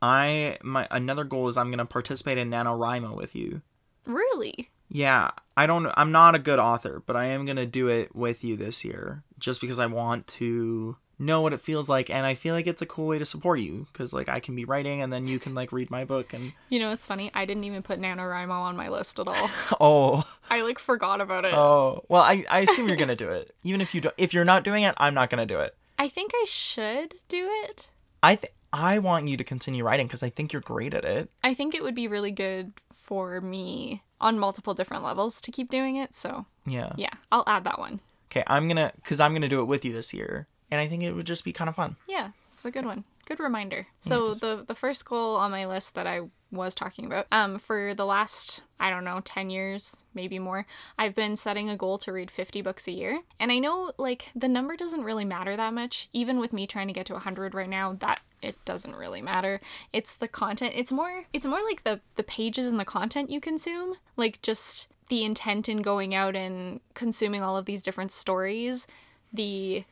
I 0.03 0.59
my 0.63 0.87
another 0.91 1.25
goal 1.25 1.49
is 1.49 1.57
I'm 1.57 1.69
going 1.69 1.79
to 1.79 1.85
participate 1.85 2.39
in 2.39 2.51
NaNoWriMo 2.51 3.17
with 3.17 3.35
you. 3.35 3.63
Really? 4.05 4.71
Yeah, 4.89 5.31
I 5.57 5.67
don't 5.67 5.87
I'm 5.97 6.13
not 6.13 6.35
a 6.35 6.39
good 6.39 6.59
author, 6.59 7.03
but 7.07 7.17
I 7.17 7.27
am 7.27 7.45
going 7.45 7.57
to 7.57 7.67
do 7.67 7.89
it 7.89 8.15
with 8.15 8.45
you 8.45 8.57
this 8.57 8.85
year 8.85 9.25
just 9.39 9.61
because 9.61 9.81
I 9.81 9.87
want 9.87 10.27
to 10.29 10.97
know 11.19 11.41
what 11.41 11.53
it 11.53 11.61
feels 11.61 11.89
like 11.89 12.11
and 12.11 12.27
I 12.27 12.35
feel 12.35 12.55
like 12.55 12.67
it's 12.67 12.83
a 12.83 12.87
cool 12.87 13.07
way 13.07 13.19
to 13.19 13.25
support 13.25 13.59
you 13.61 13.87
cuz 13.95 14.13
like 14.13 14.29
I 14.29 14.39
can 14.41 14.55
be 14.55 14.65
writing 14.65 15.01
and 15.03 15.13
then 15.13 15.27
you 15.27 15.39
can 15.39 15.55
like 15.55 15.73
read 15.73 15.91
my 15.91 16.05
book 16.05 16.33
and 16.33 16.53
You 16.69 16.79
know, 16.79 16.93
it's 16.93 17.07
funny. 17.07 17.31
I 17.35 17.45
didn't 17.47 17.65
even 17.65 17.83
put 17.83 18.01
NaNoWriMo 18.01 18.51
on 18.51 18.77
my 18.77 18.89
list 18.89 19.19
at 19.19 19.27
all. 19.29 19.49
oh, 19.81 20.25
I 20.51 20.63
like 20.63 20.79
forgot 20.79 21.21
about 21.21 21.45
it. 21.45 21.55
oh. 21.55 22.05
Well, 22.09 22.23
I 22.23 22.45
I 22.51 22.61
assume 22.61 22.89
you're 22.89 22.97
to 23.09 23.17
do 23.17 23.31
it. 23.31 23.55
Even 23.63 23.81
if 23.81 23.95
you 23.95 24.01
don't 24.03 24.15
if 24.19 24.35
you're 24.35 24.45
not 24.45 24.63
doing 24.65 24.85
it, 24.85 24.95
I'm 24.99 25.15
not 25.15 25.31
to 25.31 25.47
do 25.47 25.61
it. 25.61 25.75
I 25.99 26.09
think 26.09 26.33
I 26.35 26.45
should 26.47 27.15
do 27.29 27.49
it. 27.65 27.89
I 28.23 28.35
th- 28.37 28.53
I 28.73 28.99
want 28.99 29.29
you 29.29 29.37
to 29.39 29.45
continue 29.45 29.85
writing 29.85 30.09
cuz 30.09 30.23
I 30.23 30.29
think 30.31 30.53
you're 30.53 30.61
great 30.63 30.93
at 30.93 31.05
it. 31.05 31.31
I 31.43 31.55
think 31.55 31.75
it 31.75 31.83
would 31.83 31.95
be 31.95 32.09
really 32.09 32.31
good 32.33 32.73
for 32.95 33.41
me 33.41 34.03
on 34.21 34.39
multiple 34.39 34.75
different 34.75 35.05
levels 35.05 35.41
to 35.41 35.51
keep 35.53 35.71
doing 35.71 35.97
it. 35.97 36.15
So, 36.15 36.47
Yeah. 36.67 36.93
yeah, 36.97 37.11
I'll 37.31 37.45
add 37.47 37.65
that 37.65 37.79
one. 37.79 38.01
okay, 38.31 38.43
I'm 38.47 38.67
gonna, 38.69 38.93
cause 39.05 39.21
I'm 39.21 39.33
gonna 39.33 39.49
do 39.49 39.61
it 39.61 39.67
with 39.67 39.85
you 39.85 39.93
this 39.95 40.13
year, 40.13 40.49
and 40.71 40.81
I 40.81 40.89
think 40.89 41.03
it 41.03 41.13
would 41.13 41.27
just 41.27 41.45
be 41.45 41.53
kind 41.53 41.69
of 41.69 41.77
fun. 41.77 41.97
Yeah, 42.09 42.31
it's 42.55 42.65
a 42.65 42.71
good 42.71 42.85
one. 42.85 43.05
Good 43.27 43.41
reminder. 43.41 43.89
So 44.01 44.35
the 44.35 44.65
the 44.67 44.75
first 44.75 45.05
goal 45.05 45.37
on 45.37 45.51
my 45.51 45.67
list 45.67 45.97
that 45.97 46.07
I 46.07 46.21
was 46.53 46.77
talking 46.77 47.07
about, 47.07 47.27
um, 47.33 47.59
for 47.59 47.93
the 47.93 48.07
last 48.07 48.63
I 48.79 48.89
don't 48.89 49.03
know 49.03 49.21
ten 49.25 49.51
years, 49.51 50.05
maybe 50.15 50.39
more, 50.39 50.65
I've 50.97 51.17
been 51.17 51.35
setting 51.35 51.69
a 51.69 51.77
goal 51.77 51.99
to 51.99 52.13
read 52.13 52.31
fifty 52.31 52.63
books 52.63 52.87
a 52.87 52.93
year, 52.93 53.21
and 53.41 53.51
I 53.51 53.59
know 53.59 53.91
like 53.99 54.31
the 54.37 54.49
number 54.49 54.77
doesn't 54.77 55.03
really 55.03 55.25
matter 55.25 55.57
that 55.57 55.75
much. 55.75 56.09
Even 56.13 56.39
with 56.39 56.53
me 56.53 56.69
trying 56.69 56.87
to 56.87 56.93
get 56.93 57.07
to 57.07 57.19
hundred 57.19 57.53
right 57.53 57.69
now, 57.69 57.95
that 57.95 58.21
it 58.43 58.65
doesn't 58.65 58.95
really 58.95 59.23
matter. 59.23 59.61
It's 59.93 60.15
the 60.15 60.29
content. 60.29 60.75
It's 60.77 60.93
more. 60.93 61.25
It's 61.33 61.47
more 61.47 61.65
like 61.69 61.83
the 61.83 62.01
the 62.15 62.23
pages 62.23 62.69
and 62.69 62.79
the 62.79 62.85
content 62.85 63.29
you 63.29 63.41
consume, 63.41 63.95
like 64.17 64.41
just 64.41 64.87
the 65.09 65.25
intent 65.25 65.69
in 65.69 65.83
going 65.83 66.15
out 66.15 66.37
and 66.37 66.79
consuming 66.95 67.43
all 67.43 67.57
of 67.57 67.67
these 67.67 67.83
different 67.83 68.13
stories. 68.13 68.87
The 69.33 69.85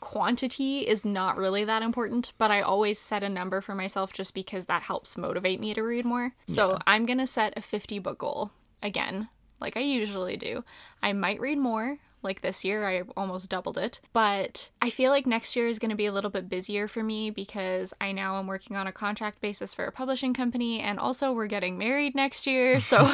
quantity 0.00 0.80
is 0.80 1.04
not 1.04 1.36
really 1.36 1.64
that 1.64 1.82
important, 1.82 2.32
but 2.38 2.50
I 2.50 2.62
always 2.62 2.98
set 2.98 3.22
a 3.22 3.28
number 3.28 3.60
for 3.60 3.74
myself 3.74 4.12
just 4.12 4.34
because 4.34 4.64
that 4.66 4.82
helps 4.82 5.16
motivate 5.16 5.60
me 5.60 5.74
to 5.74 5.82
read 5.82 6.04
more. 6.04 6.32
So 6.46 6.78
I'm 6.86 7.06
going 7.06 7.18
to 7.18 7.26
set 7.26 7.52
a 7.56 7.62
50 7.62 7.98
book 7.98 8.18
goal 8.18 8.50
again, 8.82 9.28
like 9.60 9.76
I 9.76 9.80
usually 9.80 10.36
do. 10.36 10.64
I 11.02 11.12
might 11.12 11.40
read 11.40 11.58
more. 11.58 11.98
Like 12.22 12.42
this 12.42 12.66
year, 12.66 12.86
I 12.86 13.02
almost 13.16 13.48
doubled 13.48 13.78
it. 13.78 14.00
But 14.12 14.68
I 14.82 14.90
feel 14.90 15.10
like 15.10 15.26
next 15.26 15.56
year 15.56 15.68
is 15.68 15.78
going 15.78 15.90
to 15.90 15.96
be 15.96 16.04
a 16.04 16.12
little 16.12 16.28
bit 16.28 16.50
busier 16.50 16.86
for 16.86 17.02
me 17.02 17.30
because 17.30 17.94
I 17.98 18.12
now 18.12 18.38
am 18.38 18.46
working 18.46 18.76
on 18.76 18.86
a 18.86 18.92
contract 18.92 19.40
basis 19.40 19.72
for 19.72 19.86
a 19.86 19.92
publishing 19.92 20.34
company. 20.34 20.80
And 20.80 20.98
also, 20.98 21.32
we're 21.32 21.46
getting 21.46 21.78
married 21.78 22.14
next 22.14 22.46
year. 22.46 22.78
So 22.78 22.98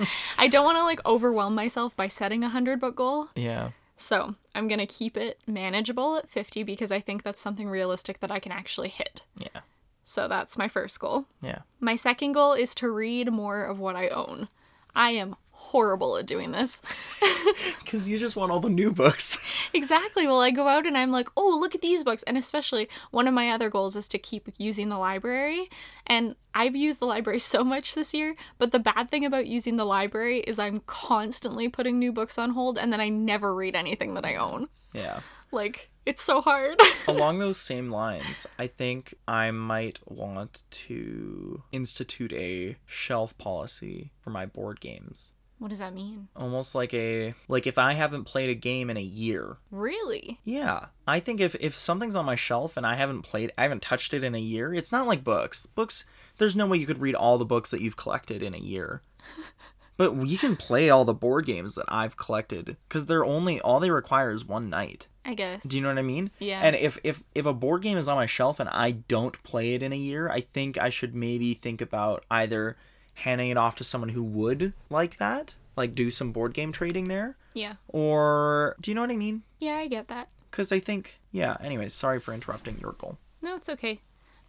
I 0.38 0.48
don't 0.48 0.64
want 0.64 0.76
to 0.76 0.82
like 0.82 1.00
overwhelm 1.06 1.54
myself 1.54 1.94
by 1.94 2.08
setting 2.08 2.42
a 2.42 2.46
100 2.46 2.80
book 2.80 2.96
goal. 2.96 3.28
Yeah. 3.36 3.70
So 4.02 4.34
I'm 4.52 4.66
gonna 4.66 4.86
keep 4.86 5.16
it 5.16 5.38
manageable 5.46 6.16
at 6.16 6.28
50 6.28 6.64
because 6.64 6.90
I 6.90 6.98
think 6.98 7.22
that's 7.22 7.40
something 7.40 7.68
realistic 7.68 8.18
that 8.18 8.32
I 8.32 8.40
can 8.40 8.50
actually 8.50 8.88
hit. 8.88 9.22
Yeah. 9.36 9.60
So 10.02 10.26
that's 10.26 10.58
my 10.58 10.66
first 10.66 10.98
goal. 10.98 11.26
Yeah. 11.40 11.60
My 11.78 11.94
second 11.94 12.32
goal 12.32 12.52
is 12.52 12.74
to 12.76 12.90
read 12.90 13.32
more 13.32 13.64
of 13.64 13.78
what 13.78 13.94
I 13.94 14.08
own. 14.08 14.48
I 14.92 15.12
am 15.12 15.36
horrible 15.72 16.16
at 16.18 16.26
doing 16.26 16.52
this. 16.52 16.80
Because 17.80 18.08
you 18.08 18.18
just 18.18 18.36
want 18.36 18.50
all 18.50 18.60
the 18.60 18.70
new 18.70 18.90
books. 18.92 19.36
exactly. 19.74 20.26
Well, 20.26 20.40
I 20.40 20.50
go 20.50 20.66
out 20.68 20.86
and 20.86 20.96
I'm 20.96 21.10
like, 21.10 21.28
oh, 21.36 21.58
look 21.60 21.74
at 21.74 21.82
these 21.82 22.02
books. 22.02 22.22
And 22.22 22.38
especially 22.38 22.88
one 23.10 23.28
of 23.28 23.34
my 23.34 23.50
other 23.50 23.68
goals 23.68 23.96
is 23.96 24.08
to 24.08 24.18
keep 24.18 24.48
using 24.56 24.88
the 24.88 24.96
library. 24.96 25.68
And 26.06 26.36
I've 26.54 26.74
used 26.74 27.00
the 27.00 27.06
library 27.06 27.38
so 27.54 27.64
much 27.64 27.94
this 27.94 28.14
year. 28.14 28.34
But 28.56 28.72
the 28.72 28.78
bad 28.78 29.10
thing 29.10 29.26
about 29.26 29.46
using 29.46 29.76
the 29.76 29.84
library 29.84 30.40
is 30.40 30.58
I'm 30.58 30.80
constantly 30.86 31.68
putting 31.68 31.98
new 31.98 32.12
books 32.12 32.38
on 32.38 32.50
hold 32.50 32.78
and 32.78 32.90
then 32.92 33.00
I 33.00 33.10
never 33.10 33.54
read 33.54 33.76
anything 33.76 34.14
that 34.14 34.24
I 34.24 34.36
own. 34.36 34.68
yeah. 34.94 35.20
Like, 35.54 35.90
it's 36.06 36.22
so 36.22 36.40
hard. 36.40 36.80
Along 37.06 37.38
those 37.38 37.58
same 37.58 37.90
lines, 37.90 38.46
I 38.58 38.68
think 38.68 39.12
I 39.28 39.50
might 39.50 39.98
want 40.06 40.62
to 40.88 41.62
institute 41.72 42.32
a 42.32 42.76
shelf 42.86 43.36
policy 43.36 44.12
for 44.22 44.30
my 44.30 44.46
board 44.46 44.80
games. 44.80 45.32
What 45.62 45.68
does 45.68 45.78
that 45.78 45.94
mean? 45.94 46.26
Almost 46.34 46.74
like 46.74 46.92
a 46.92 47.34
like 47.46 47.68
if 47.68 47.78
I 47.78 47.92
haven't 47.92 48.24
played 48.24 48.50
a 48.50 48.54
game 48.54 48.90
in 48.90 48.96
a 48.96 49.00
year. 49.00 49.58
Really? 49.70 50.40
Yeah. 50.42 50.86
I 51.06 51.20
think 51.20 51.40
if 51.40 51.54
if 51.60 51.76
something's 51.76 52.16
on 52.16 52.24
my 52.24 52.34
shelf 52.34 52.76
and 52.76 52.84
I 52.84 52.96
haven't 52.96 53.22
played 53.22 53.52
I 53.56 53.62
haven't 53.62 53.80
touched 53.80 54.12
it 54.12 54.24
in 54.24 54.34
a 54.34 54.40
year, 54.40 54.74
it's 54.74 54.90
not 54.90 55.06
like 55.06 55.22
books. 55.22 55.66
Books 55.66 56.04
there's 56.38 56.56
no 56.56 56.66
way 56.66 56.78
you 56.78 56.86
could 56.86 57.00
read 57.00 57.14
all 57.14 57.38
the 57.38 57.44
books 57.44 57.70
that 57.70 57.80
you've 57.80 57.96
collected 57.96 58.42
in 58.42 58.54
a 58.54 58.58
year. 58.58 59.02
But 59.98 60.26
you 60.26 60.38
can 60.38 60.56
play 60.56 60.88
all 60.88 61.04
the 61.04 61.12
board 61.14 61.44
games 61.44 61.74
that 61.74 61.84
I've 61.86 62.16
collected 62.16 62.76
cuz 62.88 63.06
they're 63.06 63.26
only 63.26 63.60
all 63.60 63.78
they 63.78 63.90
require 63.90 64.32
is 64.32 64.44
one 64.44 64.68
night. 64.68 65.06
I 65.24 65.34
guess. 65.34 65.62
Do 65.62 65.76
you 65.76 65.82
know 65.82 65.90
what 65.90 65.98
I 65.98 66.02
mean? 66.02 66.30
Yeah. 66.40 66.60
And 66.60 66.74
if 66.74 66.98
if 67.04 67.22
if 67.36 67.46
a 67.46 67.54
board 67.54 67.82
game 67.82 67.98
is 67.98 68.08
on 68.08 68.16
my 68.16 68.26
shelf 68.26 68.58
and 68.58 68.70
I 68.70 68.92
don't 68.92 69.40
play 69.44 69.74
it 69.74 69.82
in 69.82 69.92
a 69.92 69.96
year, 69.96 70.28
I 70.28 70.40
think 70.40 70.76
I 70.76 70.88
should 70.88 71.14
maybe 71.14 71.54
think 71.54 71.80
about 71.80 72.24
either 72.30 72.76
handing 73.22 73.50
it 73.50 73.56
off 73.56 73.76
to 73.76 73.84
someone 73.84 74.10
who 74.10 74.22
would 74.22 74.72
like 74.90 75.18
that, 75.18 75.54
like 75.76 75.94
do 75.94 76.10
some 76.10 76.32
board 76.32 76.54
game 76.54 76.72
trading 76.72 77.08
there, 77.08 77.36
yeah. 77.54 77.74
or 77.88 78.76
do 78.80 78.90
you 78.90 78.94
know 78.94 79.00
what 79.00 79.10
I 79.10 79.16
mean? 79.16 79.42
Yeah, 79.58 79.76
I 79.76 79.86
get 79.88 80.08
that. 80.08 80.28
Cuz 80.50 80.72
I 80.72 80.80
think 80.80 81.20
yeah, 81.30 81.56
anyways, 81.60 81.94
sorry 81.94 82.20
for 82.20 82.34
interrupting 82.34 82.78
your 82.80 82.92
goal. 82.92 83.18
No, 83.40 83.56
it's 83.56 83.68
okay. 83.68 84.00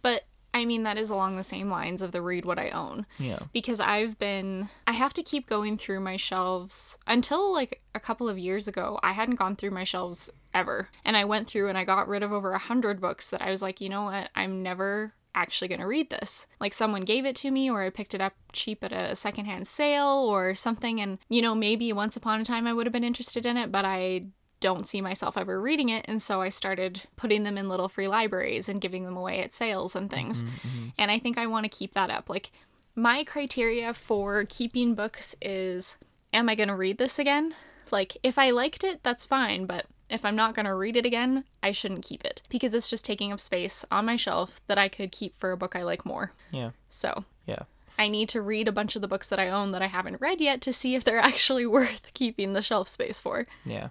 But 0.02 0.24
I 0.54 0.64
mean, 0.64 0.84
that 0.84 0.98
is 0.98 1.10
along 1.10 1.36
the 1.36 1.42
same 1.42 1.68
lines 1.68 2.00
of 2.00 2.12
the 2.12 2.22
read 2.22 2.44
what 2.44 2.60
I 2.60 2.70
own. 2.70 3.06
Yeah. 3.18 3.40
Because 3.52 3.80
I've 3.80 4.16
been, 4.20 4.68
I 4.86 4.92
have 4.92 5.12
to 5.14 5.22
keep 5.22 5.48
going 5.48 5.76
through 5.76 5.98
my 5.98 6.16
shelves 6.16 6.96
until 7.08 7.52
like 7.52 7.82
a 7.92 8.00
couple 8.00 8.28
of 8.28 8.38
years 8.38 8.68
ago. 8.68 9.00
I 9.02 9.12
hadn't 9.12 9.34
gone 9.34 9.56
through 9.56 9.72
my 9.72 9.82
shelves 9.82 10.30
ever. 10.54 10.90
And 11.04 11.16
I 11.16 11.24
went 11.24 11.48
through 11.48 11.68
and 11.68 11.76
I 11.76 11.82
got 11.82 12.06
rid 12.06 12.22
of 12.22 12.32
over 12.32 12.52
a 12.52 12.58
hundred 12.58 13.00
books 13.00 13.30
that 13.30 13.42
I 13.42 13.50
was 13.50 13.62
like, 13.62 13.80
you 13.80 13.88
know 13.88 14.04
what? 14.04 14.30
I'm 14.36 14.62
never 14.62 15.12
actually 15.34 15.68
going 15.68 15.80
to 15.80 15.86
read 15.86 16.10
this. 16.10 16.46
Like 16.60 16.72
someone 16.72 17.02
gave 17.02 17.24
it 17.24 17.36
to 17.36 17.50
me 17.50 17.70
or 17.70 17.82
I 17.82 17.90
picked 17.90 18.14
it 18.14 18.20
up 18.20 18.34
cheap 18.52 18.84
at 18.84 18.92
a 18.92 19.16
secondhand 19.16 19.66
sale 19.68 20.06
or 20.06 20.54
something. 20.54 21.00
And, 21.00 21.18
you 21.28 21.42
know, 21.42 21.54
maybe 21.54 21.92
once 21.92 22.16
upon 22.16 22.40
a 22.40 22.44
time 22.44 22.66
I 22.66 22.72
would 22.72 22.86
have 22.86 22.92
been 22.92 23.04
interested 23.04 23.44
in 23.44 23.56
it, 23.56 23.72
but 23.72 23.84
I 23.84 24.26
don't 24.60 24.86
see 24.86 25.00
myself 25.00 25.36
ever 25.36 25.60
reading 25.60 25.90
it. 25.90 26.04
And 26.08 26.22
so 26.22 26.40
I 26.40 26.48
started 26.48 27.02
putting 27.16 27.42
them 27.42 27.58
in 27.58 27.68
little 27.68 27.88
free 27.88 28.08
libraries 28.08 28.68
and 28.68 28.80
giving 28.80 29.04
them 29.04 29.16
away 29.16 29.40
at 29.40 29.52
sales 29.52 29.94
and 29.94 30.08
things. 30.10 30.42
Mm-hmm, 30.42 30.68
mm-hmm. 30.68 30.88
And 30.96 31.10
I 31.10 31.18
think 31.18 31.36
I 31.36 31.46
want 31.46 31.64
to 31.64 31.76
keep 31.76 31.92
that 31.94 32.10
up. 32.10 32.30
Like, 32.30 32.50
my 32.94 33.24
criteria 33.24 33.92
for 33.92 34.44
keeping 34.48 34.94
books 34.94 35.34
is 35.42 35.96
am 36.32 36.48
I 36.48 36.54
going 36.54 36.68
to 36.68 36.76
read 36.76 36.98
this 36.98 37.18
again? 37.18 37.54
Like, 37.90 38.16
if 38.22 38.38
I 38.38 38.50
liked 38.50 38.84
it, 38.84 39.02
that's 39.02 39.24
fine. 39.24 39.66
But 39.66 39.86
if 40.08 40.24
I'm 40.24 40.36
not 40.36 40.54
going 40.54 40.66
to 40.66 40.74
read 40.74 40.96
it 40.96 41.06
again, 41.06 41.44
I 41.62 41.72
shouldn't 41.72 42.04
keep 42.04 42.24
it 42.24 42.42
because 42.48 42.74
it's 42.74 42.90
just 42.90 43.04
taking 43.04 43.32
up 43.32 43.40
space 43.40 43.84
on 43.90 44.06
my 44.06 44.16
shelf 44.16 44.60
that 44.66 44.78
I 44.78 44.88
could 44.88 45.12
keep 45.12 45.34
for 45.34 45.52
a 45.52 45.56
book 45.56 45.76
I 45.76 45.82
like 45.82 46.04
more. 46.04 46.32
Yeah. 46.52 46.70
So. 46.90 47.24
Yeah. 47.46 47.62
I 47.98 48.08
need 48.08 48.28
to 48.30 48.42
read 48.42 48.66
a 48.66 48.72
bunch 48.72 48.96
of 48.96 49.02
the 49.02 49.08
books 49.08 49.28
that 49.28 49.38
I 49.38 49.48
own 49.48 49.72
that 49.72 49.82
I 49.82 49.86
haven't 49.86 50.20
read 50.20 50.40
yet 50.40 50.60
to 50.62 50.72
see 50.72 50.94
if 50.94 51.04
they're 51.04 51.18
actually 51.20 51.66
worth 51.66 52.12
keeping 52.14 52.52
the 52.52 52.62
shelf 52.62 52.88
space 52.88 53.20
for. 53.20 53.46
Yeah. 53.64 53.88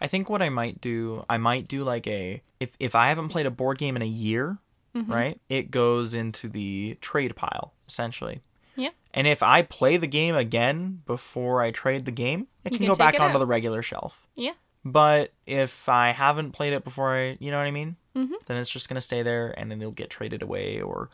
I 0.00 0.06
think 0.06 0.28
what 0.28 0.42
I 0.42 0.50
might 0.50 0.80
do, 0.80 1.24
I 1.28 1.38
might 1.38 1.68
do 1.68 1.82
like 1.82 2.06
a 2.06 2.42
if 2.60 2.76
if 2.78 2.94
I 2.94 3.08
haven't 3.08 3.28
played 3.28 3.46
a 3.46 3.50
board 3.50 3.78
game 3.78 3.96
in 3.96 4.02
a 4.02 4.06
year, 4.06 4.58
mm-hmm. 4.94 5.10
right? 5.10 5.40
It 5.48 5.70
goes 5.70 6.12
into 6.12 6.48
the 6.48 6.98
trade 7.00 7.34
pile 7.34 7.72
essentially. 7.88 8.42
Yeah. 8.76 8.90
And 9.14 9.26
if 9.26 9.42
I 9.42 9.62
play 9.62 9.96
the 9.96 10.06
game 10.06 10.34
again 10.34 11.00
before 11.06 11.62
I 11.62 11.70
trade 11.70 12.04
the 12.04 12.10
game, 12.10 12.48
it 12.64 12.70
can, 12.70 12.78
can 12.78 12.88
go 12.88 12.94
back 12.94 13.18
onto 13.18 13.36
out. 13.36 13.38
the 13.38 13.46
regular 13.46 13.80
shelf. 13.80 14.28
Yeah. 14.34 14.52
But 14.92 15.32
if 15.46 15.88
I 15.88 16.12
haven't 16.12 16.52
played 16.52 16.72
it 16.72 16.84
before 16.84 17.16
I, 17.16 17.36
you 17.40 17.50
know 17.50 17.58
what 17.58 17.66
I 17.66 17.72
mean? 17.72 17.96
Mhm. 18.14 18.30
Then 18.46 18.56
it's 18.56 18.70
just 18.70 18.88
going 18.88 18.94
to 18.94 19.00
stay 19.00 19.22
there 19.22 19.52
and 19.58 19.68
then 19.70 19.80
it'll 19.80 19.92
get 19.92 20.10
traded 20.10 20.42
away 20.42 20.80
or 20.80 21.10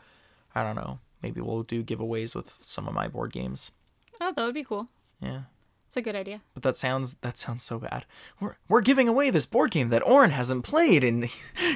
I 0.53 0.61
don't 0.63 0.75
know. 0.75 0.99
Maybe 1.23 1.41
we'll 1.41 1.63
do 1.63 1.83
giveaways 1.83 2.35
with 2.35 2.55
some 2.61 2.87
of 2.87 2.93
my 2.93 3.07
board 3.07 3.33
games. 3.33 3.71
Oh, 4.21 4.31
that 4.31 4.43
would 4.45 4.53
be 4.53 4.63
cool. 4.63 4.89
Yeah. 5.19 5.41
It's 5.87 5.97
a 5.97 6.01
good 6.03 6.15
idea. 6.15 6.41
But 6.53 6.61
that 6.63 6.77
sounds 6.77 7.15
that 7.21 7.37
sounds 7.37 7.63
so 7.63 7.79
bad. 7.79 8.05
We're 8.39 8.55
we're 8.67 8.81
giving 8.81 9.07
away 9.07 9.29
this 9.31 9.45
board 9.47 9.71
game 9.71 9.89
that 9.89 10.05
Orin 10.05 10.31
hasn't 10.31 10.63
played 10.65 11.03
in 11.03 11.23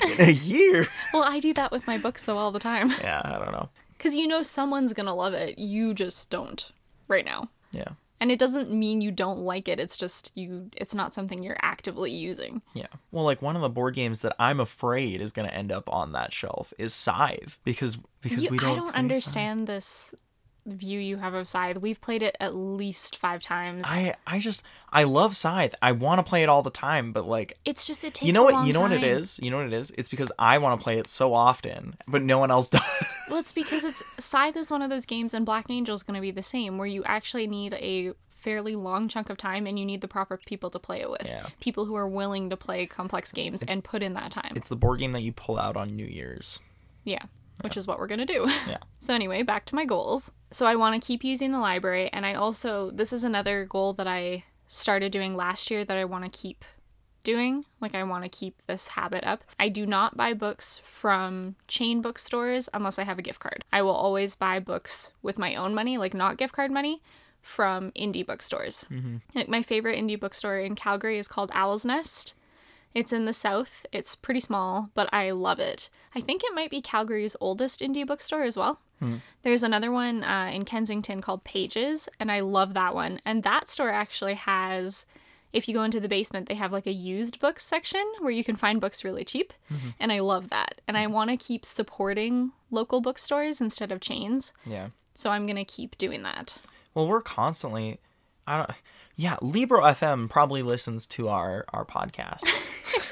in 0.03 0.19
a 0.21 0.31
year. 0.31 0.87
Well, 1.13 1.23
I 1.23 1.39
do 1.39 1.53
that 1.53 1.71
with 1.71 1.87
my 1.87 1.97
books 1.97 2.21
though 2.23 2.37
all 2.37 2.51
the 2.51 2.59
time. 2.59 2.91
yeah, 3.01 3.21
I 3.25 3.39
don't 3.39 3.51
know. 3.51 3.69
Because 3.97 4.13
you 4.15 4.27
know 4.27 4.43
someone's 4.43 4.93
gonna 4.93 5.15
love 5.15 5.33
it. 5.33 5.57
You 5.57 5.93
just 5.95 6.29
don't 6.29 6.71
right 7.07 7.25
now. 7.25 7.49
Yeah. 7.71 7.89
And 8.19 8.31
it 8.31 8.39
doesn't 8.39 8.71
mean 8.71 9.01
you 9.01 9.11
don't 9.11 9.39
like 9.39 9.67
it. 9.67 9.79
It's 9.79 9.95
just 9.97 10.31
you 10.35 10.69
it's 10.75 10.95
not 10.95 11.13
something 11.13 11.43
you're 11.43 11.59
actively 11.61 12.11
using. 12.11 12.61
Yeah. 12.73 12.87
Well, 13.11 13.23
like 13.25 13.41
one 13.41 13.55
of 13.55 13.61
the 13.61 13.69
board 13.69 13.93
games 13.95 14.21
that 14.23 14.35
I'm 14.39 14.59
afraid 14.59 15.21
is 15.21 15.31
going 15.31 15.47
to 15.47 15.53
end 15.53 15.71
up 15.71 15.87
on 15.93 16.11
that 16.13 16.33
shelf 16.33 16.73
is 16.79 16.93
Scythe 16.93 17.59
because 17.63 17.97
because 18.21 18.45
You- 18.45 18.49
we 18.49 18.57
don't 18.57 18.71
I 18.71 18.75
don't 18.75 18.81
play 18.85 18.91
Scythe. 18.91 18.97
understand 18.99 19.67
this 19.67 20.15
view 20.67 20.99
you 20.99 21.17
have 21.17 21.33
of 21.33 21.47
Scythe. 21.47 21.77
We've 21.77 21.99
played 21.99 22.21
it 22.21 22.35
at 22.39 22.53
least 22.53 23.17
five 23.17 23.41
times. 23.41 23.85
I 23.87 24.15
I 24.25 24.39
just 24.39 24.65
I 24.91 25.03
love 25.03 25.35
Scythe. 25.35 25.73
I 25.81 25.93
want 25.93 26.19
to 26.19 26.23
play 26.23 26.43
it 26.43 26.49
all 26.49 26.61
the 26.61 26.69
time, 26.69 27.11
but 27.13 27.27
like 27.27 27.57
it's 27.65 27.87
just 27.87 28.03
it 28.03 28.13
takes 28.13 28.27
you 28.27 28.33
know 28.33 28.43
what 28.43 28.67
you 28.67 28.73
know 28.73 28.81
what 28.81 28.91
it 28.91 29.03
is. 29.03 29.39
You 29.41 29.51
know 29.51 29.57
what 29.57 29.67
it 29.67 29.73
is? 29.73 29.91
It's 29.97 30.09
because 30.09 30.31
I 30.37 30.57
want 30.57 30.79
to 30.79 30.83
play 30.83 30.99
it 30.99 31.07
so 31.07 31.33
often, 31.33 31.95
but 32.07 32.21
no 32.21 32.37
one 32.37 32.51
else 32.51 32.69
does. 32.71 32.81
Well, 33.29 33.39
it's 33.39 33.53
because 33.53 33.83
it's 33.83 34.03
Scythe 34.23 34.57
is 34.57 34.69
one 34.69 34.81
of 34.81 34.89
those 34.89 35.05
games, 35.05 35.33
and 35.33 35.45
Black 35.45 35.65
Angel 35.69 35.95
is 35.95 36.03
going 36.03 36.15
to 36.15 36.21
be 36.21 36.31
the 36.31 36.41
same, 36.41 36.77
where 36.77 36.87
you 36.87 37.03
actually 37.05 37.47
need 37.47 37.73
a 37.73 38.13
fairly 38.29 38.75
long 38.75 39.07
chunk 39.07 39.29
of 39.29 39.37
time, 39.37 39.65
and 39.67 39.77
you 39.77 39.85
need 39.85 40.01
the 40.01 40.07
proper 40.07 40.37
people 40.37 40.69
to 40.69 40.79
play 40.79 41.01
it 41.01 41.09
with. 41.09 41.25
Yeah. 41.25 41.47
People 41.59 41.85
who 41.85 41.95
are 41.95 42.07
willing 42.07 42.49
to 42.49 42.57
play 42.57 42.85
complex 42.85 43.31
games 43.31 43.61
and 43.67 43.83
put 43.83 44.01
in 44.03 44.13
that 44.13 44.31
time. 44.31 44.53
it's 44.55 44.69
the 44.69 44.75
board 44.75 44.99
game 44.99 45.11
that 45.13 45.21
you 45.21 45.33
pull 45.33 45.57
out 45.57 45.75
on 45.75 45.95
New 45.95 46.05
Year's. 46.05 46.59
Yeah, 47.03 47.23
which 47.61 47.77
is 47.77 47.87
what 47.87 47.99
we're 47.99 48.07
going 48.07 48.19
to 48.19 48.25
do. 48.25 48.45
Yeah. 48.67 48.77
So, 48.99 49.13
anyway, 49.13 49.41
back 49.43 49.63
to 49.67 49.75
my 49.75 49.85
goals. 49.85 50.31
So, 50.51 50.65
I 50.65 50.75
want 50.75 51.01
to 51.01 51.05
keep 51.05 51.23
using 51.23 51.51
the 51.51 51.59
library, 51.59 52.09
and 52.11 52.25
I 52.25 52.33
also, 52.33 52.91
this 52.91 53.13
is 53.13 53.23
another 53.23 53.63
goal 53.63 53.93
that 53.93 54.07
I 54.07 54.43
started 54.67 55.13
doing 55.13 55.35
last 55.35 55.71
year 55.71 55.85
that 55.85 55.95
I 55.95 56.03
want 56.03 56.25
to 56.25 56.29
keep 56.29 56.65
doing. 57.23 57.63
Like, 57.79 57.95
I 57.95 58.03
want 58.03 58.23
to 58.23 58.29
keep 58.29 58.61
this 58.65 58.89
habit 58.89 59.23
up. 59.23 59.43
I 59.59 59.69
do 59.69 59.85
not 59.85 60.17
buy 60.17 60.33
books 60.33 60.81
from 60.83 61.55
chain 61.67 62.01
bookstores 62.01 62.67
unless 62.73 62.99
I 62.99 63.03
have 63.03 63.19
a 63.19 63.21
gift 63.21 63.39
card. 63.39 63.63
I 63.71 63.81
will 63.81 63.91
always 63.91 64.35
buy 64.35 64.59
books 64.59 65.13
with 65.21 65.37
my 65.37 65.55
own 65.55 65.73
money, 65.73 65.97
like 65.97 66.13
not 66.13 66.37
gift 66.37 66.53
card 66.53 66.71
money, 66.71 67.01
from 67.41 67.91
indie 67.91 68.25
bookstores. 68.25 68.85
Mm-hmm. 68.91 69.17
Like 69.35 69.47
my 69.47 69.61
favorite 69.61 69.97
indie 69.97 70.19
bookstore 70.19 70.59
in 70.59 70.75
Calgary 70.75 71.17
is 71.17 71.27
called 71.29 71.51
Owl's 71.53 71.85
Nest. 71.85 72.35
It's 72.93 73.13
in 73.13 73.25
the 73.25 73.33
south. 73.33 73.85
It's 73.91 74.15
pretty 74.15 74.39
small, 74.39 74.89
but 74.93 75.07
I 75.13 75.31
love 75.31 75.59
it. 75.59 75.89
I 76.15 76.19
think 76.19 76.43
it 76.43 76.55
might 76.55 76.71
be 76.71 76.81
Calgary's 76.81 77.35
oldest 77.39 77.81
indie 77.81 78.07
bookstore 78.07 78.43
as 78.43 78.57
well. 78.57 78.81
There's 79.43 79.61
another 79.61 79.91
one 79.91 80.23
uh, 80.23 80.49
in 80.51 80.65
Kensington 80.65 81.21
called 81.21 81.43
Pages, 81.43 82.09
and 82.19 82.31
I 82.31 82.39
love 82.39 82.73
that 82.73 82.95
one. 82.95 83.21
And 83.23 83.43
that 83.43 83.69
store 83.69 83.91
actually 83.91 84.33
has, 84.33 85.05
if 85.53 85.67
you 85.67 85.75
go 85.75 85.83
into 85.83 85.99
the 85.99 86.09
basement, 86.09 86.49
they 86.49 86.55
have 86.55 86.71
like 86.71 86.87
a 86.87 86.91
used 86.91 87.39
books 87.39 87.63
section 87.63 88.03
where 88.21 88.31
you 88.31 88.43
can 88.43 88.55
find 88.55 88.81
books 88.81 89.03
really 89.03 89.23
cheap. 89.23 89.53
And 89.99 90.11
I 90.11 90.17
love 90.17 90.49
that. 90.49 90.81
And 90.87 90.97
I 90.97 91.05
want 91.05 91.29
to 91.29 91.37
keep 91.37 91.63
supporting 91.63 92.53
local 92.71 92.99
bookstores 92.99 93.61
instead 93.61 93.91
of 93.91 94.01
chains. 94.01 94.51
Yeah. 94.65 94.87
So 95.13 95.29
I'm 95.29 95.45
going 95.45 95.57
to 95.57 95.63
keep 95.63 95.95
doing 95.99 96.23
that. 96.23 96.57
Well, 96.95 97.07
we're 97.07 97.21
constantly. 97.21 97.99
I 98.47 98.57
don't. 98.57 98.71
Yeah, 99.15 99.37
Libro 99.41 99.81
FM 99.81 100.29
probably 100.29 100.61
listens 100.63 101.05
to 101.07 101.29
our 101.29 101.65
our 101.73 101.85
podcast. 101.85 102.45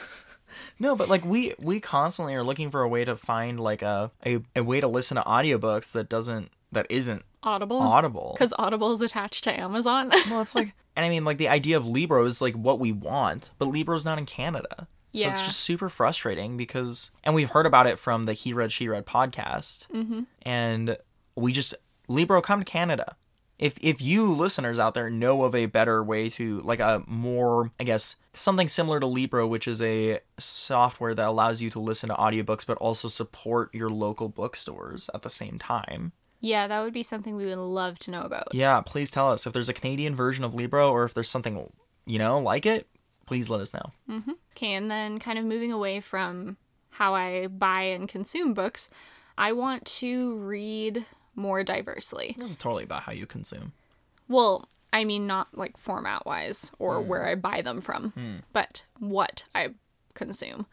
no, 0.80 0.96
but 0.96 1.10
like 1.10 1.26
we 1.26 1.54
we 1.60 1.80
constantly 1.80 2.34
are 2.36 2.44
looking 2.44 2.72
for 2.72 2.82
a 2.82 2.88
way 2.88 3.06
to 3.06 3.16
find 3.16 3.60
like 3.60 3.82
a 3.82 4.12
a, 4.26 4.40
a 4.56 4.64
way 4.64 4.80
to 4.80 4.88
listen 4.88 5.16
to 5.18 5.24
audiobooks 5.24 5.92
that 5.92 6.10
doesn't 6.10 6.50
that 6.72 6.88
isn't 6.90 7.24
Audible. 7.44 7.80
audible. 7.80 8.32
Because 8.34 8.54
Audible 8.58 8.92
is 8.94 9.02
attached 9.02 9.44
to 9.46 9.60
Amazon. 9.60 10.10
Well, 10.30 10.42
it's 10.42 10.56
like, 10.56 10.74
and 10.96 11.06
I 11.06 11.10
mean, 11.10 11.24
like 11.24 11.38
the 11.38 11.48
idea 11.48 11.78
of 11.78 11.86
Libro 11.86 12.26
is 12.26 12.42
like 12.42 12.56
what 12.56 12.80
we 12.80 12.92
want, 12.92 13.52
but 13.60 13.68
Libro's 13.68 14.04
not 14.06 14.18
in 14.18 14.26
Canada. 14.26 14.88
So 15.14 15.26
it's 15.28 15.42
just 15.44 15.62
super 15.62 15.88
frustrating 15.88 16.58
because, 16.58 17.12
and 17.24 17.34
we've 17.34 17.50
heard 17.50 17.66
about 17.66 17.88
it 17.88 17.98
from 17.98 18.26
the 18.26 18.34
He 18.34 18.52
Read, 18.52 18.74
She 18.74 18.90
Read 18.90 19.06
podcast. 19.06 19.88
Mm-hmm. 19.88 20.24
And 20.42 20.98
we 21.38 21.54
just, 21.54 21.74
Libro, 22.10 22.42
come 22.42 22.60
to 22.60 22.66
Canada. 22.66 23.16
If, 23.58 23.78
if 23.82 24.02
you 24.02 24.32
listeners 24.34 24.80
out 24.80 24.94
there 24.94 25.10
know 25.10 25.44
of 25.44 25.56
a 25.56 25.66
better 25.66 26.04
way 26.04 26.30
to, 26.32 26.60
like 26.62 26.80
a 26.80 27.04
more, 27.08 27.72
I 27.80 27.84
guess, 27.86 28.18
something 28.34 28.68
similar 28.68 29.00
to 29.00 29.06
Libro, 29.06 29.48
which 29.48 29.68
is 29.68 29.82
a 29.82 30.20
software 30.38 31.14
that 31.14 31.28
allows 31.28 31.62
you 31.62 31.70
to 31.70 31.80
listen 31.80 32.10
to 32.10 32.16
audiobooks 32.16 32.66
but 32.66 32.78
also 32.78 33.08
support 33.08 33.74
your 33.74 33.90
local 33.90 34.28
bookstores 34.28 35.10
at 35.14 35.22
the 35.22 35.30
same 35.30 35.58
time, 35.58 36.12
yeah, 36.42 36.68
that 36.68 36.84
would 36.84 36.94
be 36.94 37.02
something 37.02 37.36
we 37.36 37.46
would 37.46 37.58
love 37.58 37.98
to 38.00 38.12
know 38.12 38.22
about. 38.22 38.54
yeah, 38.54 38.80
please 38.82 39.10
tell 39.10 39.32
us 39.32 39.48
if 39.48 39.54
there's 39.54 39.70
a 39.70 39.74
Canadian 39.74 40.16
version 40.16 40.44
of 40.44 40.54
Libro 40.54 40.92
or 40.92 41.04
if 41.04 41.14
there's 41.14 41.30
something, 41.30 41.72
you 42.06 42.20
know, 42.20 42.40
like 42.40 42.66
it. 42.66 42.88
Please 43.26 43.50
let 43.50 43.62
us 43.62 43.74
know. 43.74 43.92
Mm-hmm. 44.08 44.34
Okay, 44.56 44.74
and 44.74 44.92
then 44.92 45.18
kind 45.18 45.40
of 45.40 45.46
moving 45.46 45.72
away 45.72 46.00
from 46.02 46.58
how 46.92 47.16
I 47.16 47.48
buy 47.48 47.82
and 47.84 48.08
consume 48.08 48.54
books, 48.54 48.92
I 49.38 49.54
want 49.54 49.86
to 49.86 50.36
read 50.36 51.06
more 51.36 51.64
diversely. 51.64 52.36
This 52.38 52.52
is 52.52 52.56
totally 52.56 52.84
about 52.84 53.04
how 53.04 53.12
you 53.12 53.26
consume. 53.26 53.74
Well, 54.28 54.70
I 54.92 55.04
mean, 55.04 55.28
not 55.28 55.50
like 55.58 55.78
format 55.78 56.26
wise 56.26 56.72
or 56.80 57.02
hmm. 57.02 57.08
where 57.08 57.28
I 57.28 57.36
buy 57.36 57.62
them 57.62 57.82
from, 57.82 58.12
hmm. 58.12 58.36
but 58.54 58.86
what 59.00 59.44
I 59.54 59.72
consume. 60.16 60.66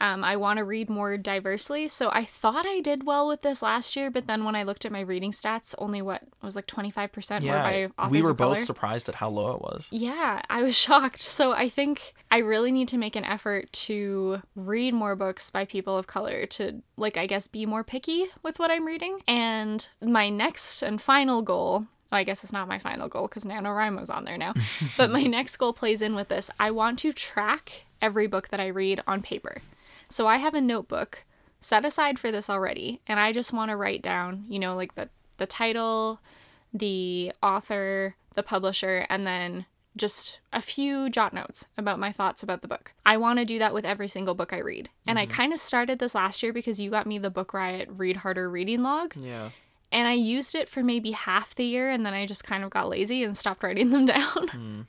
Um, 0.00 0.22
I 0.22 0.36
want 0.36 0.58
to 0.58 0.64
read 0.64 0.88
more 0.88 1.16
diversely. 1.16 1.88
So 1.88 2.10
I 2.10 2.24
thought 2.24 2.66
I 2.66 2.80
did 2.80 3.04
well 3.04 3.26
with 3.26 3.42
this 3.42 3.62
last 3.62 3.96
year, 3.96 4.10
but 4.10 4.26
then 4.26 4.44
when 4.44 4.54
I 4.54 4.62
looked 4.62 4.84
at 4.84 4.92
my 4.92 5.00
reading 5.00 5.32
stats, 5.32 5.74
only 5.78 6.00
what 6.02 6.22
was 6.42 6.54
like 6.54 6.66
25% 6.66 7.40
were 7.40 7.46
Yeah, 7.46 7.62
by 7.62 7.90
authors 8.02 8.12
we 8.12 8.22
were 8.22 8.30
of 8.30 8.36
both 8.36 8.54
color. 8.56 8.64
surprised 8.66 9.08
at 9.08 9.16
how 9.16 9.28
low 9.30 9.52
it 9.52 9.60
was. 9.62 9.88
Yeah, 9.90 10.42
I 10.48 10.62
was 10.62 10.76
shocked. 10.86 11.20
So 11.20 11.52
I 11.52 11.68
think 11.68 12.14
I 12.30 12.38
really 12.38 12.70
need 12.70 12.88
to 12.88 12.98
make 12.98 13.16
an 13.16 13.24
effort 13.24 13.72
to 13.72 14.42
read 14.54 14.94
more 14.94 15.16
books 15.16 15.50
by 15.50 15.64
people 15.64 15.96
of 15.98 16.06
color 16.06 16.46
to, 16.46 16.82
like, 16.96 17.16
I 17.16 17.26
guess, 17.26 17.48
be 17.48 17.66
more 17.66 17.82
picky 17.84 18.26
with 18.42 18.58
what 18.58 18.70
I'm 18.70 18.84
reading. 18.84 19.18
And 19.26 19.86
my 20.00 20.28
next 20.28 20.82
and 20.82 21.00
final 21.00 21.42
goal. 21.42 21.86
I 22.12 22.22
guess 22.22 22.44
it's 22.44 22.52
not 22.52 22.68
my 22.68 22.78
final 22.78 23.08
goal 23.08 23.26
because 23.26 23.42
NaNoWriMo's 23.42 24.08
on 24.08 24.24
there 24.24 24.38
now. 24.38 24.54
but 24.96 25.10
my 25.10 25.22
next 25.22 25.56
goal 25.56 25.72
plays 25.72 26.00
in 26.00 26.14
with 26.14 26.28
this. 26.28 26.48
I 26.60 26.70
want 26.70 27.00
to 27.00 27.12
track 27.12 27.86
every 28.04 28.26
book 28.26 28.48
that 28.48 28.60
I 28.60 28.66
read 28.66 29.02
on 29.06 29.22
paper. 29.22 29.62
So 30.10 30.26
I 30.26 30.36
have 30.36 30.52
a 30.54 30.60
notebook 30.60 31.24
set 31.58 31.86
aside 31.86 32.18
for 32.18 32.30
this 32.30 32.50
already, 32.50 33.00
and 33.06 33.18
I 33.18 33.32
just 33.32 33.52
want 33.52 33.70
to 33.70 33.76
write 33.76 34.02
down, 34.02 34.44
you 34.48 34.58
know, 34.58 34.76
like 34.76 34.94
the 34.94 35.08
the 35.38 35.46
title, 35.46 36.20
the 36.72 37.32
author, 37.42 38.14
the 38.34 38.42
publisher, 38.42 39.06
and 39.08 39.26
then 39.26 39.64
just 39.96 40.40
a 40.52 40.60
few 40.60 41.08
jot 41.08 41.32
notes 41.32 41.66
about 41.78 41.98
my 41.98 42.12
thoughts 42.12 42.42
about 42.42 42.60
the 42.62 42.68
book. 42.68 42.92
I 43.06 43.16
want 43.16 43.38
to 43.38 43.44
do 43.44 43.58
that 43.58 43.72
with 43.72 43.84
every 43.84 44.08
single 44.08 44.34
book 44.34 44.52
I 44.52 44.58
read. 44.58 44.90
And 45.06 45.18
I 45.18 45.24
mm-hmm. 45.24 45.32
kind 45.32 45.52
of 45.52 45.60
started 45.60 45.98
this 45.98 46.14
last 46.14 46.42
year 46.42 46.52
because 46.52 46.78
you 46.80 46.90
got 46.90 47.06
me 47.06 47.18
the 47.18 47.30
Book 47.30 47.54
Riot 47.54 47.88
Read 47.90 48.18
Harder 48.18 48.50
reading 48.50 48.82
log, 48.82 49.14
Yeah. 49.16 49.50
and 49.90 50.06
I 50.06 50.12
used 50.12 50.54
it 50.54 50.68
for 50.68 50.82
maybe 50.82 51.12
half 51.12 51.54
the 51.54 51.64
year 51.64 51.90
and 51.90 52.04
then 52.04 52.12
I 52.12 52.26
just 52.26 52.44
kind 52.44 52.64
of 52.64 52.70
got 52.70 52.88
lazy 52.88 53.22
and 53.24 53.38
stopped 53.38 53.62
writing 53.62 53.90
them 53.90 54.04
down. 54.14 54.48
Hmm. 54.48 54.80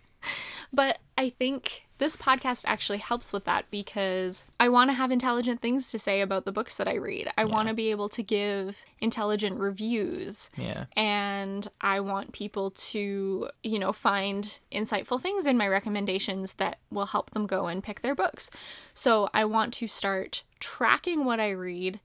But 0.73 0.99
I 1.17 1.29
think 1.29 1.83
this 1.97 2.17
podcast 2.17 2.63
actually 2.67 2.97
helps 2.97 3.31
with 3.31 3.45
that 3.45 3.71
because 3.71 4.43
I 4.59 4.67
want 4.67 4.89
to 4.89 4.93
have 4.95 5.11
intelligent 5.11 5.61
things 5.61 5.89
to 5.91 5.99
say 5.99 6.19
about 6.19 6.43
the 6.43 6.51
books 6.51 6.75
that 6.75 6.89
I 6.89 6.95
read. 6.95 7.31
I 7.37 7.45
want 7.45 7.69
to 7.69 7.73
be 7.73 7.89
able 7.91 8.09
to 8.09 8.21
give 8.21 8.83
intelligent 8.99 9.57
reviews 9.59 10.49
Yeah. 10.57 10.85
and 10.97 11.65
I 11.79 12.01
want 12.01 12.33
people 12.33 12.71
to, 12.71 13.49
you 13.63 13.79
know, 13.79 13.93
find 13.93 14.59
insightful 14.73 15.21
things 15.21 15.47
in 15.47 15.57
my 15.57 15.69
recommendations 15.69 16.55
that 16.55 16.79
will 16.91 17.05
help 17.05 17.31
them 17.31 17.47
go 17.47 17.67
and 17.67 17.81
pick 17.81 18.01
their 18.01 18.15
books. 18.15 18.51
So 18.93 19.29
I 19.33 19.45
want 19.45 19.73
to 19.75 19.87
start 19.87 20.43
tracking 20.59 21.23
what 21.23 21.39
I 21.39 21.51
read 21.51 22.01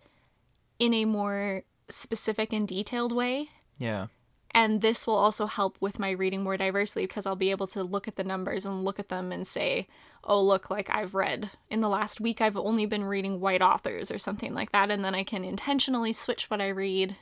in 0.78 0.94
a 0.94 1.04
more 1.04 1.64
specific 1.88 2.52
and 2.52 2.68
detailed 2.68 3.10
way. 3.12 3.48
Yeah. 3.76 4.06
And 4.52 4.80
this 4.80 5.06
will 5.06 5.16
also 5.16 5.46
help 5.46 5.76
with 5.80 5.98
my 5.98 6.10
reading 6.10 6.42
more 6.42 6.56
diversely 6.56 7.04
because 7.04 7.24
I'll 7.24 7.36
be 7.36 7.52
able 7.52 7.68
to 7.68 7.84
look 7.84 8.08
at 8.08 8.16
the 8.16 8.24
numbers 8.24 8.66
and 8.66 8.84
look 8.84 8.98
at 8.98 9.08
them 9.08 9.30
and 9.30 9.46
say, 9.46 9.86
oh, 10.24 10.42
look, 10.42 10.70
like 10.70 10.90
I've 10.90 11.14
read 11.14 11.50
in 11.68 11.80
the 11.80 11.88
last 11.88 12.20
week, 12.20 12.40
I've 12.40 12.56
only 12.56 12.84
been 12.84 13.04
reading 13.04 13.40
white 13.40 13.62
authors 13.62 14.10
or 14.10 14.18
something 14.18 14.52
like 14.52 14.72
that. 14.72 14.90
And 14.90 15.04
then 15.04 15.14
I 15.14 15.22
can 15.22 15.44
intentionally 15.44 16.12
switch 16.12 16.50
what 16.50 16.60
I 16.60 16.68
read 16.68 17.16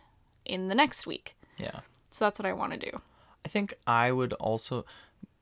in 0.44 0.68
the 0.68 0.74
next 0.74 1.06
week. 1.06 1.36
Yeah. 1.58 1.80
So 2.10 2.24
that's 2.24 2.38
what 2.38 2.46
I 2.46 2.54
want 2.54 2.72
to 2.72 2.90
do. 2.90 3.00
I 3.44 3.48
think 3.48 3.74
I 3.86 4.10
would 4.10 4.32
also 4.34 4.84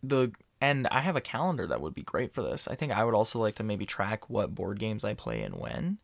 the 0.02 0.32
and 0.60 0.86
I 0.88 1.00
have 1.00 1.16
a 1.16 1.20
calendar 1.20 1.66
that 1.66 1.80
would 1.80 1.94
be 1.94 2.02
great 2.02 2.32
for 2.32 2.42
this. 2.42 2.66
I 2.66 2.74
think 2.74 2.92
I 2.92 3.04
would 3.04 3.14
also 3.14 3.38
like 3.38 3.56
to 3.56 3.62
maybe 3.62 3.86
track 3.86 4.28
what 4.30 4.54
board 4.54 4.78
games 4.78 5.04
I 5.04 5.14
play 5.14 5.42
and 5.42 5.56
when. 5.56 5.98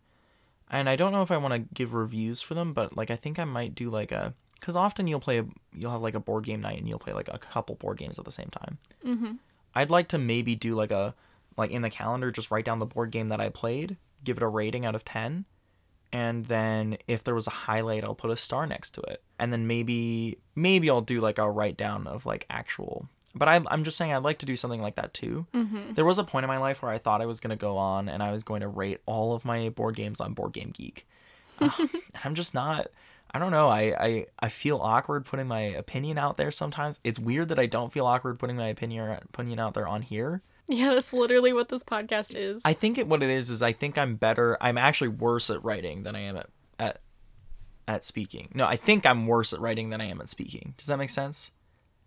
And 0.70 0.88
I 0.88 0.96
don't 0.96 1.12
know 1.12 1.22
if 1.22 1.30
I 1.30 1.36
want 1.38 1.54
to 1.54 1.74
give 1.74 1.94
reviews 1.94 2.40
for 2.40 2.54
them, 2.54 2.72
but 2.72 2.96
like 2.96 3.10
I 3.10 3.16
think 3.16 3.38
I 3.38 3.44
might 3.44 3.74
do 3.74 3.90
like 3.90 4.12
a 4.12 4.34
because 4.62 4.76
often 4.76 5.08
you'll 5.08 5.18
play 5.18 5.40
a, 5.40 5.44
you'll 5.74 5.90
have 5.90 6.02
like 6.02 6.14
a 6.14 6.20
board 6.20 6.44
game 6.44 6.60
night 6.60 6.78
and 6.78 6.88
you'll 6.88 7.00
play 7.00 7.12
like 7.12 7.28
a 7.32 7.38
couple 7.38 7.74
board 7.74 7.98
games 7.98 8.16
at 8.16 8.24
the 8.24 8.30
same 8.30 8.48
time. 8.48 8.78
Mm-hmm. 9.04 9.32
I'd 9.74 9.90
like 9.90 10.06
to 10.08 10.18
maybe 10.18 10.54
do 10.54 10.76
like 10.76 10.92
a 10.92 11.14
like 11.56 11.72
in 11.72 11.82
the 11.82 11.90
calendar 11.90 12.30
just 12.30 12.50
write 12.50 12.64
down 12.64 12.78
the 12.78 12.86
board 12.86 13.10
game 13.10 13.28
that 13.28 13.40
I 13.40 13.48
played, 13.48 13.96
give 14.22 14.36
it 14.36 14.42
a 14.42 14.48
rating 14.48 14.86
out 14.86 14.94
of 14.94 15.04
ten, 15.04 15.46
and 16.12 16.44
then 16.44 16.98
if 17.08 17.24
there 17.24 17.34
was 17.34 17.46
a 17.46 17.50
highlight 17.50 18.04
i'll 18.04 18.14
put 18.14 18.30
a 18.30 18.36
star 18.36 18.66
next 18.66 18.90
to 18.90 19.00
it 19.02 19.22
and 19.38 19.52
then 19.52 19.66
maybe 19.66 20.38
maybe 20.54 20.90
i'll 20.90 21.00
do 21.00 21.20
like 21.20 21.38
a 21.38 21.50
write 21.50 21.76
down 21.76 22.06
of 22.06 22.26
like 22.26 22.46
actual 22.50 23.08
but 23.34 23.48
I, 23.48 23.60
i'm 23.68 23.82
just 23.82 23.96
saying 23.96 24.12
i'd 24.12 24.22
like 24.22 24.38
to 24.40 24.46
do 24.46 24.56
something 24.56 24.82
like 24.82 24.96
that 24.96 25.14
too 25.14 25.46
mm-hmm. 25.54 25.94
there 25.94 26.04
was 26.04 26.18
a 26.18 26.24
point 26.24 26.44
in 26.44 26.48
my 26.48 26.58
life 26.58 26.82
where 26.82 26.92
i 26.92 26.98
thought 26.98 27.22
i 27.22 27.26
was 27.26 27.40
going 27.40 27.50
to 27.50 27.56
go 27.56 27.78
on 27.78 28.08
and 28.08 28.22
i 28.22 28.30
was 28.30 28.42
going 28.42 28.60
to 28.60 28.68
rate 28.68 29.00
all 29.06 29.34
of 29.34 29.44
my 29.44 29.70
board 29.70 29.96
games 29.96 30.20
on 30.20 30.34
board 30.34 30.52
game 30.52 30.70
geek 30.70 31.06
uh, 31.60 31.70
i'm 32.24 32.34
just 32.34 32.54
not 32.54 32.88
i 33.34 33.38
don't 33.38 33.50
know 33.50 33.68
I, 33.68 33.94
I 33.98 34.26
i 34.38 34.48
feel 34.48 34.78
awkward 34.78 35.24
putting 35.24 35.46
my 35.48 35.60
opinion 35.60 36.18
out 36.18 36.36
there 36.36 36.50
sometimes 36.50 37.00
it's 37.04 37.18
weird 37.18 37.48
that 37.48 37.58
i 37.58 37.66
don't 37.66 37.92
feel 37.92 38.06
awkward 38.06 38.38
putting 38.38 38.56
my 38.56 38.68
opinion 38.68 39.18
opinion 39.22 39.58
out 39.58 39.74
there 39.74 39.88
on 39.88 40.02
here 40.02 40.42
Yeah, 40.68 40.94
that's 40.94 41.12
literally 41.12 41.52
what 41.52 41.68
this 41.68 41.82
podcast 41.82 42.36
is. 42.36 42.62
I 42.64 42.72
think 42.72 42.96
it, 42.96 43.08
what 43.08 43.22
it 43.22 43.30
is 43.30 43.50
is 43.50 43.62
I 43.62 43.72
think 43.72 43.98
I'm 43.98 44.14
better. 44.14 44.56
I'm 44.60 44.78
actually 44.78 45.08
worse 45.08 45.50
at 45.50 45.62
writing 45.64 46.04
than 46.04 46.14
I 46.14 46.20
am 46.20 46.36
at 46.36 46.46
at 46.78 47.00
at 47.88 48.04
speaking. 48.04 48.48
No, 48.54 48.64
I 48.64 48.76
think 48.76 49.04
I'm 49.04 49.26
worse 49.26 49.52
at 49.52 49.60
writing 49.60 49.90
than 49.90 50.00
I 50.00 50.08
am 50.08 50.20
at 50.20 50.28
speaking. 50.28 50.74
Does 50.78 50.86
that 50.86 50.98
make 50.98 51.10
sense? 51.10 51.50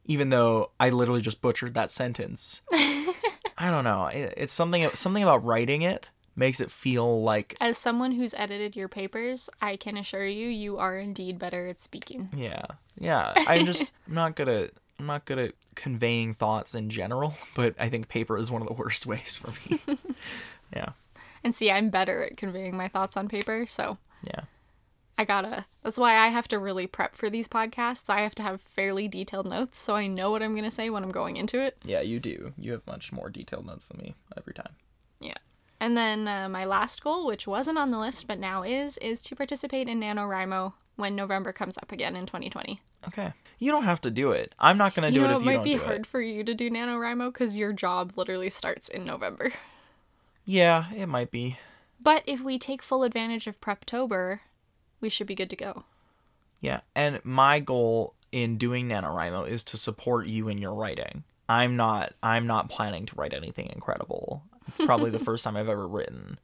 Even 0.06 0.30
though 0.30 0.72
I 0.80 0.90
literally 0.90 1.22
just 1.22 1.42
butchered 1.42 1.74
that 1.74 1.92
sentence. 1.92 2.62
I 2.72 3.70
don't 3.72 3.84
know. 3.84 4.08
It, 4.08 4.34
it's 4.38 4.54
something 4.54 4.90
something 4.94 5.22
about 5.22 5.44
writing 5.44 5.82
it 5.82 6.10
makes 6.36 6.60
it 6.60 6.70
feel 6.72 7.22
like 7.24 7.56
As 7.62 7.78
someone 7.78 8.12
who's 8.14 8.34
edited 8.36 8.76
your 8.76 8.88
papers, 8.90 9.50
I 9.62 9.76
can 9.78 9.98
assure 9.98 10.26
you, 10.26 10.48
you 10.48 10.78
are 10.78 10.98
indeed 10.98 11.40
better 11.40 11.68
at 11.68 11.80
speaking. 11.82 12.30
yeah. 12.36 12.66
Yeah, 12.98 13.34
I'm 13.36 13.66
just 13.66 13.92
I'm 14.08 14.14
not 14.16 14.36
good 14.36 14.48
at 14.50 14.72
I'm 15.00 15.06
not 15.08 15.26
good 15.26 15.38
at 15.40 15.54
conveying 15.76 16.34
thoughts 16.34 16.74
in 16.76 16.90
general, 16.90 17.34
but 17.56 17.76
I 17.78 17.90
think 17.90 18.08
paper 18.08 18.38
is 18.38 18.50
one 18.52 18.62
of 18.62 18.68
the 18.68 18.74
worst 18.74 19.06
ways 19.12 19.38
for 19.38 19.52
me. 19.70 19.80
yeah. 20.74 20.90
And 21.44 21.54
see, 21.54 21.70
I'm 21.70 21.90
better 21.90 22.24
at 22.24 22.38
conveying 22.38 22.76
my 22.78 22.88
thoughts 22.88 23.18
on 23.18 23.28
paper, 23.28 23.66
so 23.68 23.98
Yeah. 24.26 24.42
I 25.18 25.24
gotta. 25.24 25.66
That's 25.84 25.98
why 25.98 26.18
I 26.18 26.28
have 26.28 26.48
to 26.50 26.60
really 26.60 26.88
prep 26.88 27.16
for 27.16 27.30
these 27.30 27.48
podcasts. 27.48 28.10
I 28.10 28.20
have 28.22 28.36
to 28.36 28.44
have 28.44 28.60
fairly 28.60 29.08
detailed 29.08 29.48
notes 29.48 29.78
so 29.80 29.96
I 29.96 30.08
know 30.08 30.32
what 30.32 30.42
I'm 30.44 30.56
gonna 30.56 30.72
say 30.72 30.90
when 30.90 31.04
I'm 31.04 31.12
going 31.12 31.38
into 31.38 31.62
it. 31.62 31.78
Yeah, 31.86 32.02
you 32.02 32.20
do. 32.20 32.54
You 32.58 32.72
have 32.74 32.86
much 32.88 33.12
more 33.14 33.30
detailed 33.30 33.66
notes 33.66 33.88
than 33.88 33.98
me 34.00 34.16
every 34.38 34.54
time. 34.54 34.76
Yeah. 35.22 35.38
And 35.80 35.98
then 35.98 36.28
uh, 36.28 36.50
my 36.50 36.66
last 36.66 37.04
goal, 37.04 37.26
which 37.28 37.48
wasn't 37.48 37.78
on 37.78 37.92
the 37.92 38.00
list 38.00 38.28
but 38.28 38.40
now 38.40 38.64
is, 38.64 38.98
is 39.00 39.22
to 39.22 39.36
participate 39.36 39.88
in 39.88 40.00
NaNoWriMo 40.00 40.74
when 40.96 41.16
November 41.16 41.52
comes 41.52 41.78
up 41.78 41.92
again 41.92 42.16
in 42.16 42.26
2020. 42.26 42.82
Okay. 43.08 43.34
You 43.60 43.72
don't 43.72 43.84
have 43.84 44.02
to 44.02 44.12
do 44.12 44.32
it. 44.32 44.56
I'm 44.60 44.78
not 44.78 44.96
gonna 44.96 45.12
do 45.12 45.18
you 45.18 45.26
it 45.26 45.28
know, 45.28 45.36
if 45.36 45.42
it 45.42 45.42
you 45.42 45.46
might 45.46 45.56
don't 45.56 45.64
be 45.64 45.74
do 45.74 45.84
hard 45.84 46.02
it. 46.02 46.08
for 46.08 46.22
you 46.22 46.44
to 46.44 46.54
do 46.54 46.70
NaNoWriMo 46.70 47.32
because 47.32 47.58
your 47.58 47.74
job 47.74 48.14
literally 48.16 48.50
starts 48.50 48.90
in 48.90 49.06
November. 49.06 49.54
Yeah, 50.46 50.92
it 50.94 51.08
might 51.08 51.32
be. 51.32 51.58
But 52.00 52.24
if 52.28 52.42
we 52.42 52.60
take 52.60 52.84
full 52.84 53.04
advantage 53.04 53.48
of 53.48 53.60
Preptober, 53.60 54.42
we 55.02 55.10
should 55.10 55.28
be 55.28 55.36
good 55.36 55.50
to 55.50 55.56
go. 55.56 55.84
Yeah, 56.60 56.82
and 56.96 57.20
my 57.24 57.60
goal 57.60 58.14
in 58.32 58.58
doing 58.58 58.88
NaNoWriMo 58.88 59.48
is 59.48 59.64
to 59.66 59.78
support 59.78 60.28
you 60.28 60.48
in 60.48 60.58
your 60.58 60.74
writing. 60.74 61.24
I'm 61.48 61.76
not 61.76 62.14
I'm 62.24 62.48
not 62.48 62.70
planning 62.70 63.06
to 63.08 63.16
write 63.16 63.34
anything 63.34 63.70
incredible. 63.74 64.44
It's 64.68 64.82
probably 64.86 65.12
the 65.12 65.20
first 65.30 65.44
time 65.44 65.56
I've 65.58 65.70
ever 65.70 65.88
written. 65.88 66.40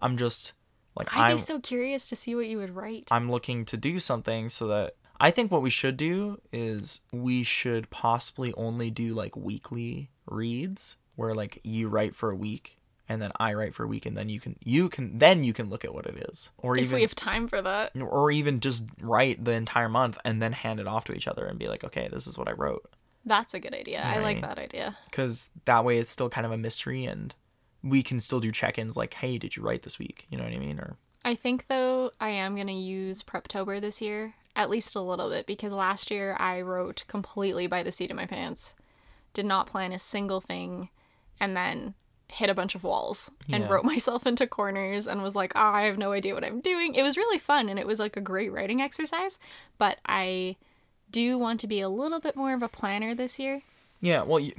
I'm 0.00 0.16
just 0.16 0.52
like 0.96 1.14
I'd 1.16 1.30
I'm 1.32 1.36
be 1.36 1.42
so 1.42 1.60
curious 1.60 2.08
to 2.08 2.16
see 2.16 2.34
what 2.34 2.46
you 2.48 2.58
would 2.58 2.74
write. 2.74 3.08
I'm 3.10 3.30
looking 3.30 3.64
to 3.66 3.76
do 3.76 3.98
something 4.00 4.48
so 4.50 4.66
that 4.68 4.94
I 5.20 5.30
think 5.30 5.50
what 5.50 5.62
we 5.62 5.70
should 5.70 5.96
do 5.96 6.40
is 6.52 7.00
we 7.12 7.42
should 7.42 7.90
possibly 7.90 8.52
only 8.54 8.90
do 8.90 9.14
like 9.14 9.36
weekly 9.36 10.10
reads 10.26 10.96
where 11.16 11.34
like 11.34 11.60
you 11.64 11.88
write 11.88 12.14
for 12.14 12.30
a 12.30 12.36
week 12.36 12.76
and 13.08 13.20
then 13.22 13.32
I 13.40 13.54
write 13.54 13.74
for 13.74 13.82
a 13.84 13.86
week 13.88 14.06
and 14.06 14.16
then 14.16 14.28
you 14.28 14.38
can 14.38 14.56
you 14.62 14.88
can 14.88 15.18
then 15.18 15.42
you 15.42 15.52
can 15.52 15.68
look 15.70 15.84
at 15.84 15.92
what 15.92 16.06
it 16.06 16.26
is 16.28 16.50
or 16.58 16.76
if 16.76 16.84
even 16.84 16.96
we 16.96 17.02
have 17.02 17.14
time 17.16 17.48
for 17.48 17.60
that. 17.62 17.92
or 18.00 18.30
even 18.30 18.60
just 18.60 18.84
write 19.00 19.44
the 19.44 19.52
entire 19.52 19.88
month 19.88 20.18
and 20.24 20.40
then 20.40 20.52
hand 20.52 20.78
it 20.78 20.86
off 20.86 21.04
to 21.06 21.12
each 21.14 21.26
other 21.26 21.46
and 21.46 21.58
be 21.58 21.66
like 21.66 21.82
okay 21.82 22.08
this 22.12 22.26
is 22.26 22.38
what 22.38 22.48
I 22.48 22.52
wrote 22.52 22.88
That's 23.24 23.54
a 23.54 23.60
good 23.60 23.74
idea. 23.74 24.00
I 24.02 24.20
like 24.20 24.40
that 24.42 24.58
idea. 24.58 24.96
because 25.10 25.50
that 25.64 25.84
way 25.84 25.98
it's 25.98 26.10
still 26.12 26.28
kind 26.28 26.46
of 26.46 26.52
a 26.52 26.58
mystery 26.58 27.04
and 27.06 27.34
we 27.82 28.02
can 28.02 28.18
still 28.20 28.40
do 28.40 28.50
check-ins 28.50 28.96
like 28.96 29.14
hey 29.14 29.38
did 29.38 29.54
you 29.56 29.62
write 29.62 29.82
this 29.82 29.98
week 29.98 30.26
you 30.30 30.36
know 30.36 30.44
what 30.44 30.52
I 30.52 30.58
mean 30.58 30.78
or 30.80 30.96
I 31.24 31.34
think 31.34 31.66
though 31.68 32.10
I 32.20 32.30
am 32.30 32.56
gonna 32.56 32.72
use 32.72 33.22
Preptober 33.22 33.80
this 33.80 34.00
year, 34.00 34.34
at 34.56 34.70
least 34.70 34.94
a 34.96 35.00
little 35.00 35.28
bit, 35.28 35.46
because 35.46 35.72
last 35.72 36.10
year 36.10 36.34
I 36.38 36.60
wrote 36.62 37.04
completely 37.08 37.66
by 37.66 37.82
the 37.82 37.92
seat 37.92 38.10
of 38.10 38.16
my 38.16 38.24
pants. 38.24 38.74
Did 39.34 39.44
not 39.44 39.66
plan 39.66 39.92
a 39.92 39.98
single 39.98 40.40
thing 40.40 40.88
and 41.38 41.56
then 41.56 41.94
hit 42.28 42.48
a 42.48 42.54
bunch 42.54 42.74
of 42.74 42.84
walls 42.84 43.30
and 43.52 43.64
Yeah. 43.64 43.68
wrote 43.68 43.84
myself 43.94 44.26
into 44.26 44.46
corners 44.46 45.06
and 45.06 45.20
was 45.22 45.34
like, 45.34 45.52
"Ah, 45.54 45.74
I 45.74 45.82
have 45.82 45.98
no 45.98 46.12
idea 46.12 46.34
what 46.34 46.44
I'm 46.44 46.60
doing. 46.60 46.94
It 46.94 47.02
was 47.02 47.16
really 47.16 47.38
fun 47.38 47.68
and 47.68 47.78
it 47.78 47.86
was 47.86 47.98
like 47.98 48.16
a 48.16 48.20
great 48.22 48.52
writing 48.52 48.80
exercise, 48.80 49.38
but 49.76 49.98
I 50.06 50.56
do 51.10 51.36
want 51.36 51.58
to 51.60 51.66
be 51.66 51.80
a 51.80 51.88
little 51.90 52.20
bit 52.20 52.36
more 52.36 52.54
of 52.54 52.62
a 52.62 52.68
planner 52.68 53.14
this 53.14 53.38
year. 53.38 53.62
Yeah, 54.00 54.22
well, 54.22 54.38
you, 54.40 54.52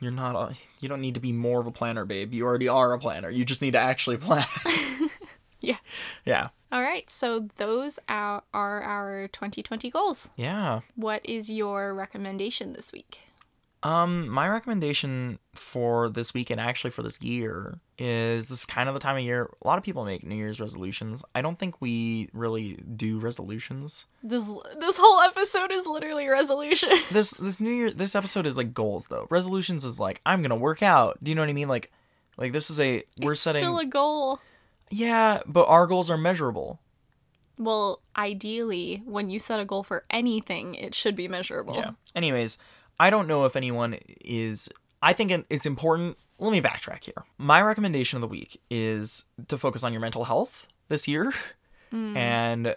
you're 0.00 0.10
not. 0.12 0.34
A, 0.34 0.54
you 0.80 0.88
don't 0.88 1.00
need 1.00 1.14
to 1.14 1.20
be 1.20 1.32
more 1.32 1.60
of 1.60 1.66
a 1.66 1.70
planner, 1.70 2.04
babe. 2.04 2.32
You 2.32 2.44
already 2.44 2.68
are 2.68 2.92
a 2.92 2.98
planner. 2.98 3.30
You 3.30 3.44
just 3.44 3.62
need 3.62 3.72
to 3.72 3.78
actually 3.78 4.16
plan. 4.18 4.46
Yeah. 5.58 5.78
yeah, 6.24 6.48
All 6.70 6.82
right, 6.82 7.10
so 7.10 7.48
those 7.56 7.98
are, 8.08 8.44
are 8.54 8.82
our 8.82 9.26
2020 9.28 9.90
goals. 9.90 10.28
yeah. 10.36 10.80
What 10.94 11.24
is 11.24 11.50
your 11.50 11.92
recommendation 11.94 12.74
this 12.74 12.92
week? 12.92 13.18
Um, 13.82 14.28
my 14.28 14.46
recommendation 14.48 15.38
for 15.54 16.08
this 16.08 16.34
week 16.34 16.50
and 16.50 16.60
actually 16.60 16.90
for 16.90 17.02
this 17.02 17.20
year 17.22 17.80
is 17.98 18.48
this 18.48 18.58
is 18.60 18.66
kind 18.66 18.88
of 18.88 18.94
the 18.94 19.00
time 19.00 19.16
of 19.16 19.22
year 19.22 19.50
a 19.62 19.66
lot 19.66 19.78
of 19.78 19.84
people 19.84 20.04
make 20.04 20.24
New 20.24 20.34
Year's 20.36 20.60
resolutions. 20.60 21.24
I 21.34 21.40
don't 21.40 21.58
think 21.58 21.80
we 21.80 22.28
really 22.32 22.74
do 22.74 23.18
resolutions. 23.18 24.06
This 24.22 24.44
this 24.78 24.96
whole 24.98 25.20
episode 25.22 25.72
is 25.72 25.86
literally 25.86 26.26
resolution. 26.28 26.90
This 27.10 27.30
this 27.32 27.60
New 27.60 27.72
Year 27.72 27.90
this 27.90 28.14
episode 28.14 28.46
is 28.46 28.56
like 28.56 28.74
goals 28.74 29.06
though. 29.06 29.26
Resolutions 29.30 29.84
is 29.84 29.98
like 29.98 30.20
I'm 30.26 30.42
gonna 30.42 30.56
work 30.56 30.82
out. 30.82 31.18
Do 31.22 31.30
you 31.30 31.34
know 31.34 31.42
what 31.42 31.48
I 31.48 31.54
mean? 31.54 31.68
Like, 31.68 31.90
like 32.36 32.52
this 32.52 32.68
is 32.70 32.78
a 32.80 33.02
we're 33.20 33.32
it's 33.32 33.40
setting. 33.40 33.60
still 33.60 33.78
a 33.78 33.86
goal. 33.86 34.40
yeah, 34.90 35.40
but 35.46 35.64
our 35.68 35.86
goals 35.86 36.10
are 36.10 36.18
measurable. 36.18 36.80
Well, 37.58 38.02
ideally, 38.16 39.02
when 39.06 39.30
you 39.30 39.38
set 39.38 39.60
a 39.60 39.64
goal 39.64 39.82
for 39.82 40.04
anything, 40.10 40.74
it 40.74 40.94
should 40.94 41.16
be 41.16 41.28
measurable. 41.28 41.76
Yeah. 41.76 41.92
Anyways, 42.14 42.58
I 43.00 43.08
don't 43.08 43.26
know 43.26 43.46
if 43.46 43.56
anyone 43.56 43.94
is. 44.22 44.68
I 45.02 45.14
think 45.14 45.46
it's 45.48 45.64
important. 45.64 46.18
Let 46.38 46.52
me 46.52 46.60
backtrack 46.60 47.04
here. 47.04 47.24
My 47.38 47.62
recommendation 47.62 48.18
of 48.18 48.20
the 48.20 48.26
week 48.26 48.60
is 48.70 49.24
to 49.48 49.56
focus 49.56 49.82
on 49.82 49.92
your 49.92 50.00
mental 50.00 50.24
health 50.24 50.68
this 50.88 51.08
year 51.08 51.32
hmm. 51.90 52.16
and 52.16 52.76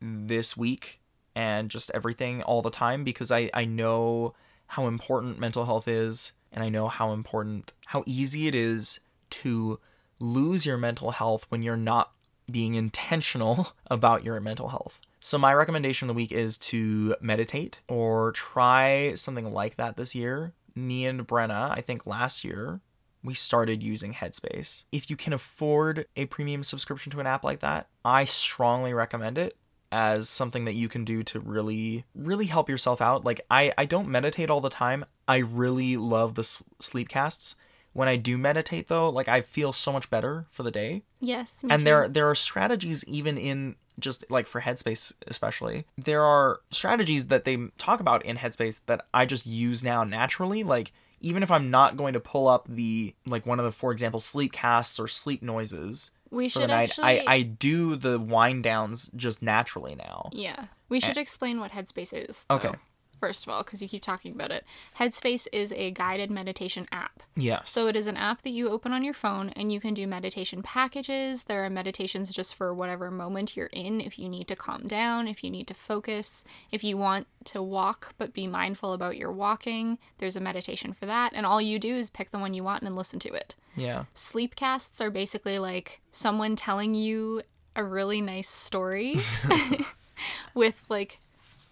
this 0.00 0.56
week 0.56 1.00
and 1.34 1.70
just 1.70 1.90
everything 1.92 2.42
all 2.42 2.62
the 2.62 2.70
time 2.70 3.04
because 3.04 3.30
I, 3.30 3.50
I 3.52 3.64
know 3.64 4.34
how 4.68 4.86
important 4.86 5.38
mental 5.38 5.64
health 5.64 5.88
is 5.88 6.32
and 6.52 6.62
I 6.62 6.68
know 6.68 6.88
how 6.88 7.12
important, 7.12 7.72
how 7.86 8.04
easy 8.06 8.46
it 8.46 8.54
is 8.54 9.00
to 9.30 9.80
lose 10.20 10.66
your 10.66 10.76
mental 10.76 11.12
health 11.12 11.46
when 11.48 11.62
you're 11.62 11.76
not 11.76 12.12
being 12.50 12.74
intentional 12.74 13.74
about 13.88 14.24
your 14.24 14.40
mental 14.40 14.68
health. 14.68 15.00
So, 15.20 15.36
my 15.36 15.52
recommendation 15.52 16.08
of 16.08 16.14
the 16.14 16.16
week 16.16 16.32
is 16.32 16.56
to 16.58 17.14
meditate 17.20 17.80
or 17.88 18.32
try 18.32 19.14
something 19.14 19.52
like 19.52 19.76
that 19.76 19.96
this 19.96 20.14
year. 20.14 20.54
Me 20.74 21.04
and 21.04 21.26
Brenna, 21.26 21.70
I 21.76 21.82
think 21.82 22.06
last 22.06 22.42
year, 22.42 22.80
we 23.22 23.34
started 23.34 23.82
using 23.82 24.14
Headspace. 24.14 24.84
If 24.92 25.10
you 25.10 25.16
can 25.16 25.32
afford 25.32 26.06
a 26.16 26.26
premium 26.26 26.62
subscription 26.62 27.12
to 27.12 27.20
an 27.20 27.26
app 27.26 27.44
like 27.44 27.60
that, 27.60 27.88
I 28.04 28.24
strongly 28.24 28.92
recommend 28.94 29.36
it 29.38 29.56
as 29.92 30.28
something 30.28 30.64
that 30.66 30.74
you 30.74 30.88
can 30.88 31.04
do 31.04 31.22
to 31.24 31.40
really 31.40 32.04
really 32.14 32.46
help 32.46 32.68
yourself 32.68 33.00
out. 33.02 33.24
Like 33.24 33.40
I 33.50 33.72
I 33.76 33.84
don't 33.86 34.08
meditate 34.08 34.48
all 34.50 34.60
the 34.60 34.70
time. 34.70 35.04
I 35.26 35.38
really 35.38 35.96
love 35.96 36.34
the 36.36 36.42
s- 36.42 36.62
sleep 36.78 37.08
casts. 37.08 37.56
When 37.92 38.06
I 38.06 38.14
do 38.14 38.38
meditate 38.38 38.86
though, 38.86 39.08
like 39.08 39.26
I 39.28 39.40
feel 39.40 39.72
so 39.72 39.90
much 39.92 40.08
better 40.10 40.46
for 40.50 40.62
the 40.62 40.70
day 40.70 41.02
Yes. 41.20 41.62
And 41.68 41.80
too. 41.80 41.84
there 41.84 42.08
there 42.08 42.30
are 42.30 42.36
strategies 42.36 43.04
even 43.06 43.36
in 43.36 43.74
just 43.98 44.24
like 44.30 44.46
for 44.46 44.62
headspace 44.62 45.12
especially 45.26 45.84
there 45.98 46.22
are 46.22 46.60
strategies 46.70 47.26
that 47.26 47.44
they 47.44 47.58
talk 47.76 48.00
about 48.00 48.24
in 48.24 48.38
headspace 48.38 48.80
that 48.86 49.04
i 49.12 49.26
just 49.26 49.44
use 49.46 49.82
now 49.84 50.04
naturally 50.04 50.62
like 50.64 50.90
even 51.20 51.42
if 51.42 51.50
i'm 51.50 51.70
not 51.70 51.96
going 51.96 52.14
to 52.14 52.20
pull 52.20 52.48
up 52.48 52.66
the 52.68 53.14
like 53.26 53.46
one 53.46 53.58
of 53.58 53.64
the 53.64 53.72
for 53.72 53.92
example 53.92 54.18
sleep 54.20 54.52
casts 54.52 54.98
or 54.98 55.06
sleep 55.08 55.42
noises 55.42 56.10
we 56.30 56.48
for 56.48 56.60
the 56.60 56.62
should 56.62 56.70
night 56.70 56.88
actually. 56.90 57.26
i 57.28 57.34
i 57.34 57.42
do 57.42 57.96
the 57.96 58.18
wind 58.18 58.62
downs 58.62 59.10
just 59.16 59.42
naturally 59.42 59.94
now 59.94 60.28
Yeah. 60.32 60.66
We 60.88 60.98
should 60.98 61.18
explain 61.18 61.60
what 61.60 61.70
Headspace 61.70 62.12
is. 62.28 62.44
Okay. 62.50 62.72
First 63.20 63.44
of 63.44 63.50
all, 63.50 63.62
because 63.62 63.82
you 63.82 63.88
keep 63.88 64.02
talking 64.02 64.32
about 64.32 64.50
it, 64.50 64.64
Headspace 64.98 65.46
is 65.52 65.72
a 65.72 65.90
guided 65.90 66.30
meditation 66.30 66.86
app. 66.90 67.22
yes 67.36 67.70
So 67.70 67.86
it 67.86 67.94
is 67.94 68.06
an 68.06 68.16
app 68.16 68.42
that 68.42 68.50
you 68.50 68.70
open 68.70 68.92
on 68.92 69.04
your 69.04 69.14
phone 69.14 69.50
and 69.50 69.70
you 69.70 69.78
can 69.78 69.92
do 69.92 70.06
meditation 70.06 70.62
packages. 70.62 71.44
There 71.44 71.64
are 71.64 71.70
meditations 71.70 72.32
just 72.32 72.54
for 72.54 72.72
whatever 72.72 73.10
moment 73.10 73.56
you're 73.56 73.66
in. 73.66 74.00
If 74.00 74.18
you 74.18 74.28
need 74.28 74.48
to 74.48 74.56
calm 74.56 74.86
down, 74.86 75.28
if 75.28 75.44
you 75.44 75.50
need 75.50 75.66
to 75.68 75.74
focus, 75.74 76.44
if 76.72 76.82
you 76.82 76.96
want 76.96 77.26
to 77.44 77.62
walk 77.62 78.14
but 78.16 78.32
be 78.32 78.46
mindful 78.46 78.94
about 78.94 79.16
your 79.18 79.32
walking, 79.32 79.98
there's 80.18 80.36
a 80.36 80.40
meditation 80.40 80.92
for 80.92 81.06
that. 81.06 81.32
And 81.34 81.44
all 81.44 81.60
you 81.60 81.78
do 81.78 81.94
is 81.94 82.08
pick 82.10 82.30
the 82.30 82.38
one 82.38 82.54
you 82.54 82.64
want 82.64 82.82
and 82.82 82.96
listen 82.96 83.18
to 83.20 83.32
it. 83.32 83.54
yeah 83.76 84.04
Sleepcasts 84.14 85.00
are 85.00 85.10
basically 85.10 85.58
like 85.58 86.00
someone 86.10 86.56
telling 86.56 86.94
you 86.94 87.42
a 87.76 87.84
really 87.84 88.20
nice 88.20 88.48
story 88.48 89.20
with 90.54 90.84
like 90.88 91.20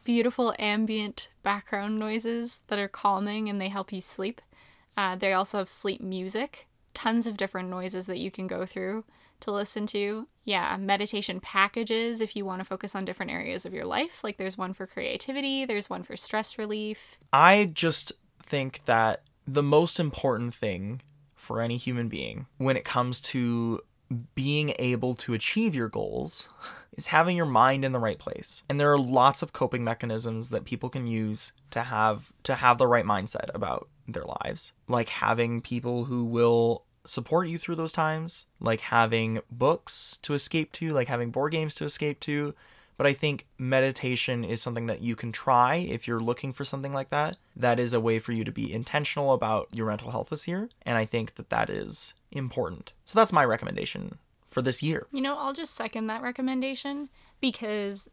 beautiful 0.09 0.55
ambient 0.59 1.29
background 1.43 1.99
noises 1.99 2.63
that 2.69 2.79
are 2.79 2.89
calming 2.89 3.47
and 3.47 3.61
they 3.61 3.69
help 3.69 3.93
you 3.93 4.01
sleep. 4.01 4.41
Uh, 4.97 5.15
they 5.15 5.35
also 5.35 5.59
have 5.59 5.69
sleep 5.69 6.01
music, 6.01 6.67
tons 6.95 7.27
of 7.27 7.37
different 7.37 7.69
noises 7.69 8.07
that 8.07 8.17
you 8.17 8.31
can 8.31 8.47
go 8.47 8.65
through 8.65 9.05
to 9.39 9.53
listen 9.53 9.85
to. 9.87 10.27
Yeah, 10.47 10.75
meditation 10.79 11.41
packages 11.41 12.23
if 12.23 12.35
you 12.35 12.47
want 12.47 12.61
to 12.61 12.65
focus 12.65 12.95
on 12.95 13.05
different 13.05 13.33
areas 13.33 13.67
of 13.67 13.75
your 13.75 13.85
life. 13.85 14.25
Like 14.25 14.39
there's 14.39 14.57
one 14.57 14.73
for 14.73 14.87
creativity, 14.87 15.67
there's 15.67 15.91
one 15.91 16.05
for 16.05 16.17
stress 16.17 16.57
relief. 16.57 17.19
I 17.31 17.67
just 17.75 18.11
think 18.43 18.87
that 18.87 19.25
the 19.47 19.63
most 19.63 20.01
important 20.01 20.55
thing 20.55 21.03
for 21.35 21.61
any 21.61 21.77
human 21.77 22.09
being 22.09 22.47
when 22.57 22.79
it 22.79 22.85
comes 22.87 23.21
to 23.21 23.83
being 24.35 24.75
able 24.79 25.15
to 25.15 25.35
achieve 25.35 25.75
your 25.75 25.89
goals 25.89 26.49
is 26.97 27.09
having 27.09 27.37
your 27.37 27.47
mind 27.47 27.85
in 27.85 27.93
the 27.93 27.99
right 27.99 28.19
place. 28.19 28.65
And 28.69 28.81
there 28.81 28.93
are 28.93 28.99
lots 28.99 29.43
of 29.43 29.53
coping 29.53 29.85
mechanisms 29.85 30.49
that 30.51 30.65
people 30.65 30.89
can 30.89 31.07
use 31.07 31.53
to 31.71 31.83
have 31.83 32.33
to 32.45 32.55
have 32.55 32.79
the 32.79 32.87
right 32.87 33.05
mindset 33.05 33.51
about 33.55 33.89
their 34.07 34.25
lives. 34.25 34.73
Like 34.89 35.11
having 35.11 35.61
people 35.61 36.05
who 36.05 36.25
will 36.25 36.85
support 37.05 37.49
you 37.49 37.59
through 37.59 37.77
those 37.77 37.93
times, 37.93 38.47
like 38.61 38.81
having 38.81 39.41
books 39.51 40.19
to 40.23 40.35
escape 40.35 40.73
to, 40.73 40.91
like 40.91 41.09
having 41.09 41.31
board 41.31 41.53
games 41.53 41.75
to 41.77 41.85
escape 41.85 42.21
to, 42.21 42.55
but 42.99 43.07
I 43.07 43.15
think 43.15 43.47
meditation 43.57 44.45
is 44.45 44.61
something 44.61 44.87
that 44.87 45.01
you 45.01 45.17
can 45.17 45.33
try 45.33 45.77
if 45.77 46.07
you're 46.07 46.21
looking 46.21 46.53
for 46.53 46.65
something 46.65 46.93
like 46.93 47.09
that. 47.09 47.39
That 47.57 47.79
is 47.79 47.95
a 47.95 48.01
way 48.01 48.19
for 48.19 48.33
you 48.33 48.45
to 48.45 48.53
be 48.53 48.71
intentional 48.71 49.33
about 49.33 49.69
your 49.73 49.87
mental 49.87 50.11
health 50.11 50.29
this 50.29 50.47
year. 50.47 50.69
And 50.83 50.99
I 50.99 51.07
think 51.07 51.37
that 51.37 51.49
that 51.49 51.71
is 51.71 52.15
important. 52.33 52.93
So 53.07 53.19
that's 53.19 53.33
my 53.33 53.45
recommendation 53.45 54.19
for 54.47 54.61
this 54.61 54.83
year. 54.83 55.07
You 55.13 55.23
know, 55.23 55.39
I'll 55.39 55.55
just 55.55 55.77
second 55.77 56.09
that 56.09 56.23
recommendation 56.23 57.09
because 57.41 58.11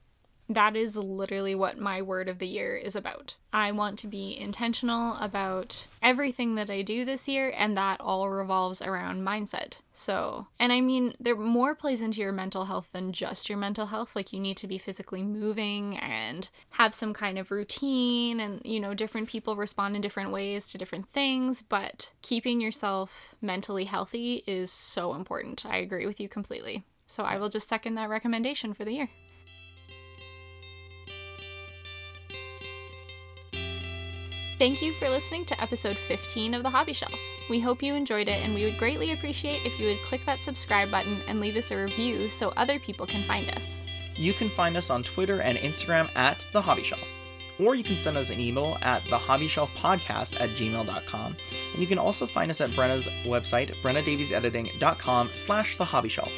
that 0.50 0.76
is 0.76 0.96
literally 0.96 1.56
what 1.56 1.80
my 1.80 2.02
word 2.02 2.30
of 2.30 2.40
the 2.40 2.48
year 2.48 2.76
is 2.76 2.96
about. 2.96 3.36
I 3.52 3.72
want 3.72 3.98
to 4.00 4.08
be 4.08 4.38
intentional 4.38 5.16
about 5.20 5.88
everything 6.04 6.56
that 6.56 6.70
I 6.70 6.82
do 6.82 7.06
this 7.06 7.28
year, 7.28 7.54
and 7.58 7.76
that 7.78 8.02
all 8.02 8.30
revolves 8.30 8.82
around 8.82 9.26
mindset. 9.26 9.80
So, 9.92 10.48
and 10.60 10.72
I 10.74 10.82
mean, 10.82 11.14
there 11.20 11.36
more 11.36 11.74
plays 11.74 12.02
into 12.02 12.20
your 12.20 12.34
mental 12.34 12.66
health 12.66 12.90
than 12.92 13.14
just 13.14 13.50
your 13.50 13.58
mental 13.58 13.88
health. 13.88 14.16
Like, 14.16 14.34
you 14.34 14.40
need 14.40 14.58
to 14.58 14.68
be 14.68 14.78
physically 14.78 15.24
moving 15.24 15.98
and 15.98 16.50
have 16.72 16.94
some 16.94 17.14
kind 17.14 17.40
of 17.40 17.50
routine, 17.50 18.40
and 18.40 18.62
you 18.66 18.80
know, 18.80 18.94
different 18.94 19.30
people 19.30 19.56
respond 19.56 19.96
in 19.96 20.02
different 20.02 20.32
ways 20.32 20.68
to 20.68 20.78
different 20.78 21.10
things, 21.10 21.62
but 21.62 22.12
keeping 22.22 22.60
yourself 22.60 23.36
mentally 23.42 23.86
healthy 23.86 24.44
is 24.46 24.72
so 24.72 25.16
important. 25.16 25.66
I 25.66 25.78
agree 25.78 26.06
with 26.06 26.20
you 26.20 26.28
completely. 26.28 26.84
So, 27.08 27.24
I 27.24 27.38
will 27.38 27.50
just 27.50 27.70
second 27.70 27.96
that 27.96 28.10
recommendation 28.10 28.74
for 28.74 28.84
the 28.84 28.94
year. 28.94 29.10
Thank 34.58 34.82
you 34.82 34.94
for 34.94 35.10
listening 35.10 35.44
to 35.46 35.62
episode 35.62 35.98
15 35.98 36.54
of 36.54 36.64
The 36.64 36.70
Hobby 36.70 36.94
Shelf. 36.94 37.20
We 37.50 37.60
hope 37.60 37.84
you 37.84 37.94
enjoyed 37.94 38.30
it, 38.30 38.42
and 38.42 38.56
we 38.56 38.64
would 38.64 38.78
greatly 38.78 39.12
appreciate 39.12 39.66
if 39.66 39.78
you 39.78 39.88
would 39.88 40.02
click 40.04 40.26
that 40.26 40.44
subscribe 40.44 40.90
button 40.90 41.22
and 41.28 41.42
leave 41.42 41.58
us 41.58 41.72
a 41.72 41.78
review 41.78 42.30
so 42.30 42.54
other 42.56 42.80
people 42.80 43.06
can 43.06 43.26
find 43.26 43.50
us. 43.50 43.84
You 44.16 44.32
can 44.32 44.50
find 44.50 44.78
us 44.78 44.90
on 44.90 45.04
Twitter 45.04 45.42
and 45.42 45.58
Instagram 45.58 46.10
at 46.16 46.46
The 46.54 46.62
Hobby 46.62 46.84
Shelf. 46.84 47.06
Or 47.60 47.76
you 47.76 47.84
can 47.84 47.98
send 47.98 48.16
us 48.16 48.30
an 48.30 48.40
email 48.40 48.78
at 48.82 49.04
thehobbyshelfpodcast 49.04 50.40
at 50.40 50.52
gmail.com. 50.52 51.38
And 51.74 51.82
you 51.82 51.88
can 51.88 52.00
also 52.00 52.26
find 52.26 52.50
us 52.50 52.62
at 52.62 52.72
Brenna's 52.72 53.10
website, 53.26 53.76
brennadaviesediting.com 53.82 55.34
slash 55.34 55.78
the 55.78 55.86
hobby 55.86 56.10
shelf. 56.10 56.32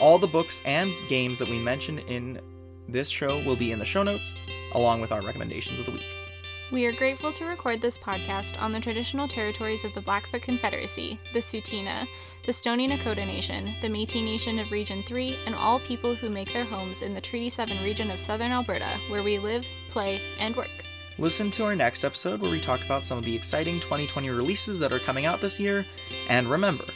All 0.00 0.18
the 0.18 0.28
books 0.28 0.60
and 0.64 0.92
games 1.08 1.40
that 1.40 1.48
we 1.48 1.58
mention 1.58 1.98
in 1.98 2.40
this 2.88 3.08
show 3.08 3.42
will 3.44 3.56
be 3.56 3.72
in 3.72 3.80
the 3.80 3.84
show 3.84 4.04
notes, 4.04 4.34
along 4.72 5.00
with 5.00 5.10
our 5.10 5.22
recommendations 5.22 5.80
of 5.80 5.86
the 5.86 5.92
week. 5.92 6.23
We 6.72 6.86
are 6.86 6.92
grateful 6.92 7.30
to 7.32 7.44
record 7.44 7.82
this 7.82 7.98
podcast 7.98 8.60
on 8.60 8.72
the 8.72 8.80
traditional 8.80 9.28
territories 9.28 9.84
of 9.84 9.92
the 9.92 10.00
Blackfoot 10.00 10.40
Confederacy, 10.40 11.20
the 11.34 11.40
Tsuut'ina, 11.40 12.08
the 12.46 12.54
Stoney 12.54 12.88
Nakoda 12.88 13.26
Nation, 13.26 13.74
the 13.82 13.88
Metis 13.90 14.22
Nation 14.22 14.58
of 14.58 14.72
Region 14.72 15.02
3, 15.02 15.36
and 15.44 15.54
all 15.54 15.78
people 15.80 16.14
who 16.14 16.30
make 16.30 16.50
their 16.54 16.64
homes 16.64 17.02
in 17.02 17.12
the 17.12 17.20
Treaty 17.20 17.50
7 17.50 17.82
region 17.84 18.10
of 18.10 18.18
southern 18.18 18.50
Alberta, 18.50 18.98
where 19.08 19.22
we 19.22 19.38
live, 19.38 19.66
play, 19.90 20.22
and 20.40 20.56
work. 20.56 20.70
Listen 21.18 21.50
to 21.50 21.64
our 21.64 21.76
next 21.76 22.02
episode 22.02 22.40
where 22.40 22.50
we 22.50 22.60
talk 22.60 22.82
about 22.82 23.04
some 23.04 23.18
of 23.18 23.24
the 23.24 23.36
exciting 23.36 23.78
2020 23.78 24.30
releases 24.30 24.78
that 24.78 24.92
are 24.92 24.98
coming 24.98 25.26
out 25.26 25.42
this 25.42 25.60
year, 25.60 25.84
and 26.30 26.50
remember, 26.50 26.86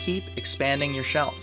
keep 0.00 0.24
expanding 0.38 0.94
your 0.94 1.04
shelf. 1.04 1.38